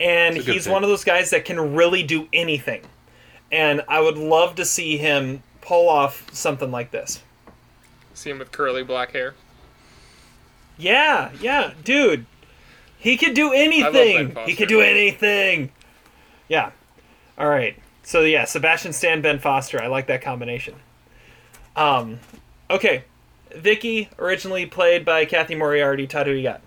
[0.00, 0.72] and It's a good he's pick.
[0.72, 2.82] one of those guys that can really do anything.
[3.52, 7.22] And I would love to see him pull off something like this.
[8.12, 9.34] See him with curly black hair.
[10.76, 12.26] Yeah, yeah, dude.
[12.98, 14.36] He could do anything.
[14.46, 15.70] He could do anything.
[16.48, 16.72] Yeah.
[17.38, 17.76] All right.
[18.02, 19.82] So yeah, Sebastian Stan, Ben Foster.
[19.82, 20.76] I like that combination.
[21.74, 22.20] Um,
[22.70, 23.04] okay.
[23.54, 26.06] Vicky, originally played by Cathy Moriarty.
[26.06, 26.60] Todd, who you got?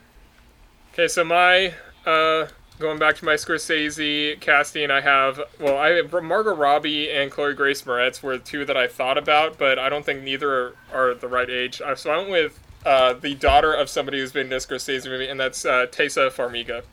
[0.94, 1.74] Okay, so my
[2.06, 2.48] uh,
[2.80, 7.84] going back to my Scorsese casting, I have well, I Margot Robbie and Chloe Grace
[7.84, 11.28] Moretz were two that I thought about, but I don't think neither are, are the
[11.28, 11.82] right age.
[11.82, 15.06] Uh, So I went with uh, the daughter of somebody who's been in a Scorsese
[15.06, 16.84] movie, and that's uh, Taissa Farmiga.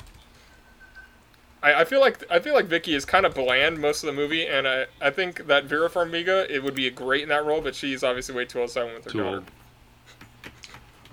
[1.63, 4.13] I, I feel like I feel like Vicky is kind of bland most of the
[4.13, 7.61] movie, and I, I think that Vera Farmiga it would be great in that role,
[7.61, 8.71] but she's obviously way too old.
[8.71, 9.37] So I went with her Too daughter.
[9.37, 9.45] old.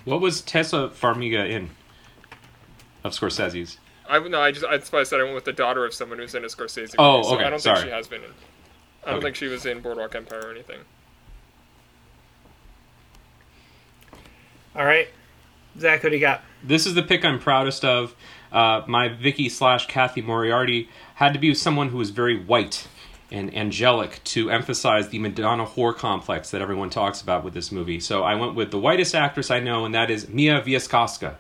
[0.06, 1.70] What was Taissa Farmiga in?
[3.04, 3.78] Of Scorsese's.
[4.08, 6.20] I no, I just that's why I said I went with the daughter of someone
[6.20, 6.96] who's in a Scorsese.
[7.00, 7.78] Oh, movie, so I don't sorry.
[7.78, 8.30] think she has been in.
[9.06, 9.26] I don't Okay.
[9.26, 10.80] think she was in Boardwalk Empire or anything.
[14.76, 15.08] All right,
[15.78, 16.42] Zach, what do you got?
[16.64, 18.16] This is the pick I'm proudest of.
[18.52, 22.88] Uh, my Vicky slash Cathy Moriarty had to be someone who was very white
[23.32, 28.00] and angelic to emphasize the Madonna whore complex that everyone talks about with this movie.
[28.00, 31.36] So I went with the whitest actress I know, and that is Mia Vieskoska.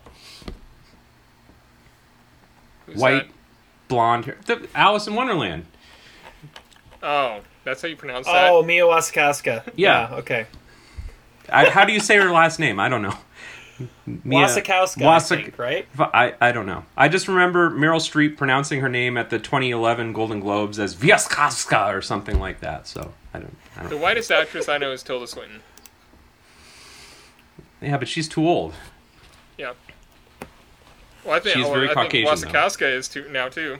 [2.87, 3.29] Who's White,
[3.87, 4.37] blonde hair.
[4.45, 5.65] The, Alice in Wonderland.
[7.01, 8.49] Oh, that's how you pronounce that.
[8.49, 9.71] Oh, Mia Wasikowska.
[9.75, 10.09] Yeah.
[10.13, 10.47] okay.
[11.53, 12.79] I, how do you say her last name?
[12.79, 13.15] I don't know.
[14.05, 15.87] Mia- Wasikowska, I think, right?
[15.99, 16.85] I, I don't know.
[16.95, 21.93] I just remember Meryl Streep pronouncing her name at the 2011 Golden Globes as Vieskoska
[21.93, 22.85] or something like that.
[22.87, 23.55] So I don't.
[23.75, 24.01] I The don't.
[24.01, 25.61] whitest actress I know is Tilda Swinton.
[27.81, 28.73] Yeah, but she's too old.
[29.57, 29.73] Yeah.
[31.25, 32.59] Well, I think She's oh, very I Caucasian, think though.
[32.59, 33.77] Wasikowska is too now too.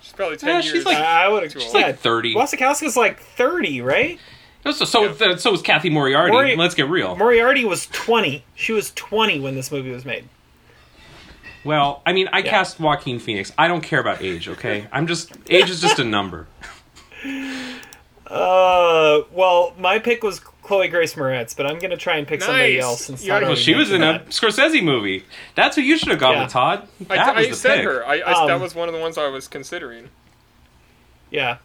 [0.00, 0.72] She's probably ten Yeah, years.
[0.72, 1.74] she's like- I would have Too old.
[1.74, 2.34] like 30.
[2.34, 4.18] Wasikowska's like 30, right?
[4.64, 6.32] So so, so was Cathy Moriarty.
[6.32, 7.16] Mori- Let's get real.
[7.16, 8.44] Moriarty was 20.
[8.54, 10.28] She was 20 when this movie was made.
[11.64, 12.50] well, I mean, I Yeah.
[12.50, 13.52] cast Joaquin Phoenix.
[13.58, 14.48] I don't care about age.
[14.48, 16.46] Okay, I'm just age is just a number.
[18.26, 22.78] Uh, well, my pick was Chloe Grace Moretz, but I'm gonna try and pick somebody
[22.78, 25.24] else since You Todd already- Well, she was in mentioned a Scorsese movie.
[25.54, 26.42] That's who you should have gone Yeah.
[26.44, 26.88] with, Todd.
[27.10, 27.84] I, was I the said pick.
[27.84, 28.06] her.
[28.06, 30.08] I, I that Um, was one of the ones I was considering.
[31.30, 31.58] Yeah.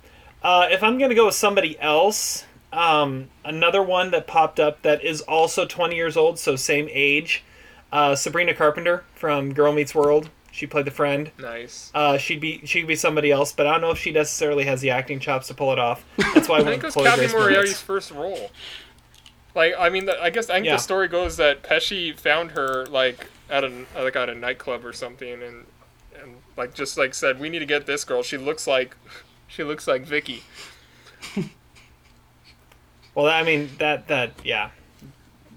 [0.44, 5.04] Uh, if I'm gonna go with somebody else, um, another one that popped up that
[5.04, 7.44] is also 20 years old, so same age,
[7.92, 10.30] uh, Sabrina Carpenter from Girl Meets World.
[10.52, 11.32] She played the friend.
[11.38, 11.92] Nice.
[11.94, 14.82] Uh, she'd be she'd be somebody else, but I don't know if she necessarily has
[14.82, 16.04] the acting chops to pull it off.
[16.34, 18.50] That's why I I went think it with was Chloe Cathy Moriarty's first role.
[19.54, 20.74] Like, I mean, the, I guess I think Yeah.
[20.74, 24.94] the story goes that Pesci found her like at a like at a nightclub or
[24.94, 25.66] something, and
[26.20, 28.24] and like just like said, we need to get this girl.
[28.24, 28.96] She looks like
[29.48, 30.44] she looks like Vicky.
[33.18, 34.70] Well, I mean that that yeah,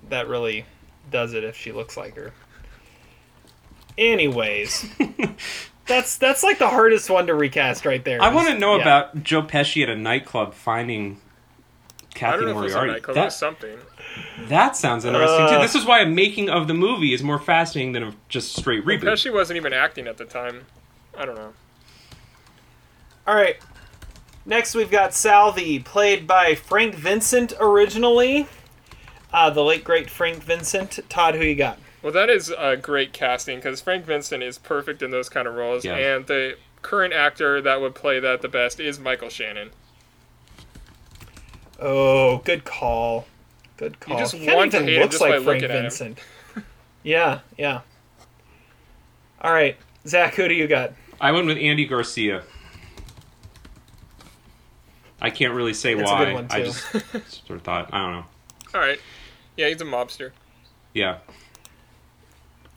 [0.09, 0.65] that really
[1.11, 2.33] does it if she looks like her.
[3.99, 4.87] Anyways,
[5.87, 8.23] that's that's like the hardest one to recast right there.
[8.23, 8.81] I want to know Yeah.
[8.83, 11.21] about Joe Pesci at a nightclub finding
[12.15, 12.93] I Cathy don't know if it was a Moriarty.
[12.95, 13.15] nightclub.
[13.17, 13.79] That, something.
[14.49, 15.57] that sounds interesting too.
[15.57, 18.57] Uh, This is why a making of the movie is more fascinating than a just
[18.57, 19.03] straight reboot.
[19.03, 20.65] Pesci wasn't even acting at the time.
[21.15, 21.53] I don't know.
[23.27, 23.57] All right.
[24.51, 28.49] Next, we've got Salvi, played by Frank Vincent originally.
[29.33, 30.99] Uh, the late great Frank Vincent.
[31.09, 31.79] Todd, who you got?
[32.03, 35.55] Well, that is a great casting because Frank Vincent is perfect in those kind of
[35.55, 35.95] roles, Yeah.
[35.95, 39.71] and the current actor that would play that the best is Michael Shannon.
[41.79, 43.27] Oh, good call.
[43.77, 44.19] Good call.
[44.19, 45.77] just He kinda want to even hate him looks just by like Frank looking at
[45.77, 45.83] him.
[45.85, 46.19] Vincent.
[47.05, 47.83] yeah, yeah.
[49.43, 49.77] All right,
[50.09, 50.93] Zach, who do you got?
[51.21, 52.43] I went with Andy Garcia.
[55.21, 56.25] I can't really say It's a why.
[56.25, 56.87] good one, I just
[57.47, 58.25] sort of thought I don't know.
[58.75, 58.99] All right,
[59.57, 60.33] yeah, he's a mobster.
[60.95, 61.19] Yeah,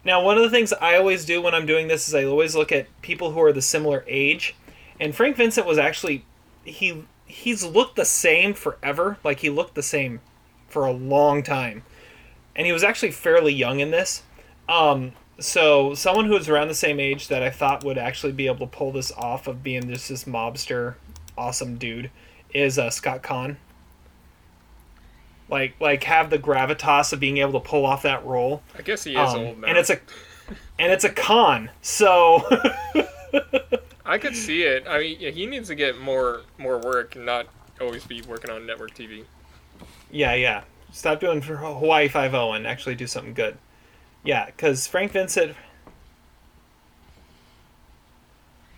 [0.06, 2.56] Now, one of the things I always do when I'm doing this is I always
[2.56, 4.56] look at people who are the similar age,
[4.99, 6.26] and Frank Vincent was actually
[6.64, 9.18] he he's looked the same forever.
[9.24, 10.20] Like he looked the same
[10.68, 11.84] for a long time,
[12.56, 14.24] and he was actually fairly young in this.
[14.70, 18.45] Um, so someone who was around the same age that I thought would actually be
[18.48, 20.95] able to pull this off of being just this mobster,
[21.38, 22.11] awesome dude,
[22.53, 23.57] is uh, Scott Caan.
[25.49, 28.63] Like like have the gravitas of being able to pull off that role.
[28.77, 29.67] I guess he is Um, old now.
[29.67, 29.99] And it's a
[30.80, 31.69] and it's a con.
[31.81, 32.43] So
[34.05, 34.85] I could see it.
[34.88, 37.47] I mean, yeah, he needs to get more more work and not
[37.81, 39.25] always be working on network TV.
[40.11, 40.63] yeah, yeah.
[40.91, 43.57] Stop doing for Hawaii Five O and actually do something good.
[44.23, 45.55] Yeah, because Frank Vincent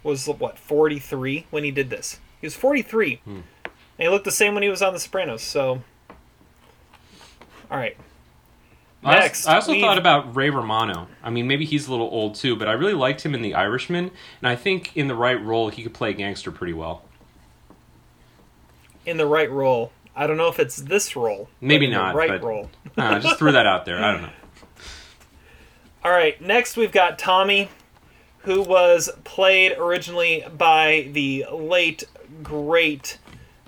[0.04, 2.20] was what forty three when he did this.
[2.42, 3.22] He was forty three,
[3.98, 5.42] and he looked the same when he was on The Sopranos.
[5.42, 5.82] So,
[7.72, 7.98] all right.
[9.04, 11.08] I Next, I also thought about Ray Romano.
[11.24, 13.54] I mean, maybe he's a little old too, but I really liked him in The
[13.54, 14.10] Irishman,
[14.42, 17.04] and I think in the right role he could play a gangster pretty well.
[19.06, 19.92] in the right role.
[20.16, 21.50] I don't know if it's this role.
[21.62, 22.72] Maybe the not, right but- role.
[22.98, 24.04] I just threw that out there.
[24.04, 24.30] I don't know.
[26.04, 27.70] All right, next we've got Tommy,
[28.40, 32.06] who was played originally by the late,
[32.42, 33.18] great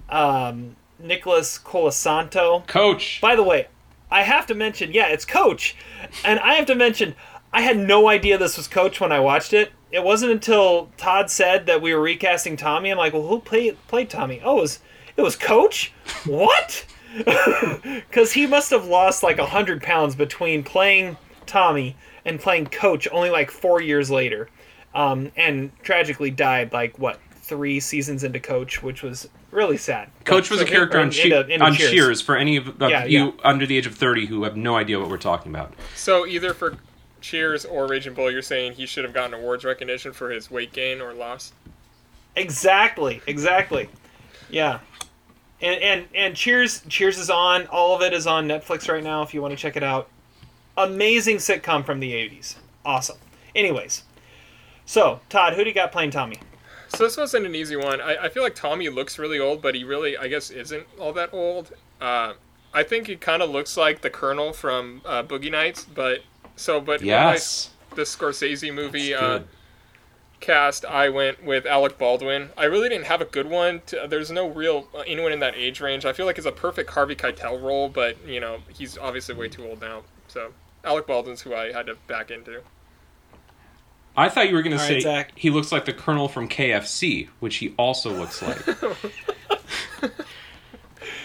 [0.10, 2.66] um, Nicholas Colasanto.
[2.68, 3.20] Coach.
[3.22, 3.68] By the way,
[4.10, 5.76] I have to mention, yeah, it's Coach,
[6.24, 7.16] and I have to mention,
[7.52, 9.72] I had no idea this was Coach when I watched it.
[9.92, 12.92] It wasn't until Todd said that we were recasting Tommy.
[12.92, 14.42] I'm like, well, who played played Tommy?
[14.44, 14.80] Oh, it was
[15.16, 15.94] it was Coach?
[16.26, 16.86] What?
[17.84, 23.08] Because he must have lost like a hundred pounds between playing Tommy and playing Coach
[23.12, 24.50] only like four years later,
[24.94, 30.10] um, and tragically died like what three seasons into Coach, which was really sad.
[30.26, 31.92] Coach was So a character or on, into- che- into on Cheers.
[31.92, 32.22] Cheers.
[32.22, 33.32] for any of, of Yeah, you yeah.
[33.44, 35.74] under the age of 30 who have no idea what we're talking about.
[35.96, 36.76] So either for
[37.22, 40.72] Cheers or Raging Bull, you're saying he should have gotten awards recognition for his weight
[40.74, 41.54] gain or loss.
[42.36, 43.90] Exactly, exactly.
[44.50, 44.80] Yeah.
[45.62, 47.66] And and and Cheers Cheers is on.
[47.68, 50.10] All of it is on Netflix right now if you want to check it out.
[50.78, 52.56] Amazing sitcom from the 80s.
[52.86, 53.18] Awesome.
[53.56, 54.04] Anyways.
[54.86, 56.38] So, Todd, who do you got playing Tommy?
[56.98, 58.02] So this wasn't an easy one.
[58.02, 61.14] I, I feel like Tommy looks really old, but he really, I guess, isn't all
[61.14, 61.72] that old.
[62.02, 62.34] Uh,
[62.74, 66.24] I think he kind of looks like the Colonel from uh, Boogie Nights, but
[66.56, 69.40] so but when I- the Scorsese movie uh,
[70.40, 72.50] cast, I went with Alec Baldwin.
[72.58, 73.82] I really didn't have a good one.
[73.88, 76.04] To, there's no real uh, anyone in that age range.
[76.04, 79.50] I feel like it's a perfect Harvey Keitel role, but you know he's obviously way
[79.50, 80.02] too old now.
[80.30, 80.52] So
[80.84, 82.62] Alec Baldwin's who I had to back into.
[84.18, 85.32] I thought you were going to say right, Zach.
[85.36, 88.68] he looks like the Colonel from KFC, which he also looks like.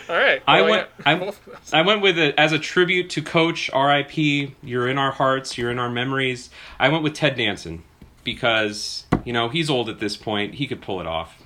[0.09, 0.89] All right, I went.
[0.99, 1.73] yeah, I, both of those.
[1.73, 4.55] I went with it as a tribute to Coach R.I.P.
[4.63, 5.57] You're in our hearts.
[5.57, 6.51] You're in our memories.
[6.79, 7.83] I went with Ted Danson
[8.23, 10.57] because you know he's old at this point.
[10.57, 11.39] He could pull it off.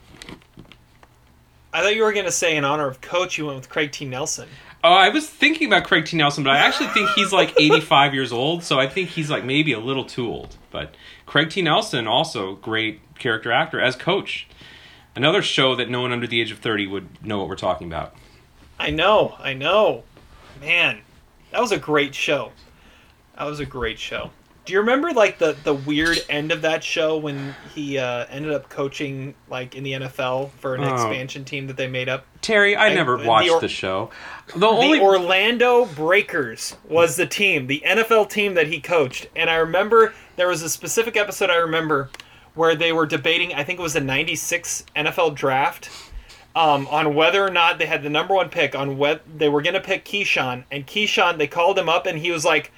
[1.72, 3.92] I thought you were going to say in honor of Coach, you went with Craig
[3.92, 4.04] T.
[4.06, 4.48] Nelson.
[4.82, 6.16] Oh, I was thinking about Craig T.
[6.16, 9.44] Nelson, but I actually think he's like 85 years old, so I think he's like
[9.44, 10.56] maybe a little too old.
[10.70, 10.94] But
[11.26, 11.60] Craig T.
[11.62, 14.46] Nelson, also great character actor as Coach.
[15.14, 17.86] Another show that no one under the age of 30 would know what we're talking
[17.86, 18.14] about.
[18.78, 20.04] I know, I know.
[20.60, 21.00] Man,
[21.52, 22.52] that was a great show.
[23.36, 24.30] That was a great show.
[24.66, 28.52] Do you remember like the the weird end of that show when he uh, ended
[28.52, 30.92] up coaching like in the NFL for an Oh.
[30.92, 32.26] expansion team that they made up?
[32.42, 34.10] Terry, I, I- never the watched or- the show.
[34.56, 39.28] The only the Orlando Breakers was the team, the NFL team that he coached.
[39.36, 42.10] And I remember there was a specific episode I remember
[42.54, 45.90] where they were debating, I think it was the 96 NFL draft,
[46.54, 49.60] um, on whether or not they had the number one pick, on what they were
[49.60, 50.64] going to pick Keyshawn.
[50.70, 52.72] And Keyshawn, they called him up and he was like,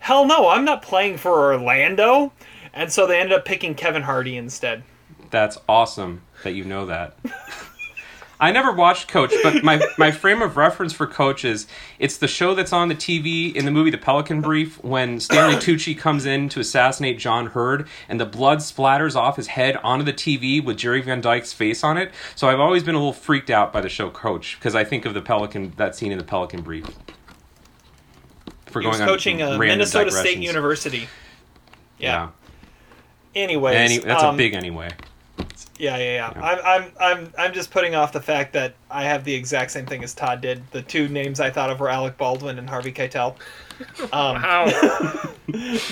[0.00, 2.32] hell no, I'm not playing for Orlando.
[2.72, 4.82] And so they ended up picking Kevin Hardy instead.
[5.30, 7.16] That's awesome that you know that.
[8.40, 11.66] I never watched Coach, but my, my frame of reference for Coach is
[11.98, 15.56] it's the show that's on the TV in the movie The Pelican Brief when Stanley
[15.60, 20.06] Tucci comes in to assassinate John Heard and the blood splatters off his head onto
[20.06, 22.12] the TV with Jerry Van Dyke's face on it.
[22.34, 25.04] So I've always been a little freaked out by the show Coach because I think
[25.04, 26.86] of the Pelican that scene in the Pelican Brief.
[28.66, 30.38] For He was coaching uh, random Minnesota State.
[30.38, 31.08] University.
[31.98, 32.30] Yeah.
[33.34, 34.90] Anyways, Any, that's um, a big anyway.
[35.80, 36.42] Yeah, yeah, yeah.
[36.42, 39.86] I'm, I'm, I'm, I'm just putting off the fact that I have the exact same
[39.86, 40.62] thing as Todd did.
[40.72, 43.34] The two names I thought of were Alec Baldwin and Harvey Keitel.
[44.12, 44.66] Um, Wow.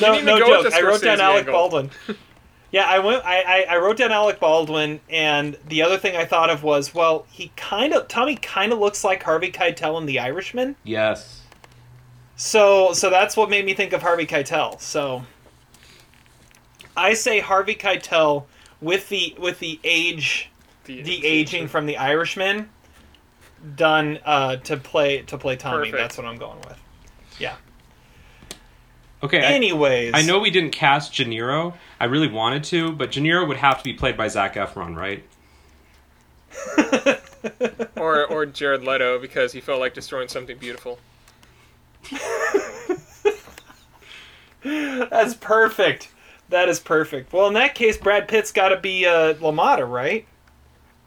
[0.01, 0.75] no, no joke.
[0.75, 1.53] I wrote down Alec angle.
[1.53, 1.91] Baldwin.
[2.71, 3.25] Yeah, I went.
[3.25, 6.93] I, I, I wrote down Alec Baldwin, and the other thing I thought of was,
[6.93, 10.77] well, he kind of Tommy kind of looks like Harvey Keitel in The Irishman.
[10.85, 11.45] Yes.
[12.37, 14.79] So so that's what made me think of Harvey Keitel.
[14.83, 15.25] So
[16.95, 18.45] I say Harvey Keitel
[18.81, 20.51] with the with the age
[20.85, 22.71] the aging from the Irishman
[23.77, 25.91] done uh, to play to play Tommy.
[25.91, 25.97] Perfect.
[25.97, 26.79] That's what I'm going with.
[27.39, 27.57] Yeah.
[29.23, 29.41] Okay.
[29.41, 31.75] I- Anyways, I know we didn't cast De Niro.
[32.01, 34.97] I really wanted to, but De Niro would have to be played by Zac Efron,
[34.97, 35.25] right?
[37.97, 40.99] or or Jared Leto because he felt like destroying something beautiful.
[44.63, 46.09] that's perfect.
[46.51, 47.33] That is perfect.
[47.33, 50.27] Well, in that case, Brad Pitt's got to be uh, LaMotta, right?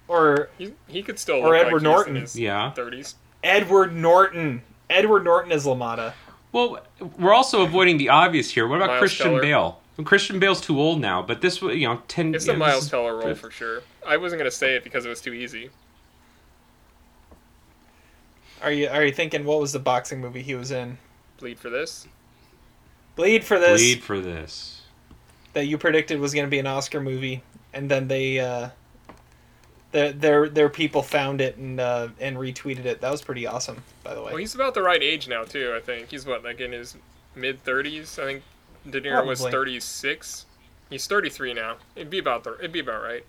[0.08, 2.16] Or He, he could still Or look Edward like he's Norton.
[2.18, 2.74] in his Yeah.
[2.76, 3.16] 30s.
[3.44, 4.62] Edward Norton.
[4.90, 6.14] Edward Norton is LaMotta.
[6.52, 6.80] Well,
[7.18, 8.68] we're also avoiding the obvious here.
[8.68, 9.42] What about Miles Christian Teller.
[9.42, 9.82] Bale?
[9.98, 12.60] Well, Christian Bale's too old now, but this was, you know, 10 It's you the
[12.60, 13.82] know, Miles is- Teller role for sure.
[14.06, 15.70] I wasn't gonna say it because it was too easy.
[18.62, 20.98] Are you are you thinking what was the boxing movie he was in?
[21.40, 22.08] Bleed for this.
[23.16, 23.82] Bleed for this.
[23.82, 24.81] Bleed for this.
[25.54, 28.70] That you predicted was going to be an Oscar movie, and then they, uh,
[29.92, 33.02] their their their people found it and uh, and retweeted it.
[33.02, 34.28] That was pretty awesome, by the way.
[34.28, 35.74] Well, he's about the right age now too.
[35.76, 36.96] I think he's what like in his
[37.36, 38.20] mid 30s.
[38.22, 38.44] I think
[38.90, 40.46] De Niro was 36.
[40.90, 41.78] He's 33 now.
[41.96, 42.58] It'd be about the.
[42.60, 43.26] It'd be about right.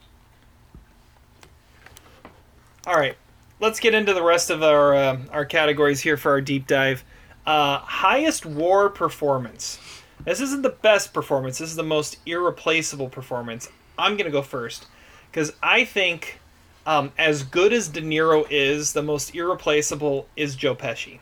[2.86, 3.16] All right,
[3.60, 7.04] let's get into the rest of our uh, our categories here for our deep dive.
[7.46, 9.78] Uh, highest war performance.
[10.24, 11.58] This isn't the best performance.
[11.58, 13.68] This is the most irreplaceable performance.
[13.98, 14.86] I'm gonna go first
[15.30, 16.38] because I think,
[16.86, 21.18] um, as good as De Niro is, the most irreplaceable is Joe Pesci.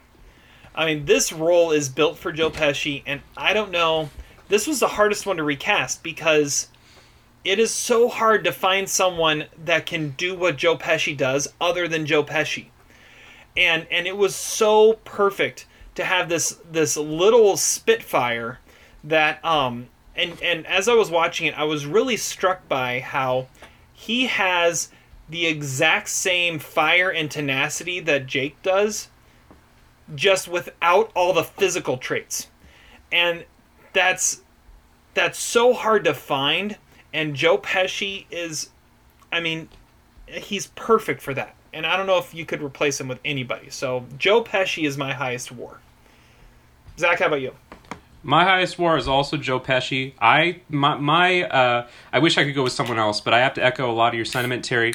[0.75, 4.11] I mean, this role is built for Joe Pesci, and I don't know.
[4.49, 6.69] This was the hardest one to recast because
[7.45, 11.89] it is so hard to find someone that can do what Joe Pesci does other
[11.89, 12.67] than Joe Pesci.
[13.57, 18.60] And and it was so perfect to have this this little spitfire
[19.05, 23.49] that um and and as I was watching it I was really struck by how
[23.93, 24.91] he has
[25.29, 29.09] the exact same fire and tenacity that Jake does
[30.15, 32.49] just without all the physical traits.
[33.13, 33.45] And
[33.93, 34.43] that's
[35.15, 36.77] that's so hard to find
[37.13, 38.71] and Joe Pesci is
[39.33, 39.69] I mean
[40.27, 41.55] he's perfect for that.
[41.73, 43.71] And I don't know if you could replace him with anybody.
[43.71, 45.79] So Joe Pesci is my highest war.
[46.99, 47.55] Zach, how about you?
[48.23, 50.13] My highest war is also Joe Pesci.
[50.21, 53.55] I my, my uh, I wish I could go with someone else, but I have
[53.55, 54.93] to echo a lot of your sentiment, Terry.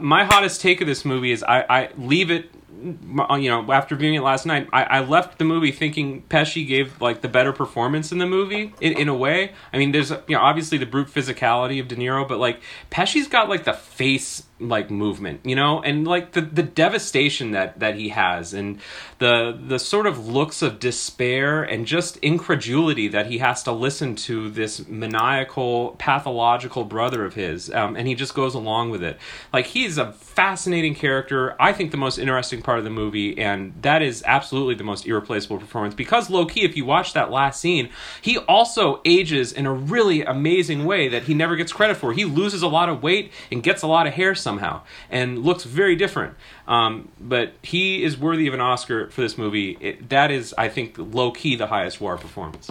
[0.00, 2.50] My hottest take of this movie is I, I leave it
[2.82, 7.00] you know, after viewing it last night, I, I left the movie thinking Pesci gave
[7.00, 9.52] like the better performance in the movie in, in a way.
[9.72, 12.60] I mean, there's you know obviously the brute physicality of De Niro, but like
[12.90, 17.80] Pesci's got like the face like movement, you know, and like the the devastation that
[17.80, 18.80] that he has, and
[19.18, 24.16] the the sort of looks of despair and just incredulity that he has to listen
[24.16, 29.18] to this maniacal, pathological brother of his, um, and he just goes along with it.
[29.52, 31.54] Like he's a fascinating character.
[31.60, 35.06] I think the most interesting part of the movie, and that is absolutely the most
[35.06, 37.90] irreplaceable performance because low key, if you watch that last scene,
[38.20, 42.12] he also ages in a really amazing way that he never gets credit for.
[42.12, 45.64] He loses a lot of weight and gets a lot of hair somehow, and looks
[45.64, 46.34] very different.
[46.68, 49.76] Um, but he is worthy of an Oscar for this movie.
[49.80, 52.70] It, that is, I think, low key the highest war performance.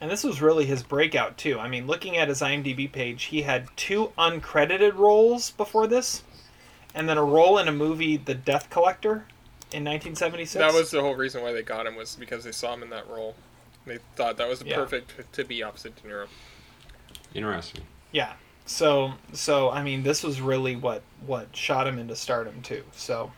[0.00, 1.58] And this was really his breakout too.
[1.58, 6.22] I mean, looking at his IMDb page, he had two uncredited roles before this
[6.94, 9.24] and then a role in a movie, The Death Collector,
[9.72, 10.54] in 1976.
[10.54, 12.90] That was the whole reason why they got him was because they saw him in
[12.90, 13.34] that role.
[13.86, 14.76] They thought that was Yeah.
[14.76, 16.26] perfect to be opposite De Niro.
[17.34, 17.82] Interesting.
[18.10, 18.32] Yeah.
[18.70, 22.84] So so I mean, this was really what what shot him into stardom too.
[22.92, 23.32] So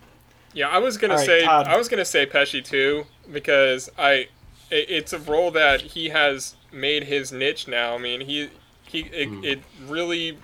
[0.53, 1.67] Yeah, I was gonna All right, say Todd.
[1.67, 4.29] I was gonna say Pesci too because I
[4.71, 7.95] it, it's a role that he has made his niche now.
[7.95, 8.51] I mean he
[8.87, 9.43] he it, hmm.
[9.43, 10.37] it really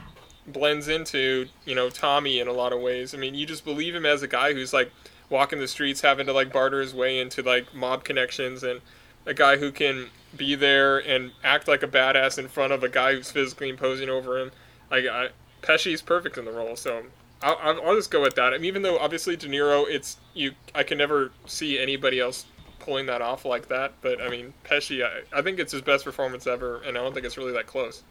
[0.46, 3.14] blends into you know Tommy in a lot of ways.
[3.14, 4.90] I mean you just believe him as a guy who's like
[5.28, 8.80] walking the streets having to like barter his way into like mob connections and
[9.26, 12.88] a guy who can be there and act like a badass in front of a
[12.88, 14.50] guy who's physically imposing over him.
[14.90, 15.28] Like I,
[15.62, 17.04] Pesci's perfect in the role, so
[17.42, 18.52] I'll, I'll I'll just go with that.
[18.54, 22.46] I mean, even though obviously De Niro, it's you, I can never see anybody else
[22.78, 23.92] pulling that off like that.
[24.00, 27.12] But I mean, Pesci, I, I think it's his best performance ever, and I don't
[27.12, 28.02] think it's really that close.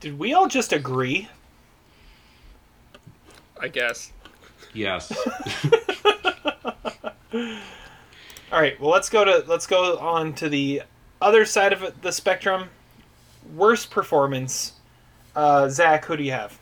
[0.00, 1.28] did we all just agree?
[3.60, 4.12] I guess.
[4.72, 5.12] Yes.
[8.52, 8.80] All right.
[8.80, 10.82] Well, let's go to let's go on to the
[11.20, 12.68] other side of the spectrum.
[13.54, 14.72] Worst performance.
[15.34, 16.58] Uh, Zach, who do you have?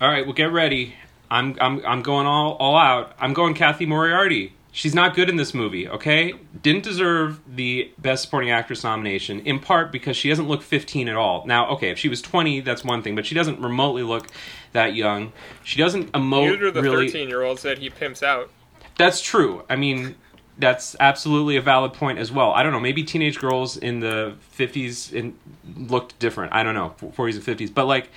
[0.00, 0.94] All right, well, get ready.
[1.30, 3.12] I'm I'm I'm going all all out.
[3.18, 4.54] I'm going Cathy Moriarty.
[4.72, 6.32] She's not good in this movie, okay?
[6.62, 11.16] Didn't deserve the Best Supporting Actress nomination, in part because she doesn't look 15 at
[11.16, 11.44] all.
[11.44, 14.28] Now, okay, if she was 20, that's one thing, but she doesn't remotely look
[14.70, 15.32] that young.
[15.64, 17.06] She doesn't emote Neither the really.
[17.08, 18.48] thirteen-year-olds that he pimps out.
[18.96, 19.64] That's true.
[19.68, 20.14] I mean,
[20.60, 22.52] that's absolutely a valid point as well.
[22.52, 22.80] I don't know.
[22.80, 25.36] Maybe teenage girls in the 50s in,
[25.76, 26.52] looked different.
[26.52, 27.72] I don't know, 40s and 50s.
[27.72, 28.10] But, like,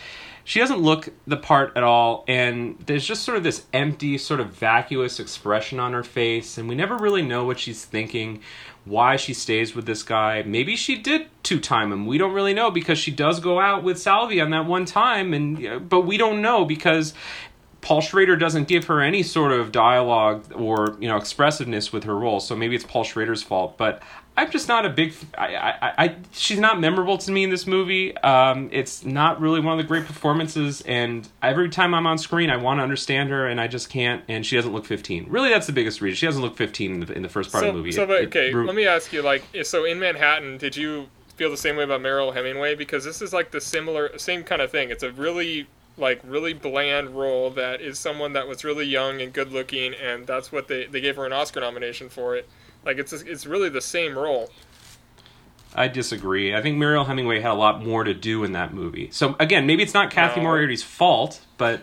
[0.44, 2.26] she doesn't look the part at all.
[2.28, 6.58] And there's just sort of this empty, sort of vacuous expression on her face.
[6.58, 8.42] And we never really know what she's thinking,
[8.86, 10.44] why she stays with this guy.
[10.44, 12.06] Maybe she did two time him.
[12.06, 15.34] We don't really know because she does go out with Salvi on that one time.
[15.34, 17.14] and uh, But we don't know because
[17.84, 22.18] Paul Schrader doesn't give her any sort of dialogue or you know expressiveness with her
[22.18, 23.78] role, so maybe it's Paul Schrader's fault.
[23.78, 24.02] But
[24.36, 25.14] I'm just not a big.
[25.38, 28.18] I, I, I she's not memorable to me in this movie.
[28.18, 32.50] Um, it's not really one of the great performances, and every time I'm on screen,
[32.50, 34.24] I want to understand her, and I just can't.
[34.28, 35.28] And she doesn't look 15.
[35.30, 36.16] Really, that's the biggest reason.
[36.16, 37.92] She doesn't look 15 in the, in the first part so, of the movie.
[37.92, 40.76] so It- but, it okay, ru- let me ask you, like, so in Manhattan, did
[40.76, 42.76] you feel the same way about Mariel Hemingway?
[42.76, 44.90] Because this is like the similar, same kind of thing.
[44.90, 45.68] It's a really,
[45.98, 50.26] like, really bland role that is someone that was really young and good looking, and
[50.28, 52.48] that's what they they gave her an Oscar nomination for it.
[52.86, 54.50] Like, it's it's really the same role.
[55.76, 56.54] I disagree.
[56.56, 59.10] I think Mariel Hemingway had a lot more to do in that movie.
[59.12, 60.48] So again, maybe it's not Cathy No.
[60.48, 61.82] Moriarty's fault, but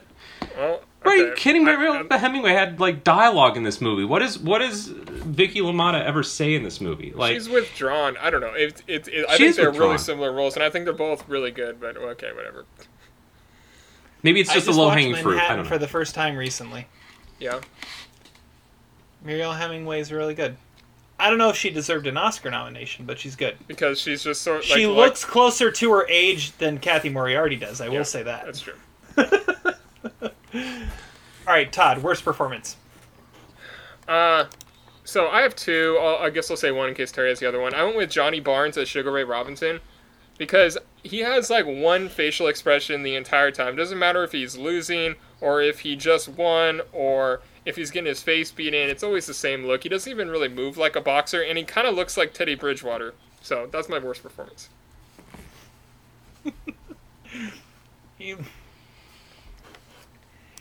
[0.56, 1.72] Well, Are you kidding me?
[1.72, 4.04] I- Mariel Hemingway had like dialogue in this movie.
[4.04, 7.12] What is what is Vicky LaMotta ever say in this movie?
[7.16, 8.16] Like, She's withdrawn.
[8.20, 8.54] I don't know.
[8.54, 9.88] It, it, it, I think they're withdrawn.
[9.88, 11.80] really similar roles, and I think they're both really good.
[11.80, 12.66] But okay, whatever.
[14.22, 15.38] Maybe it's just, just a low hanging fruit.
[15.40, 15.64] I don't know.
[15.64, 16.86] for the first time recently.
[17.38, 17.60] Yeah.
[19.24, 20.56] Mariel Hemingway's really good.
[21.18, 23.56] I don't know if she deserved an Oscar nomination, but she's good.
[23.66, 27.56] Because she's just sort like she like- looks closer to her age than Cathy Moriarty
[27.56, 27.80] does.
[27.80, 28.44] I Yeah, will say that.
[28.46, 28.74] That's true.
[30.54, 32.76] All right, Todd, worst performance.
[34.08, 34.46] Uh,
[35.04, 35.98] so I have two.
[36.00, 37.74] I'll, I guess I'll say one in case Terry has the other one.
[37.74, 39.80] I went with Johnny Barnes as Sugar Ray Robinson
[40.40, 43.76] because he has like one facial expression the entire time.
[43.76, 48.22] Doesn't matter if he's losing or if he just won or if he's getting his
[48.22, 48.88] face beat in.
[48.88, 49.82] It's always the same look.
[49.82, 52.54] He doesn't even really move like a boxer, and he kind of looks like Teddy
[52.54, 53.12] Bridgewater.
[53.42, 54.70] So that's my worst performance.
[58.18, 58.36] He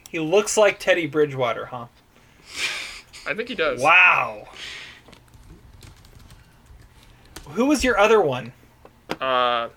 [0.10, 1.88] he looks like Teddy Bridgewater, huh?
[3.28, 3.82] I think he does.
[3.82, 4.48] Wow.
[7.50, 8.54] Who was your other one?
[9.20, 9.70] Uh,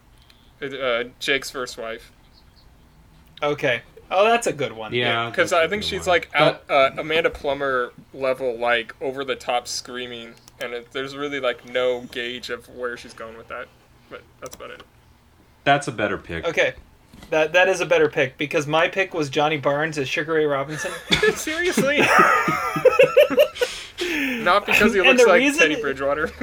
[0.62, 2.12] uh, Jake's first wife.
[3.42, 3.82] Okay.
[4.10, 4.92] Oh, that's a good one.
[4.92, 6.14] yeah, Because that's a I think she's one.
[6.14, 11.40] like out, uh, Amanda Plummer level, like over the top screaming, and it, there's really
[11.40, 13.68] like no gauge of where she's going with that.
[14.10, 14.82] But that's about it.
[15.64, 16.46] That's a better pick.
[16.46, 16.74] Okay.
[17.30, 20.44] That that is a better pick because my pick was Johnny Barnes as Sugar Ray
[20.44, 20.90] Robinson.
[21.34, 21.98] Seriously?
[24.42, 26.30] Not because he looks like reason- Teddy Bridgewater.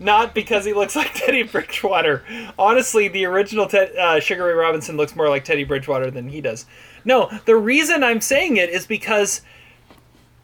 [0.00, 2.24] Not because he looks like Teddy Bridgewater.
[2.58, 6.40] Honestly, the original Ted, uh, Sugar Ray Robinson looks more like Teddy Bridgewater than he
[6.40, 6.66] does.
[7.04, 9.42] No, the reason I'm saying it is because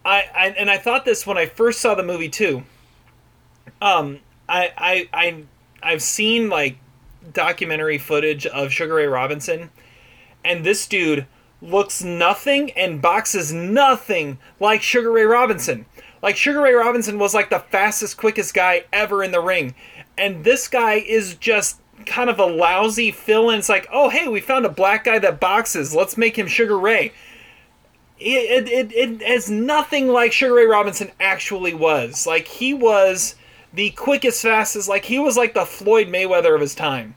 [0.05, 2.63] I, I and I thought this when I first saw the movie too.
[3.83, 5.43] Um, I I I
[5.83, 6.79] I've seen like
[7.33, 9.71] documentary footage of Sugar Ray Robinson,
[10.45, 11.27] and this dude
[11.61, 15.87] looks nothing and boxes nothing like Sugar Ray Robinson.
[16.23, 19.75] Like Sugar Ray Robinson was like the fastest, quickest guy ever in the ring,
[20.17, 23.59] and this guy is just kind of a lousy fill-in.
[23.59, 25.95] It's like, oh hey, we found a black guy that boxes.
[25.95, 27.13] Let's make him Sugar Ray.
[28.19, 32.27] It it, it, is nothing like Sugar Ray Robinson actually was.
[32.27, 33.37] Like he was
[33.73, 34.89] the quickest, fastest.
[34.89, 37.15] Like he was like the Floyd Mayweather of his time,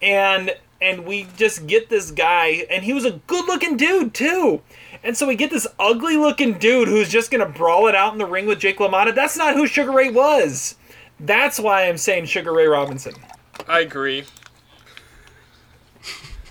[0.00, 4.62] and and we just get this guy, and he was a good-looking dude too.
[5.02, 8.26] And so we get this ugly-looking dude who's just gonna brawl it out in the
[8.26, 9.14] ring with Jake LaMotta.
[9.14, 10.74] That's not who Sugar Ray was.
[11.20, 13.14] That's why I'm saying Sugar Ray Robinson.
[13.68, 14.24] I agree.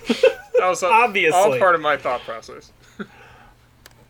[0.07, 0.91] That was all-
[1.33, 2.71] all part of my thought process.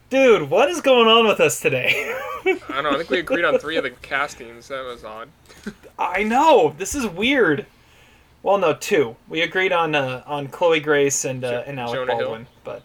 [0.09, 2.15] Dude, what is going on with us today?
[2.45, 2.91] I don't know.
[2.91, 4.69] I think we agreed on three of the castings.
[4.69, 5.27] That was odd.
[5.99, 7.65] I know this is weird.
[8.41, 9.17] Well, no, two.
[9.27, 12.21] We agreed on uh, on Chloe Grace and uh, and Alec Jonah Hill?
[12.27, 12.83] Baldwin, but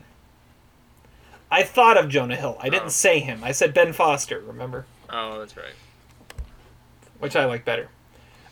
[1.53, 2.57] I thought of Jonah Hill.
[2.61, 2.89] I didn't Oh.
[2.89, 3.45] say him.
[3.45, 4.41] I said Ben Foster.
[4.41, 5.75] Remember, Oh, that's right.
[7.19, 7.89] which I like better.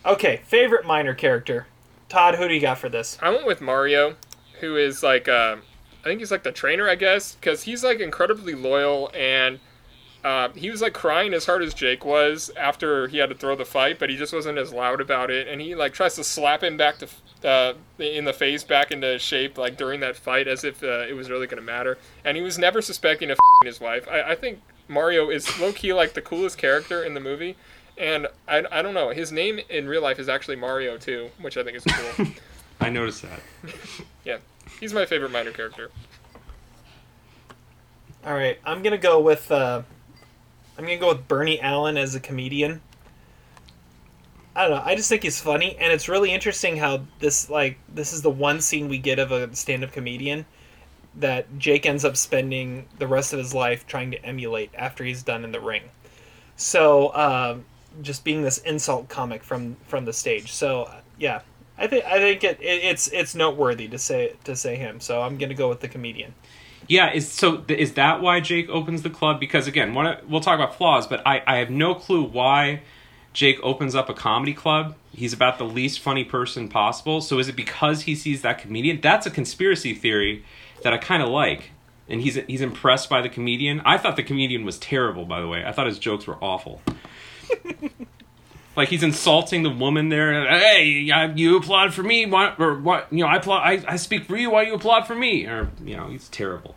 [0.04, 1.66] Okay, favorite minor character.
[2.08, 3.18] Todd, who do you got for this?
[3.22, 4.16] I went with Mario,
[4.60, 5.56] who is like, uh,
[6.00, 9.60] I think he's like the trainer, I guess, because he's like incredibly loyal and
[10.22, 13.56] uh, he was like crying as hard as Jake was after he had to throw
[13.56, 15.48] the fight, but he just wasn't as loud about it.
[15.48, 17.08] And he like tries to slap him back to
[17.48, 21.14] uh, in the face, back into shape, like during that fight, as if uh, it
[21.14, 21.96] was really gonna matter.
[22.24, 24.06] And he was never suspecting of his wife.
[24.08, 27.56] I, I think Mario is low key like the coolest character in the movie.
[27.96, 31.56] And I, I don't know, his name in real life is actually Mario too, which
[31.56, 32.26] I think is cool.
[32.80, 33.40] I noticed that.
[34.22, 34.36] Yeah,
[34.78, 35.90] he's my favorite minor character.
[38.26, 39.80] All right, I'm gonna go with uh,
[40.80, 42.80] I'm gonna go with Bernie Allen as a comedian.
[44.56, 44.82] I don't know.
[44.82, 48.30] I just think he's funny, and it's really interesting how this like this is the
[48.30, 50.46] one scene we get of a stand-up comedian
[51.16, 55.22] that Jake ends up spending the rest of his life trying to emulate after he's
[55.22, 55.82] done in the ring.
[56.56, 57.66] So um,
[58.00, 60.50] just being this insult comic from from the stage.
[60.50, 61.42] So uh, yeah,
[61.76, 64.98] I think I think it, it it's it's noteworthy to say to say him.
[64.98, 66.32] So I'm gonna go with the comedian.
[66.90, 69.38] Yeah, is so is that why Jake opens the club?
[69.38, 72.82] Because again, one we'll talk about flaws, but I, I have no clue why
[73.32, 74.96] Jake opens up a comedy club.
[75.12, 77.20] He's about the least funny person possible.
[77.20, 79.00] So is it because he sees that comedian?
[79.00, 80.44] That's a conspiracy theory
[80.82, 81.70] that I kind of like.
[82.08, 83.82] And he's he's impressed by the comedian.
[83.84, 85.64] I thought the comedian was terrible, by the way.
[85.64, 86.82] I thought his jokes were awful.
[88.76, 90.44] like he's insulting the woman there.
[90.58, 93.12] Hey, I- you applaud for me, why, or what?
[93.12, 93.62] You know, I applaud.
[93.62, 94.50] I, I speak for you.
[94.50, 95.46] Why you applaud for me?
[95.46, 96.74] Or you know, he's terrible.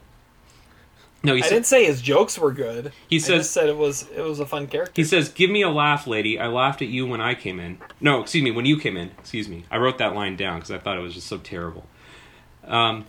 [1.26, 2.92] No, he I said, didn't say his jokes were good.
[3.08, 4.92] He I says- just said it was it was a fun character.
[4.96, 6.38] He says, "Give me a laugh, lady.
[6.40, 7.78] I laughed at you when I came in.
[8.02, 9.12] No, excuse me, when you came in.
[9.20, 9.64] Excuse me.
[9.72, 11.86] I wrote that line down because I thought it was just so terrible."
[12.66, 13.06] Um,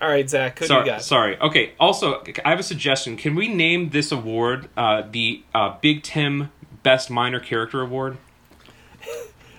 [0.00, 1.02] All right, Zach, who sorry, you got?
[1.02, 1.38] sorry.
[1.40, 1.72] Okay.
[1.80, 3.16] Also, I have a suggestion.
[3.16, 6.50] Can we name this award uh, the uh, Big Tim
[6.82, 8.16] Best Minor Character Award.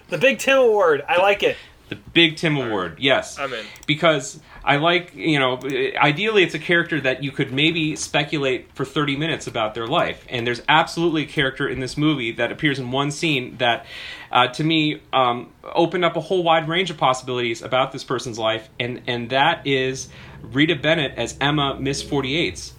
[0.10, 1.04] The Big Tim Award.
[1.08, 1.56] I like it.
[1.90, 3.38] The Big Tim Award, yes.
[3.38, 3.64] I'm in.
[3.86, 4.40] Because
[4.70, 5.58] I like, you know,
[6.00, 10.24] ideally it's a character that you could maybe speculate for 30 minutes about their life.
[10.30, 13.88] And there's absolutely a character in this movie that appears in one scene that,
[14.32, 18.38] uh, to me, um, opened up a whole wide range of possibilities about this person's
[18.38, 18.70] life.
[18.80, 20.08] And, and that is
[20.44, 22.74] Rita Bennett as Emma Miss 48's.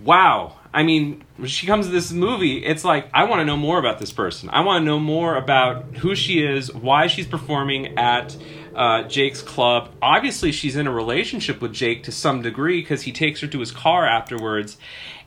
[0.00, 0.58] Wow.
[0.74, 3.78] I mean, when she comes to this movie, it's like I want to know more
[3.78, 4.50] about this person.
[4.50, 8.36] I want to know more about who she is, why she's performing at
[8.74, 9.90] uh, Jake's club.
[10.00, 13.60] Obviously, she's in a relationship with Jake to some degree because he takes her to
[13.60, 14.76] his car afterwards.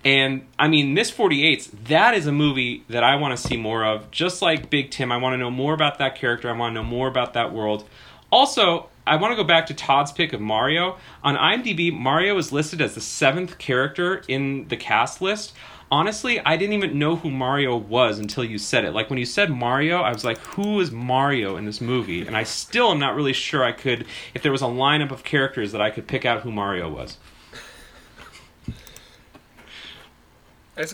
[0.03, 3.83] And I mean, Miss 48's, that is a movie that I want to see more
[3.83, 4.11] of.
[4.11, 6.47] Just like Big Tim, I want to know more about that character.
[6.49, 7.87] I want to know more about that world.
[8.31, 10.97] Also, I want to go back to Todd's pick of Mario.
[11.23, 15.53] On IMDb, Mario is listed as the seventh character in the cast list.
[15.91, 18.91] Honestly, I didn't even know who Mario was until you said it.
[18.91, 22.25] Like when you said Mario, I was like, who is Mario in this movie?
[22.25, 25.23] And I still am not really sure I could, if there was a lineup of
[25.23, 27.17] characters that I could pick out who Mario was.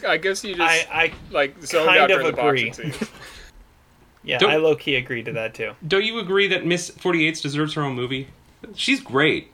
[0.08, 2.66] I guess you just I, I like zoned kind out of during the agree.
[2.70, 3.08] boxing scene.
[4.24, 5.74] yeah, Don't- I low key agree to that too.
[5.88, 8.28] Don't you agree that Miss 48 deserves her own movie?
[8.76, 9.52] She's great.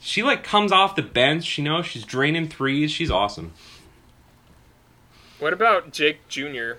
[0.00, 3.52] She like comes off the bench, you know, she's draining threes, she's awesome.
[5.38, 6.74] What about Jake Jr.?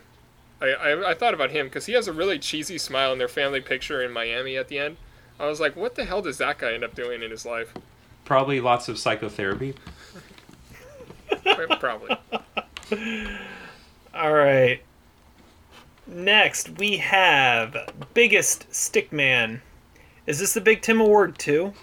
[0.61, 3.27] I, I, I thought about him because he has a really cheesy smile in their
[3.27, 4.97] family picture in Miami at the end.
[5.39, 7.73] I was like, what the hell does that guy end up doing in his life?
[8.23, 9.75] Probably lots of psychotherapy.
[11.79, 12.17] Probably.
[14.13, 14.81] All right.
[16.07, 19.61] Next, we have Biggest Stickman.
[20.25, 21.73] Is this the Big Tim Award too?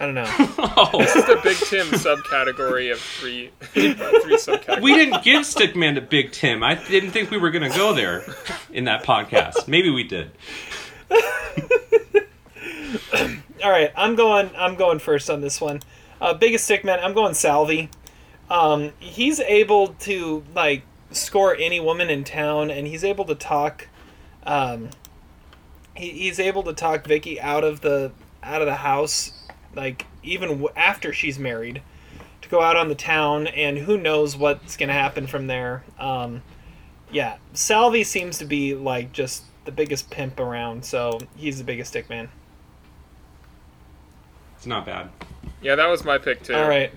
[0.00, 0.24] I don't know.
[0.98, 4.80] This is the Big Tim subcategory of three, three subcategories.
[4.80, 6.62] We didn't give Stickman to Big Tim.
[6.62, 8.24] I didn't think we were going to go there
[8.72, 9.66] in that podcast.
[9.66, 10.30] Maybe we did.
[13.64, 14.50] All right, I'm going.
[14.56, 15.80] I'm going first on this one.
[16.20, 17.02] Uh, biggest stickman.
[17.02, 17.90] I'm going Salvi.
[18.50, 23.88] Um, he's able to like score any woman in town, and he's able to talk.
[24.44, 24.90] Um,
[25.94, 28.12] he, he's able to talk Vicky out of the
[28.42, 29.32] out of the house,
[29.78, 31.80] like even w- after she's married,
[32.42, 35.84] to go out on the town, and who knows what's gonna happen from there.
[35.98, 36.42] Um,
[37.10, 41.92] yeah, Salvi seems to be like just the biggest pimp around, so he's the biggest
[41.92, 42.28] dick stickman.
[44.56, 45.10] It's not bad.
[45.62, 46.54] Yeah, that was my pick too.
[46.54, 46.92] All right.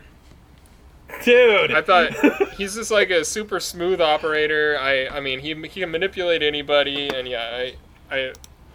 [1.23, 1.71] Dude.
[1.71, 2.13] I thought
[2.53, 4.77] he's just like a super smooth operator.
[4.79, 7.75] I I mean he he can manipulate anybody, and yeah, I
[8.09, 8.33] I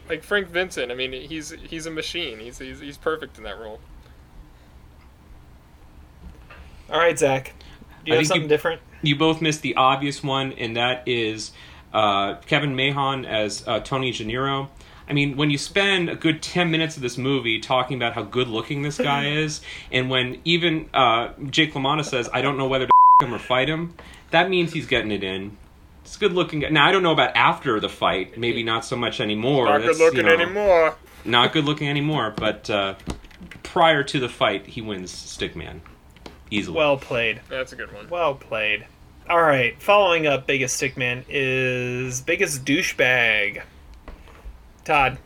[0.09, 0.93] like Frank Vincent.
[0.93, 2.39] I mean he's he's a machine.
[2.39, 3.81] He's he's, he's perfect in that role.
[6.91, 7.53] All right, Zach.
[8.05, 8.81] Do you I have something you- different?
[9.03, 11.53] You both missed the obvious one, and that is
[11.93, 14.71] uh, Kevin Mahon as uh, Tony Gennaro.
[15.09, 18.23] I mean, when you spend a good 10 minutes of this movie talking about how
[18.23, 19.61] good looking this guy is,
[19.93, 23.69] and when even uh, Jake LaMotta says, I don't know whether to him or fight
[23.69, 23.95] him,
[24.31, 25.57] that means he's getting it in.
[26.05, 26.71] It's a good looking guy.
[26.71, 28.39] Now, I don't know about after the fight.
[28.39, 29.67] Maybe not so much anymore.
[29.67, 30.97] Not That's, good looking you know, anymore.
[31.25, 32.95] Not good looking anymore, but uh,
[33.63, 35.81] prior to the fight, he wins Stickman.
[36.51, 36.77] Easily.
[36.77, 37.41] Well played.
[37.49, 38.09] That's a good one.
[38.09, 38.87] Well played.
[39.29, 39.81] All right.
[39.83, 43.63] Following up, biggest stickman is biggest douchebag.
[44.85, 45.19] Todd,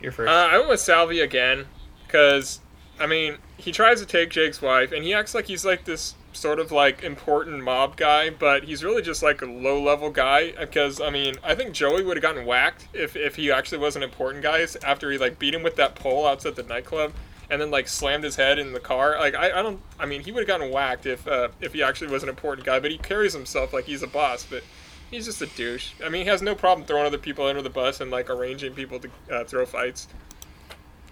[0.00, 0.30] you're first.
[0.30, 1.66] Uh, I went with Salvi again
[2.06, 2.60] because
[3.00, 6.14] I mean he tries to take Jake's wife, and he acts like he's like this
[6.32, 10.52] sort of like important mob guy, but he's really just like a low level guy.
[10.52, 13.96] Because I mean, I think Joey would have gotten whacked if if he actually was
[13.96, 17.12] an important guy after he like beat him with that pole outside the nightclub.
[17.50, 19.16] And then like slammed his head in the car.
[19.18, 19.80] Like I, I don't.
[19.98, 22.66] I mean, he would have gotten whacked if uh, if he actually was an important
[22.66, 22.80] guy.
[22.80, 24.46] But he carries himself like he's a boss.
[24.48, 24.62] But
[25.10, 25.92] he's just a douche.
[26.04, 28.74] I mean, he has no problem throwing other people under the bus and like arranging
[28.74, 30.08] people to uh, throw fights.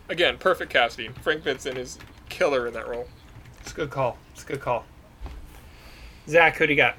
[0.09, 1.13] Again, perfect casting.
[1.15, 1.99] Frank Vincent is
[2.29, 3.09] killer in that role.
[3.61, 4.19] it's a good call.
[4.33, 4.85] It's a good call.
[6.29, 6.97] Zach, who do you got?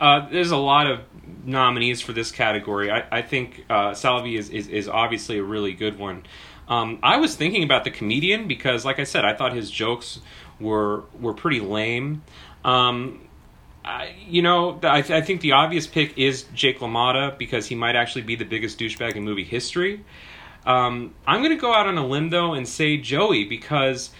[0.00, 1.00] Uh, there's a lot of
[1.44, 2.90] nominees for this category.
[2.90, 6.24] I, I think uh, Salvi is, is, is obviously a really good one.
[6.68, 10.20] Um, I was thinking about the comedian because, like I said, I thought his jokes
[10.60, 12.22] were were pretty lame.
[12.64, 13.28] Um,
[13.84, 17.96] I, you know, I, I think the obvious pick is Jake LaMotta because he might
[17.96, 20.04] actually be the biggest douchebag in movie history.
[20.64, 24.10] Um, I'm going to go out on a limb though and say Joey because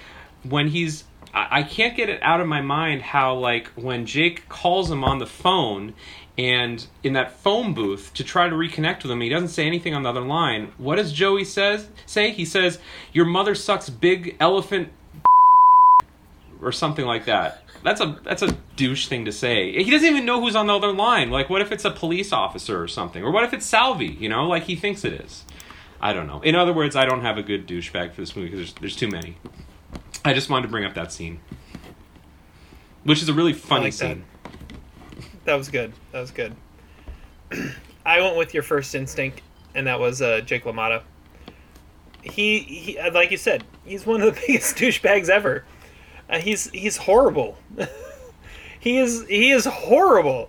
[0.43, 4.49] when he's I, I can't get it out of my mind how like when Jake
[4.49, 5.95] calls him on the phone
[6.39, 9.95] and in that phone booth to try to reconnect with him he doesn't say anything
[9.95, 12.79] on the other line what does joey says say he says
[13.13, 14.89] your mother sucks big elephant
[16.63, 19.83] or something like that that's a that's a douche thing to say.
[19.83, 21.31] He doesn't even know who's on the other line.
[21.31, 24.07] Like, what if it's a police officer or something, or what if it's Salvi?
[24.07, 25.45] You know, like he thinks it is.
[26.01, 26.41] I don't know.
[26.43, 28.97] In other words, I don't have a good douchebag for this movie because there's there's
[28.97, 29.37] too many.
[30.25, 31.41] I just wanted to bring up that scene,
[33.03, 34.21] which is a really funny like scene.
[34.21, 34.32] That
[35.47, 35.93] was good.
[36.13, 36.55] That was good.
[38.07, 39.43] I went with your first instinct,
[39.75, 41.03] and that was uh, Jake LaMotta.
[42.23, 45.65] He, he, uh, like you said, he's one of the biggest douchebags ever.
[46.29, 47.59] Uh, he's he's horrible.
[48.81, 50.49] he is he is horrible,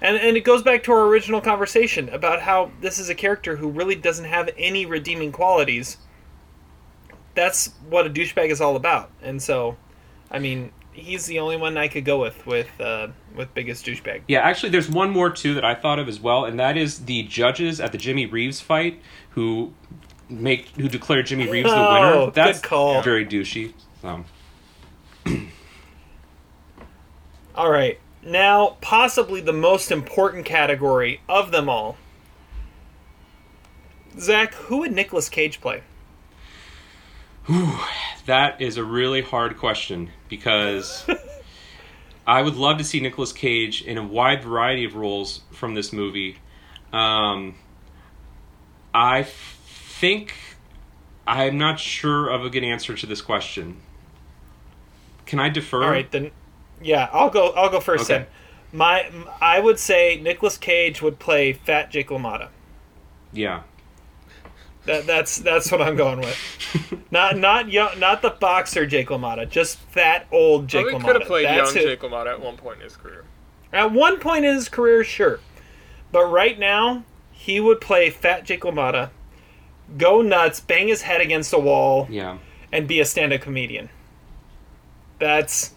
[0.00, 3.56] and and it goes back to our original conversation about how this is a character
[3.56, 5.98] who really doesn't have any redeeming qualities.
[7.34, 9.76] That's what a douchebag is all about, and so,
[10.30, 14.22] I mean, he's the only one I could go with with uh, with biggest douchebag.
[14.28, 17.04] Yeah, actually, there's one more too that I thought of as well, and that is
[17.06, 19.00] the judges at the Jimmy Reeves fight
[19.30, 19.72] who
[20.28, 22.24] make who declare Jimmy Reeves the Oh, winner.
[22.26, 23.02] good That's call.
[23.02, 23.72] very douchey.
[24.04, 24.24] Um,
[27.54, 27.98] All right.
[28.22, 31.96] Now, possibly the most important category of them all.
[34.18, 35.82] Zach, who would Nicolas Cage play?
[38.26, 41.08] That is a really hard question because
[42.26, 45.92] I would love to see Nicolas Cage in a wide variety of roles from this
[45.92, 46.38] movie.
[46.92, 47.54] Um,
[48.94, 50.34] I think
[51.26, 53.80] I'm not sure of a good answer to this question.
[55.24, 55.84] Can I defer?
[55.84, 56.30] All right, then.
[56.82, 57.50] Yeah, I'll go.
[57.50, 58.10] I'll go first.
[58.10, 58.18] Okay.
[58.18, 58.26] Then,
[58.72, 59.10] my
[59.40, 62.48] I would say Nicolas Cage would play Fat Jake LaMotta.
[63.32, 63.62] Yeah.
[64.86, 66.94] That, that's that's what I'm going with.
[67.10, 71.04] not not young, not the boxer Jake LaMotta, just fat old Jake Probably LaMotta.
[71.12, 73.24] could have played That's young who- Jake LaMotta at one point in his career.
[73.72, 75.40] At one point in his career, sure.
[76.10, 79.10] But right now, he would play Fat Jake LaMotta,
[79.98, 82.38] go nuts, bang his head against a wall, Yeah.
[82.72, 83.90] and be a stand up comedian.
[85.18, 85.74] That's.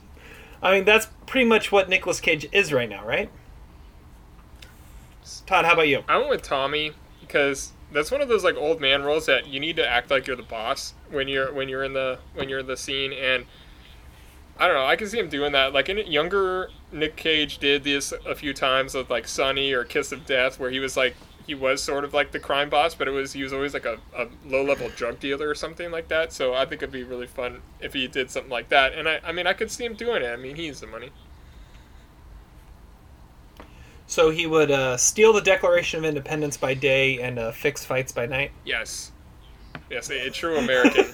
[0.64, 3.30] I mean, that's pretty much what Nicolas Cage is right now, right?
[5.46, 6.04] Todd, how about you?
[6.08, 9.60] I went with Tommy because that's one of those like old man roles that you
[9.60, 12.60] need to act like you're the boss when you're when you're in the when you're
[12.60, 13.46] in the scene and
[14.58, 15.74] I don't know I can see him doing that.
[15.74, 20.12] Like in younger Nick Cage did this a few times with like Sonny or Kiss
[20.12, 21.16] of Death where he was like
[21.46, 23.86] he was sort of like the crime boss but it was he was always like
[23.86, 26.32] a, a low level drug dealer or something like that.
[26.32, 29.20] So I think it'd be really fun if he did something like that and I,
[29.24, 30.28] I mean I could see him doing it.
[30.28, 31.12] I mean he needs the money
[34.12, 38.12] So he would uh, steal the Declaration of Independence by day and uh, fix fights
[38.12, 38.52] by night.
[38.66, 39.14] yes
[39.90, 41.06] yes a, a true American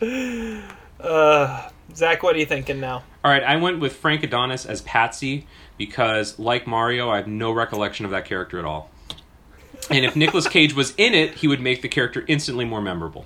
[1.00, 3.02] Uh, Zach, what are you thinking now?
[3.24, 7.52] All right, I went with Frank Adonis as Patsy because, like Mario, I have no
[7.52, 8.90] recollection of that character at all.
[9.90, 13.24] And if Nicolas Cage was in it, he would make the character instantly more memorable.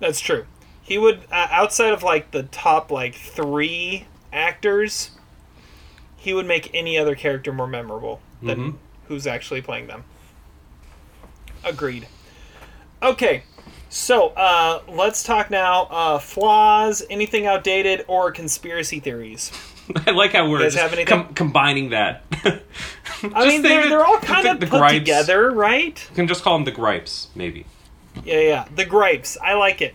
[0.00, 0.46] That's true.
[0.82, 5.10] He would uh, outside of like the top like three actors,
[6.16, 8.74] he would make any other character more memorable than Mhm.
[9.08, 10.04] who's actually playing them.
[11.62, 12.06] Agreed.
[13.02, 13.42] Okay,
[13.88, 15.84] so uh, let's talk now.
[15.84, 19.52] Uh, flaws, anything outdated, or conspiracy theories.
[20.06, 22.24] I like how we're just com- combining that.
[23.34, 26.06] I mean, they're, they're all kind of put together, right?
[26.10, 27.66] You can just call them the gripes, maybe.
[28.24, 28.64] Yeah, yeah.
[28.74, 29.36] The gripes.
[29.42, 29.94] I like it.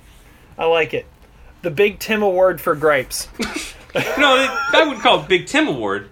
[0.58, 1.06] I like it.
[1.62, 3.28] The Big Tim Award for gripes.
[3.96, 6.10] No, I would call it Big Tim Award,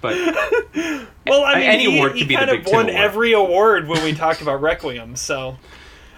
[0.00, 0.14] but
[1.26, 2.84] Well, I mean, Any he, award he could be the kind Big of Tim won
[2.90, 2.96] Award.
[3.00, 5.16] every award when we talked about Requiem.
[5.16, 5.56] So,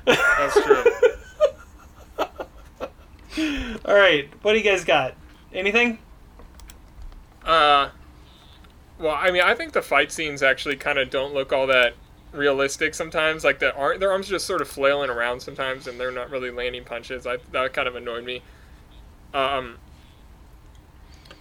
[0.04, 0.84] that's true
[3.84, 5.14] all right, what do you guys got?
[5.52, 5.98] Anything?
[7.44, 7.90] Uh,
[8.98, 11.94] well, I mean, I think the fight scenes actually kind of don't look all that
[12.32, 13.44] realistic sometimes.
[13.44, 16.30] Like the ar- their arms are just sort of flailing around sometimes, and they're not
[16.30, 17.26] really landing punches.
[17.26, 18.42] I that kind of annoyed me.
[19.34, 19.76] Um,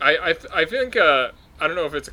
[0.05, 2.11] I I, I think uh, I don't know if it's a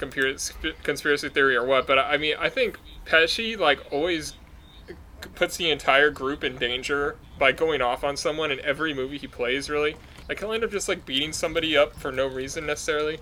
[0.82, 4.34] conspiracy theory or what, but I I mean, I think Pesci like always
[5.34, 9.26] puts the entire group in danger by going off on someone in every movie he
[9.26, 9.68] plays.
[9.68, 9.96] Really,
[10.28, 13.18] like he'll end up just like beating somebody up for no reason necessarily.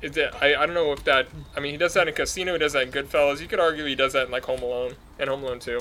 [0.00, 2.54] Is that I, I don't know if that I mean he does that in Casino,
[2.54, 3.40] he does that in Goodfellas.
[3.40, 5.80] You could argue he does that in like Home Alone and Home Alone Two.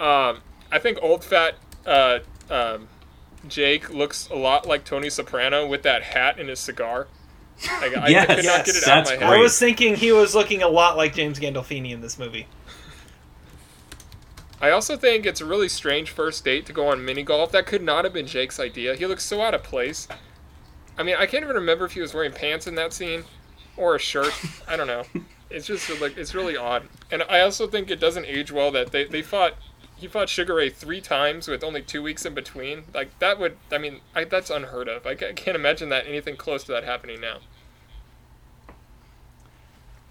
[0.00, 2.88] Um, I think old fat uh, um,
[3.48, 7.08] Jake looks a lot like Tony Soprano with that hat and his cigar.
[7.80, 9.38] Like, I, I Yes, could not get it out of that's my great.
[9.38, 12.46] I was thinking he was looking a lot like James Gandolfini in this movie.
[14.60, 17.52] I also think it's a really strange first date to go on mini golf.
[17.52, 18.94] That could not have been Jake's idea.
[18.96, 20.08] He looks so out of place.
[20.96, 23.24] I mean, I can't even remember if he was wearing pants in that scene
[23.76, 24.32] or a shirt.
[24.66, 25.04] I don't know.
[25.50, 26.88] It's just like it's really odd.
[27.10, 29.54] And I also think it doesn't age well that they, they fought
[29.98, 32.84] he fought Sugar Ray three times with only two weeks in between.
[32.94, 35.06] Like that would, I mean, I, that's unheard of.
[35.06, 37.38] I, I can't imagine that anything close to that happening now.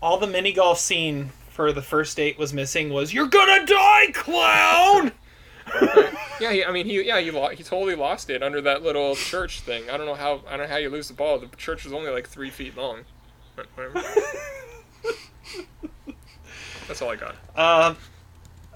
[0.01, 4.11] All the mini golf scene for the first date was missing was "You're gonna die,
[4.13, 5.11] clown."
[6.39, 9.15] Yeah, he, I mean, he yeah he lo- he totally lost it under that little
[9.15, 9.89] church thing.
[9.89, 11.39] I don't know how I don't know how you lose the ball.
[11.39, 12.99] The church was only like three feet long.
[13.73, 14.03] Whatever.
[16.87, 17.35] That's all I got.
[17.55, 17.97] Um,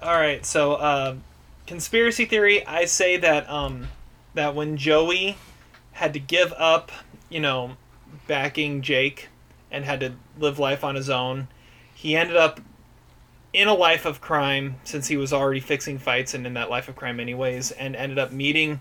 [0.02, 0.44] all right.
[0.44, 1.22] So, um,
[1.66, 2.66] conspiracy theory.
[2.66, 3.88] I say that um,
[4.34, 5.36] that when Joey
[5.92, 6.90] had to give up,
[7.28, 7.76] you know,
[8.26, 9.28] backing Jake
[9.70, 11.48] and had to live life on his own,
[11.94, 12.60] he ended up
[13.52, 16.88] in a life of crime since he was already fixing fights and in that life
[16.88, 18.80] of crime anyways, and ended up meeting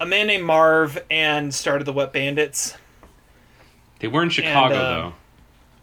[0.00, 2.74] a man named Marv and started the Wet Bandits.
[3.98, 5.12] They were in Chicago uh, though.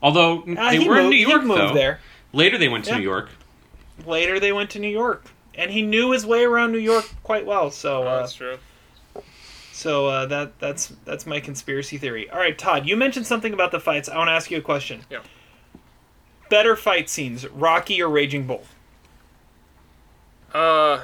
[0.02, 1.74] Although Ah, they he were in New York moved though.
[1.76, 2.00] there.
[2.34, 2.98] Later they went to Yeah.
[2.98, 3.30] New York.
[4.06, 5.26] Later, they went to New York,
[5.56, 7.72] and he knew his way around New York quite well.
[7.72, 8.58] So, Oh, uh, that's true.
[9.72, 12.28] So uh, that that's that's my conspiracy theory.
[12.32, 14.10] All right, Todd, you mentioned something about the fights.
[14.10, 15.02] I want to ask you a question.
[15.10, 15.20] Yeah.
[16.50, 18.64] Better fight scenes, Rocky or Raging Bull?
[20.54, 21.04] Uh,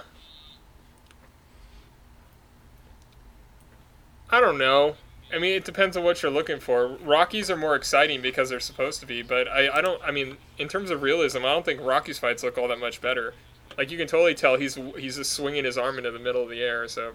[4.32, 4.96] I don't know.
[5.34, 6.88] I mean, it depends on what you're looking for.
[7.04, 10.02] Rockies are more exciting because they're supposed to be, but I, I don't.
[10.04, 13.02] I mean, in terms of realism, I don't think Rocky's fights look all that much
[13.02, 13.34] better.
[13.78, 16.50] Like you can totally tell he's he's just swinging his arm into the middle of
[16.50, 16.88] the air.
[16.88, 17.14] So,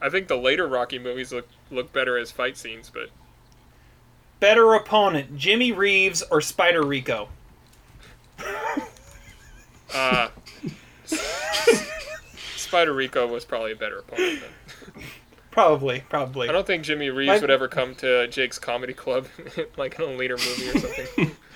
[0.00, 2.90] I think the later Rocky movies look look better as fight scenes.
[2.90, 3.10] But
[4.40, 7.28] Better opponent, Jimmy Reeves or Spider Rico?
[9.94, 10.28] uh,
[12.56, 14.40] Spider Rico was probably a better opponent.
[14.40, 14.50] Then.
[15.58, 16.48] Probably, probably.
[16.48, 19.26] I don't think Jimmy Reeves My- would ever come to Jake's comedy club,
[19.76, 21.36] like in a later movie or something.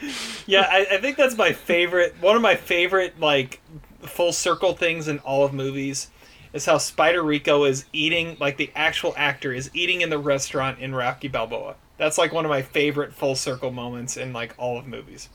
[0.45, 2.17] Yeah, I, I think that's my favorite.
[2.21, 3.61] One of my favorite like
[4.01, 6.11] full circle things in all of movies
[6.53, 10.81] is how Spider Rico is eating, like the actual actor is eating in the restaurant
[10.81, 11.77] in Rocky Balboa.
[11.99, 15.29] That's like one of my favorite full circle moments in like all of movies.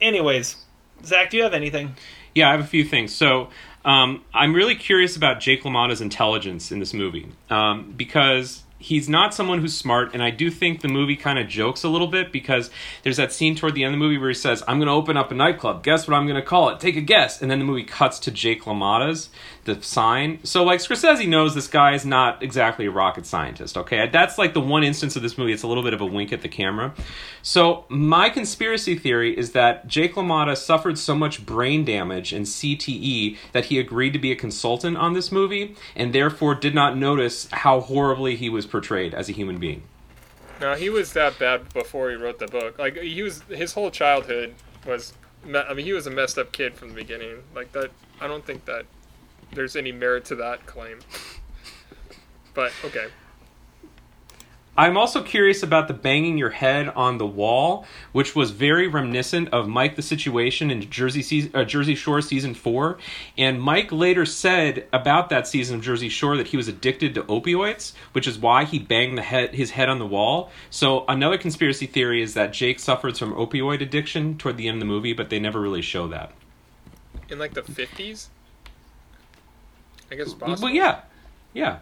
[0.00, 0.64] Anyways,
[1.04, 1.96] Zach, do you have anything?
[2.36, 3.12] Yeah, I have a few things.
[3.12, 3.48] So
[3.84, 9.34] um, I'm really curious about Jake LaMotta's intelligence in this movie um, because he's not
[9.34, 12.32] someone who's smart, and I do think the movie kind of jokes a little bit
[12.32, 12.70] because
[13.02, 14.92] there's that scene toward the end of the movie where he says, "I'm going to
[14.92, 15.82] open up a nightclub.
[15.82, 16.80] Guess what I'm going to call it?
[16.80, 19.30] Take a guess." And then the movie cuts to Jake LaMotta's
[19.64, 20.40] the sign.
[20.44, 23.76] So like Scorsese knows this guy is not exactly a rocket scientist.
[23.76, 25.52] Okay, that's like the one instance of this movie.
[25.52, 26.94] It's a little bit of a wink at the camera.
[27.42, 33.36] So my conspiracy theory is that Jake LaMotta suffered so much brain damage and CTE
[33.52, 37.48] that he agreed to be a consultant on this movie and therefore did not notice
[37.52, 39.82] how horribly he was portrayed as a human being.
[40.60, 42.78] No, he was that bad before he wrote the book.
[42.78, 44.54] Like he was, his whole childhood
[44.86, 45.12] was.
[45.54, 47.44] I mean, he was a messed up kid from the beginning.
[47.54, 47.90] Like that.
[48.20, 48.86] I don't think that
[49.52, 51.00] there's any merit to that claim.
[52.54, 53.08] But okay.
[54.78, 59.48] I'm also curious about the banging your head on the wall, which was very reminiscent
[59.48, 62.96] of Mike the Situation in Jersey season, uh, Jersey Shore season four.
[63.36, 67.24] And Mike later said about that season of Jersey Shore that he was addicted to
[67.24, 70.48] opioids, which is why he banged the head, his head on the wall.
[70.70, 74.80] So another conspiracy theory is that Jake suffered from opioid addiction toward the end of
[74.80, 76.30] the movie, but they never really show that.
[77.28, 78.30] In like the fifties.
[80.10, 80.66] I guess it's possible.
[80.66, 81.00] Well, yeah,
[81.52, 81.78] yeah.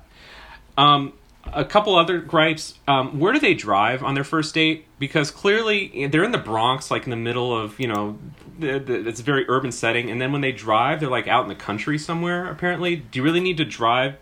[0.76, 1.12] Um,
[1.52, 2.74] a couple other gripes.
[2.88, 4.86] Um, where do they drive on their first date?
[4.98, 8.18] Because clearly they're in the Bronx, like in the middle of you know,
[8.58, 10.10] the, the, it's a very urban setting.
[10.10, 12.50] And then when they drive, they're like out in the country somewhere.
[12.50, 14.16] Apparently, do you really need to drive?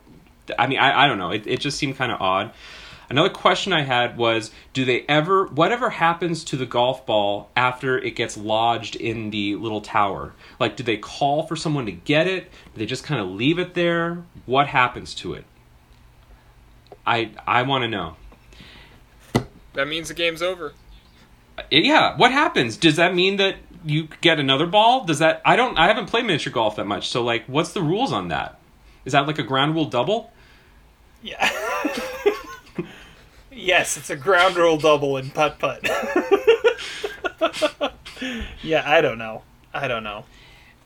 [0.58, 1.30] I mean, I, I don't know.
[1.30, 2.52] It, it just seemed kind of odd.
[3.10, 7.98] Another question I had was do they ever whatever happens to the golf ball after
[7.98, 10.32] it gets lodged in the little tower?
[10.58, 12.50] Like do they call for someone to get it?
[12.72, 14.24] Do they just kind of leave it there?
[14.46, 15.44] What happens to it?
[17.06, 18.16] I I want to know.
[19.74, 20.72] That means the game's over.
[21.58, 22.76] Uh, Yeah, what happens?
[22.76, 25.04] Does that mean that you get another ball?
[25.04, 27.08] Does that I don't I haven't played miniature golf that much.
[27.08, 28.58] So like what's the rules on that?
[29.04, 30.32] Is that like a ground rule double?
[31.22, 31.50] Yeah.
[33.64, 35.80] yes, it's a ground rule double in putt putt.
[38.62, 39.42] yeah, I don't know.
[39.72, 40.24] I don't know.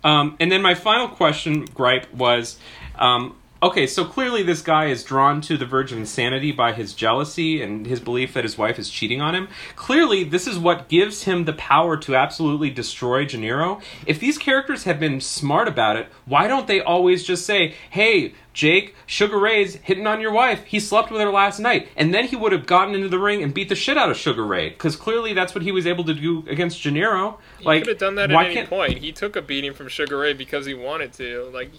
[0.04, 2.58] Um, and then my final question, gripe, was
[2.96, 6.92] um, okay, so clearly this guy is drawn to the verge of insanity by his
[6.94, 9.48] jealousy and his belief that his wife is cheating on him.
[9.76, 13.80] Clearly, this is what gives him the power to absolutely destroy Gennaro.
[14.06, 18.34] If these characters had been smart about it, why don't they always just say, hey,
[18.52, 20.64] Jake, Sugar Ray's hitting on your wife.
[20.64, 21.88] He slept with her last night.
[21.96, 24.16] And then he would have gotten into the ring and beat the shit out of
[24.16, 24.70] Sugar Ray.
[24.70, 27.38] Because clearly that's what he was able to do against Gennaro.
[27.60, 28.98] He Like, could have done that at any can't- point.
[28.98, 31.50] He took a beating from Sugar Ray because he wanted to.
[31.54, 31.70] Like,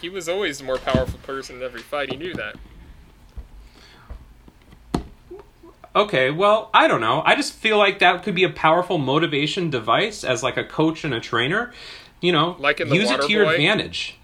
[0.00, 2.10] he was always the more powerful person in every fight.
[2.10, 2.56] He knew that.
[5.96, 7.22] Okay, well, I don't know.
[7.24, 11.04] I just feel like that could be a powerful motivation device as like a coach
[11.04, 11.72] and a trainer.
[12.20, 14.18] You know, Like The use it to your advantage.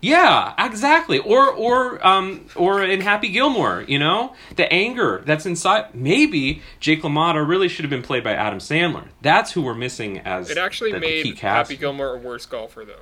[0.00, 1.18] Yeah, exactly.
[1.18, 5.94] Or or um or in Happy Gilmore, you know, the anger that's inside.
[5.94, 9.08] Maybe Jake LaMotta really should have been played by Adam Sandler.
[9.22, 11.70] That's who we're missing as It actually the, the made cast.
[11.70, 13.00] Happy Gilmore a worse golfer, though.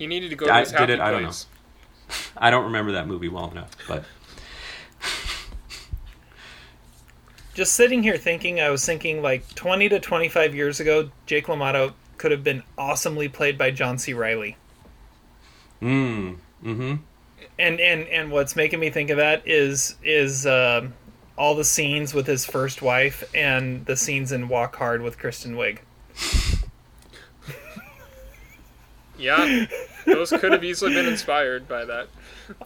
[0.00, 1.00] He needed to go to I- his did happy it?
[1.00, 1.46] I don't place.
[2.38, 4.02] I don't remember that movie well enough, but
[7.54, 11.92] Just sitting here thinking, I was thinking like 20 to 25 years ago, Jake LaMotta
[12.16, 14.14] could have been awesomely played by John C.
[14.14, 14.56] Reilly.
[15.82, 16.94] mm, mm-hmm.
[17.58, 20.94] And and and what's making me think of that is is um
[21.36, 25.56] all the scenes with his first wife and the scenes in Walk Hard with Kristen
[25.56, 25.80] Wiig.
[29.18, 29.66] Yeah,
[30.06, 32.08] those could have easily been inspired by that.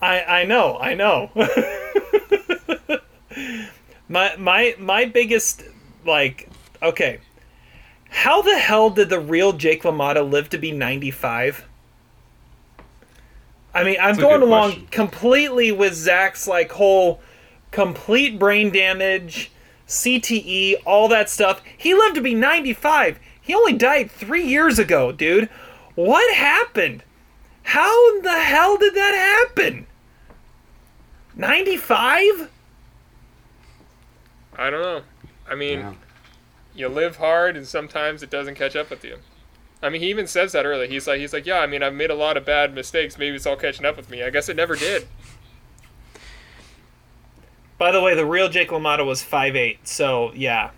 [0.01, 1.31] I I know, I know.
[4.09, 5.63] my my my biggest
[6.05, 6.49] like
[6.83, 7.21] okay.
[8.11, 11.67] How the hell did the real Jake LaMotta live to be 95?
[13.75, 14.87] I mean, I'm That's going along question.
[14.93, 17.21] completely with Zach's like whole
[17.73, 19.51] complete brain damage,
[19.89, 21.61] CTE, all that stuff.
[21.77, 23.19] He lived to be 95.
[23.41, 25.49] He only died 3 years ago, dude.
[25.97, 27.03] What happened?
[27.65, 29.87] How in the hell did that happen?
[31.35, 32.51] 95?
[34.57, 35.03] I don't know.
[35.49, 35.93] I mean, Yeah.
[36.75, 39.19] you live hard, and sometimes it doesn't catch up with you.
[39.83, 40.87] I mean, he even says that earlier.
[40.89, 41.59] He's like, he's like, yeah.
[41.59, 43.19] I mean, I've made a lot of bad mistakes.
[43.19, 44.23] Maybe it's all catching up with me.
[44.23, 45.07] I guess it never did.
[47.77, 50.71] By the way, the real Jake LaMotta was 5'8", so yeah.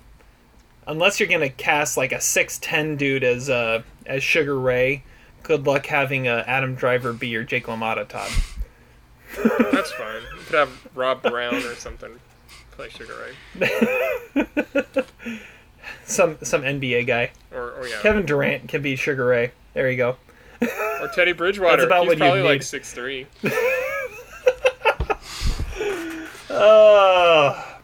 [0.89, 5.05] Unless you're gonna cast like a 6'10 dude as uh as Sugar Ray,
[5.47, 8.31] good luck having uh, Adam Driver be your Jake LaMotta, Todd.
[9.73, 10.23] That's fine.
[10.23, 12.18] You could have Rob Brown or something
[12.73, 13.14] play Sugar
[13.55, 14.44] Ray,
[16.05, 17.31] Some some NBA guy.
[17.52, 19.52] or, or yeah, Kevin Durant can be Sugar Ray.
[19.74, 20.16] There you go.
[20.60, 21.77] or Teddy Bridgewater.
[21.77, 23.27] That's about He's what probably like six three.
[26.51, 27.78] Oh.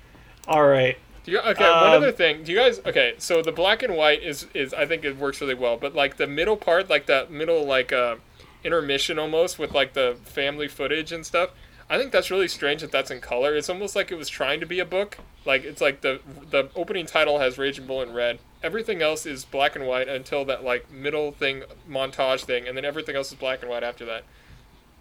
[0.48, 0.96] All right.
[1.28, 2.42] Do you, okay, one Um, other thing.
[2.42, 3.12] Do you guys okay?
[3.18, 6.16] So the black and white is is I think it works really well, but like
[6.16, 8.16] the middle part, like that middle like uh,
[8.64, 11.50] intermission almost with like the family footage and stuff.
[11.90, 13.54] I think that's really strange that that's in color.
[13.54, 15.18] It's almost like it was trying to be a book.
[15.44, 18.38] Like it's like the the opening title has Raging Bull in red.
[18.62, 22.86] Everything else is black and white until that like middle thing montage thing, and then
[22.86, 24.24] everything else is black and white after that.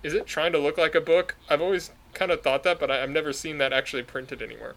[0.04, 1.36] Is it trying to look like a book?
[1.50, 4.76] I've always kind of thought that, but I, I've never seen that actually printed anywhere.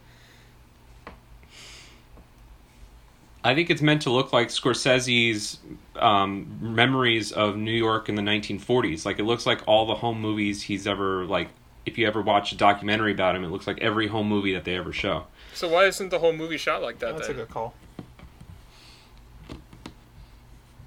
[3.42, 5.58] I think it's meant to look like Scorsese's
[5.96, 9.06] um, memories of New York in the 1940s.
[9.06, 11.48] Like it looks like all the home movies he's ever like.
[11.86, 14.64] If you ever watch a documentary about him, it looks like every home movie that
[14.64, 15.24] they ever show.
[15.54, 17.74] So why isn't the whole movie shot like that That's a good call.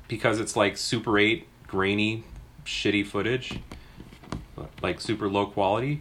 [0.08, 2.24] because it's like super 8 grainy
[2.66, 3.60] shitty footage
[4.82, 6.00] like super low quality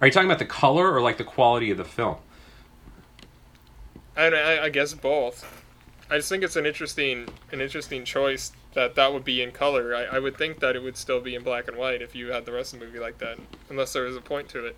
[0.00, 2.16] are you talking about the color or like the quality of the film
[4.16, 5.44] I, I, I guess both.
[6.10, 9.94] I just think it's an interesting an interesting choice that that would be in color.
[9.94, 12.30] I, I would think that it would still be in black and white if you
[12.32, 13.38] had the rest of the movie like that,
[13.70, 14.76] unless there was a point to it.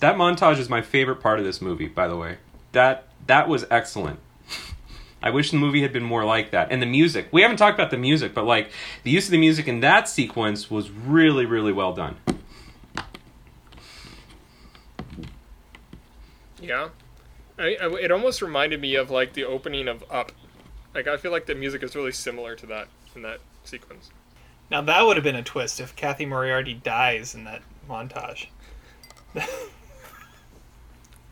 [0.00, 2.36] that montage is my favorite part of this movie by the way
[2.72, 4.20] that that was excellent
[5.22, 7.74] i wish the movie had been more like that and the music we haven't talked
[7.78, 8.70] about the music but like
[9.04, 12.16] the use of the music in that sequence was really really well done
[16.60, 16.88] Yeah,
[17.58, 20.32] I, I, it almost reminded me of like the opening of Up.
[20.94, 24.10] Like I feel like the music is really similar to that in that sequence.
[24.70, 28.46] Now that would have been a twist if Cathy Moriarty dies in that montage.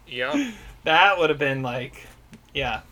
[0.07, 0.53] Yeah,
[0.87, 2.07] That would have been like,
[2.55, 2.83] yeah.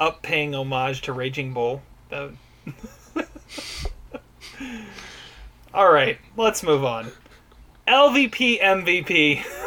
[0.00, 1.82] Up paying homage to Raging Bull.
[2.08, 2.30] That
[3.14, 3.26] would...
[5.74, 7.12] All right, let's move on.
[7.86, 9.44] LVP MVP.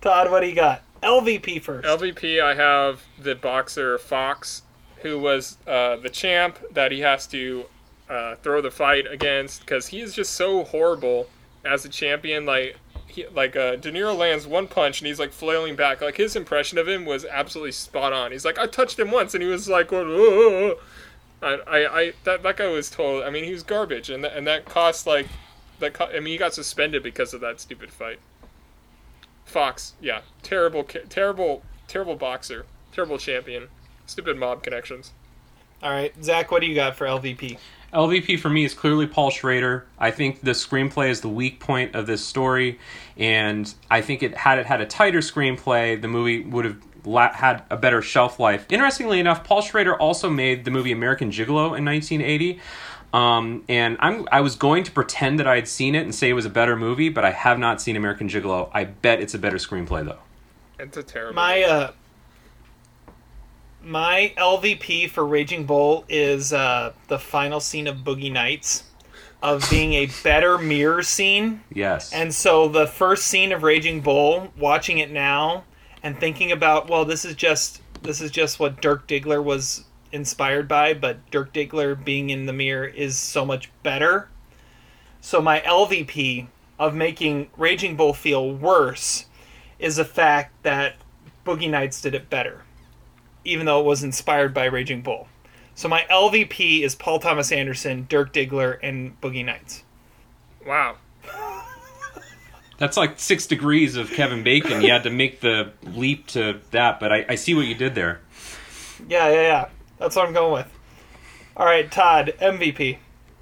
[0.00, 0.82] Todd, what do you got?
[1.02, 1.86] LVP first.
[1.86, 2.40] LVP.
[2.42, 4.62] I have the boxer Fox,
[5.02, 7.66] who was uh, the champ that he has to
[8.08, 11.28] uh, throw the fight against because he is just so horrible
[11.64, 12.46] as a champion.
[12.46, 12.76] Like,
[13.06, 16.00] he, like uh, De Niro lands one punch and he's like flailing back.
[16.00, 18.32] Like his impression of him was absolutely spot on.
[18.32, 20.78] He's like, I touched him once, and he was like, "Oh."
[21.40, 23.22] I, I, I that, that guy was total.
[23.22, 25.28] I mean, he was garbage, and that, and that cost like
[25.78, 25.94] that.
[25.94, 28.18] Co- I mean, he got suspended because of that stupid fight.
[29.48, 33.68] Fox, yeah, terrible, terrible, terrible boxer, Terrible champion.
[34.06, 35.12] Stupid mob connections.
[35.82, 37.58] All right, Zach, what do you got for LVP?
[37.92, 39.86] LVP for me is clearly Paul Schrader.
[39.98, 42.78] I think the screenplay is the weak point of this story,
[43.16, 47.32] and I think it had it had a tighter screenplay, the movie would have la-
[47.32, 48.66] had a better shelf life.
[48.68, 52.60] Interestingly enough, Paul Schrader also made the movie American Gigolo in 1980.
[53.12, 56.28] Um, and I'm I was going to pretend that I had seen it and say
[56.28, 58.70] it was a better movie, but I have not seen American Gigolo.
[58.72, 60.18] I bet it's a better screenplay though.
[60.78, 61.34] It's a terrible.
[61.34, 61.92] My uh,
[63.82, 68.84] my LVP for Raging Bull is uh, the final scene of Boogie Nights,
[69.42, 71.62] of being a better mirror scene.
[71.72, 72.12] Yes.
[72.12, 75.64] And so the first scene of Raging Bull, watching it now
[76.02, 80.68] and thinking about, well, this is just this is just what Dirk Diggler was inspired
[80.68, 84.28] by, but Dirk Diggler being in the mirror is so much better.
[85.20, 86.48] So my LVP
[86.78, 89.26] of making Raging Bull feel worse
[89.78, 90.94] is the fact that
[91.44, 92.62] Boogie Nights did it better,
[93.44, 95.28] even though it was inspired by Raging Bull.
[95.74, 99.84] So my LVP is Paul Thomas Anderson, Dirk Diggler, and Boogie Nights.
[100.66, 100.96] wow.
[102.78, 104.82] That's like six degrees of Kevin Bacon.
[104.82, 107.96] You had to make the leap to that, but I, I see what you did
[107.96, 108.20] there.
[109.08, 109.68] Yeah, yeah, yeah.
[109.98, 110.72] That's what I'm going with.
[111.56, 112.98] All right, Todd, MVP.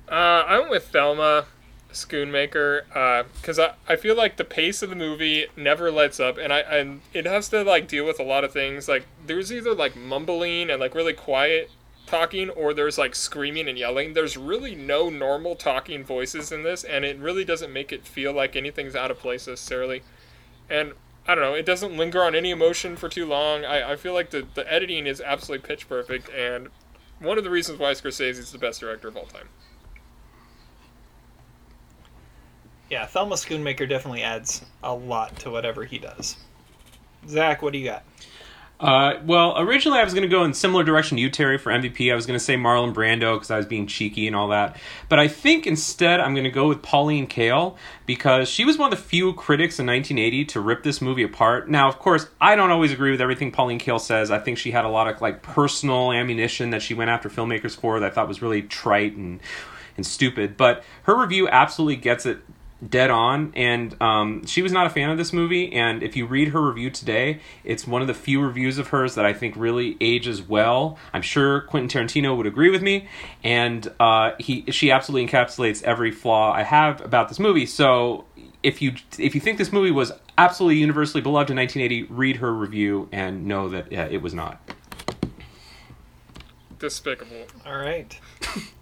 [0.09, 1.47] Uh, I went with Thelma
[1.93, 6.53] Schoonmaker because I, I feel like the pace of the movie never lets up, and
[6.53, 8.89] I and it has to like deal with a lot of things.
[8.89, 11.70] Like there's either like mumbling and like really quiet
[12.07, 14.15] talking, or there's like screaming and yelling.
[14.15, 18.33] There's really no normal talking voices in this, and it really doesn't make it feel
[18.33, 20.03] like anything's out of place necessarily.
[20.70, 20.93] And
[21.28, 23.65] I don't know, it doesn't linger on any emotion for too long.
[23.65, 26.69] I, I feel like the, the editing is absolutely pitch perfect, and
[27.19, 29.48] one of the reasons why Scorsese is the best director of all time.
[32.89, 36.36] Yeah, Thelma Schoonmaker definitely adds a lot to whatever he does.
[37.28, 38.05] Zach, what do you got?
[38.78, 41.73] Uh, well, originally I was going to go in similar direction to you, Terry, for
[41.73, 42.12] MVP.
[42.12, 44.77] I was going to say Marlon Brando because I was being cheeky and all that.
[45.09, 48.93] But I think instead I'm going to go with Pauline Kael because she was one
[48.93, 51.70] of the few critics in 1980 to rip this movie apart.
[51.70, 54.31] Now, of course, I don't always agree with everything Pauline Kael says.
[54.31, 57.74] I think she had a lot of like personal ammunition that she went after filmmakers
[57.74, 59.40] for that I thought was really trite and
[59.97, 60.59] and stupid.
[60.59, 62.40] But her review absolutely gets it
[62.89, 66.27] dead on and um, she was not a fan of this movie and if you
[66.27, 69.55] read her review today it's one of the few reviews of hers that i think
[69.57, 73.09] really ages well i'm sure quentin tarantino would agree with me
[73.43, 78.25] and uh, he she absolutely encapsulates every flaw i have about this movie so
[78.63, 82.53] if you if you think this movie was absolutely universally beloved in 1980 read her
[82.53, 84.61] review and know that yeah, it was not
[86.79, 87.47] Despicable.
[87.65, 88.19] All right.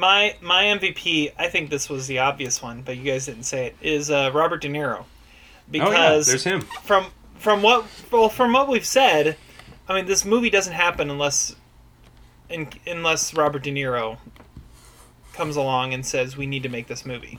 [0.00, 3.66] my my MVP, I think this was the obvious one, but you guys didn't say
[3.66, 3.76] it.
[3.82, 5.06] Is uh, Robert De Niro, oh
[5.70, 9.36] because yeah there's him from from what well from what we've said,
[9.86, 11.54] I mean this movie doesn't happen unless
[12.48, 14.16] in, unless Robert De Niro
[15.34, 17.38] comes along and says we need to make this movie.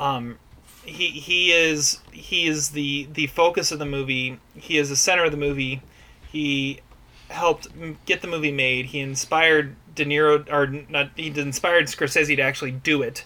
[0.00, 0.38] Um,
[0.84, 4.38] he he is he is the the focus of the movie.
[4.54, 5.82] He is the center of the movie.
[6.30, 6.80] He
[7.28, 7.68] helped
[8.06, 8.86] get the movie made.
[8.86, 13.24] He inspired De Niro, or not, he inspired Scorsese to actually do it.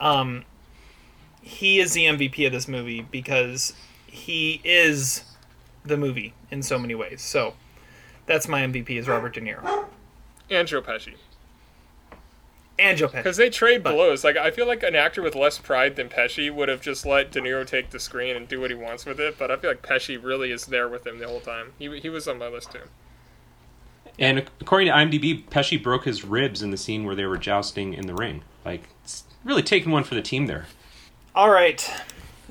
[0.00, 0.44] Um,
[1.40, 3.72] he is the MVP of this movie because
[4.06, 5.24] he is
[5.84, 7.20] the movie in so many ways.
[7.22, 7.54] So
[8.26, 9.86] that's my MVP is Robert De Niro
[10.50, 11.14] And Joe Pesci.
[12.78, 13.16] and Joe Pesci.
[13.18, 14.24] Because they trade But- blows.
[14.24, 17.30] Like, I feel like an actor with less pride than Pesci would have just let
[17.30, 19.38] De Niro take the screen and do what he wants with it.
[19.38, 21.72] But I feel like Pesci really is there with him the whole time.
[21.78, 22.80] He, he was on my list, too.
[24.18, 27.94] And according to imdb pesci broke his ribs in the scene where they were jousting
[27.94, 30.66] in the ring like it's really taking one for the team there
[31.34, 31.90] All right.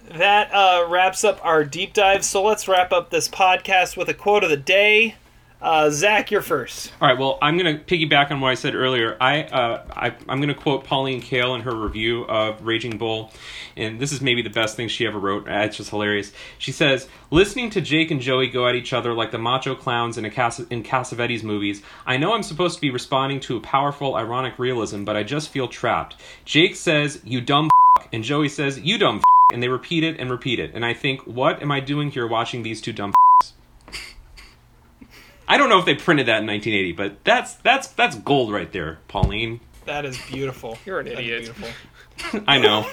[0.09, 2.25] That uh, wraps up our deep dive.
[2.25, 5.15] So let's wrap up this podcast with a quote of the day.
[5.63, 6.91] Uh, Zach, you're first.
[6.99, 7.17] All right.
[7.17, 9.15] Well, I'm going to piggyback on what I said earlier.
[9.21, 13.31] I, uh, I I'm going to quote Pauline Kael in her review of Raging Bull,
[13.77, 15.47] and this is maybe the best thing she ever wrote.
[15.47, 16.33] Uh, It's just hilarious.
[16.57, 20.17] She says, "Listening to Jake and Joey go at each other like the macho clowns
[20.17, 23.61] in a Cas- in Cassavetes movies, I know I'm supposed to be responding to a
[23.61, 26.17] powerful, ironic realism, but I just feel trapped.
[26.43, 27.69] Jake says, "You dumb,"
[28.01, 29.23] f-, and Joey says, "You dumb," f-,
[29.53, 32.27] and they repeat it and repeat it, and I think, what am I doing here
[32.27, 33.13] watching these two dumb?
[33.41, 33.53] F-s?
[35.53, 38.71] I don't know if they printed that in 1980, but that's that's that's gold right
[38.71, 39.59] there, Pauline.
[39.85, 40.79] That is beautiful.
[40.85, 41.55] You're an That is idiot.
[42.17, 42.43] beautiful.
[42.47, 42.79] I know.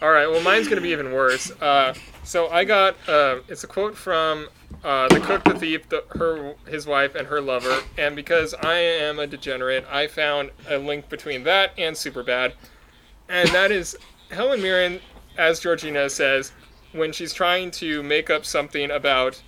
[0.00, 1.50] All right, well, mine's gonna be even worse.
[1.60, 1.92] Uh,
[2.22, 4.46] so I got uh, it's a quote from
[4.84, 7.80] uh, the cook, the thief, the, her, his wife, and her lover.
[7.96, 12.52] And because I am a degenerate, I found a link between that and Superbad,
[13.28, 13.96] and that is
[14.30, 15.00] Helen Mirren,
[15.36, 16.52] as Georgina says,
[16.92, 19.42] when she's trying to make up something about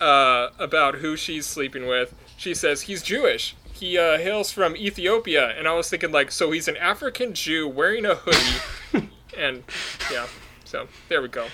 [0.00, 3.56] uh, about who she's sleeping with, she says he's Jewish.
[3.72, 7.68] He uh, hails from Ethiopia, and I was thinking like, so he's an African Jew
[7.68, 9.08] wearing a hoodie,
[9.38, 9.64] and
[10.12, 10.26] yeah,
[10.64, 11.46] so there we go.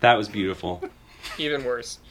[0.00, 0.82] That was beautiful.
[1.38, 1.98] Even worse.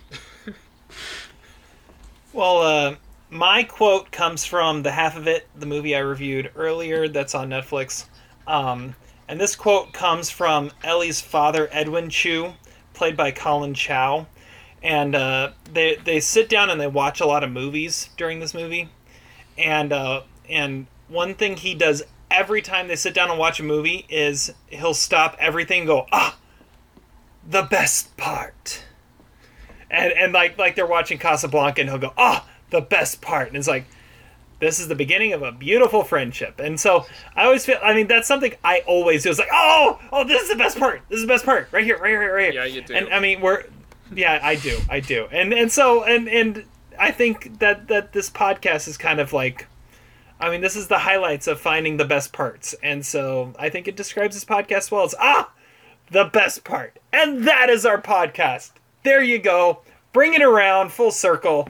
[2.35, 2.95] Well, uh,
[3.29, 7.49] my quote comes from the half of it, the movie I reviewed earlier that's on
[7.49, 8.07] Netflix.
[8.45, 8.93] Um,
[9.29, 12.51] and this quote comes from Ellie's father, Edwin Chu,
[12.93, 14.25] played by Collin Chou.
[14.85, 18.53] And uh, they, they sit down and they watch a lot of movies during this
[18.53, 18.89] movie.
[19.57, 23.63] And, uh, and one thing he does every time they sit down and watch a
[23.63, 26.37] movie is he'll stop everything and go, ah,
[27.47, 28.83] the best part
[29.89, 33.57] and and like like they're watching Casablanca, and he'll go, "Oh, the best part," and
[33.57, 33.85] it's like,
[34.59, 36.59] this is the beginning of a beautiful friendship.
[36.59, 37.05] And so
[37.35, 39.29] I always feel, I mean, that's something I always do.
[39.29, 41.01] It's like, oh, oh, this is the best part.
[41.09, 42.63] This is the best part, right here, right here, right here.
[42.63, 42.93] Yeah, you do.
[42.93, 43.63] And I mean, we're,
[44.13, 46.65] yeah, I do, I do, and and so and and
[46.99, 49.67] I think that that this podcast is kind of like.
[50.37, 52.75] I mean, this is the highlights of finding the best parts.
[52.83, 55.05] And so I think it describes this podcast well.
[55.05, 55.49] It's, ah,
[56.11, 56.99] the best part.
[57.13, 58.71] And that is our podcast.
[59.03, 59.79] There you go.
[60.11, 61.69] Bring it around full circle.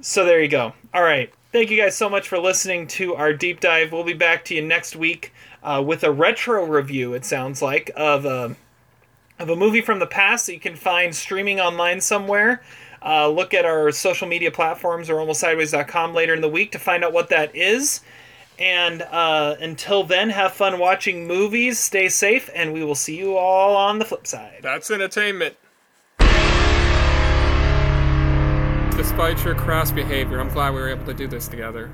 [0.00, 0.72] So there you go.
[0.92, 1.32] All right.
[1.52, 3.92] Thank you guys so much for listening to our deep dive.
[3.92, 5.32] We'll be back to you next week
[5.62, 7.14] uh, with a retro review.
[7.14, 8.56] It sounds like of a
[9.38, 12.62] of a movie from the past that you can find streaming online somewhere.
[13.04, 17.04] Uh, look at our social media platforms or almostsideways.com later in the week to find
[17.04, 18.00] out what that is.
[18.58, 23.36] And uh, until then, have fun watching movies, stay safe, and we will see you
[23.36, 24.60] all on the flip side.
[24.62, 25.56] That's entertainment.
[28.96, 31.90] Despite your crass behavior, I'm glad we were able to do this together.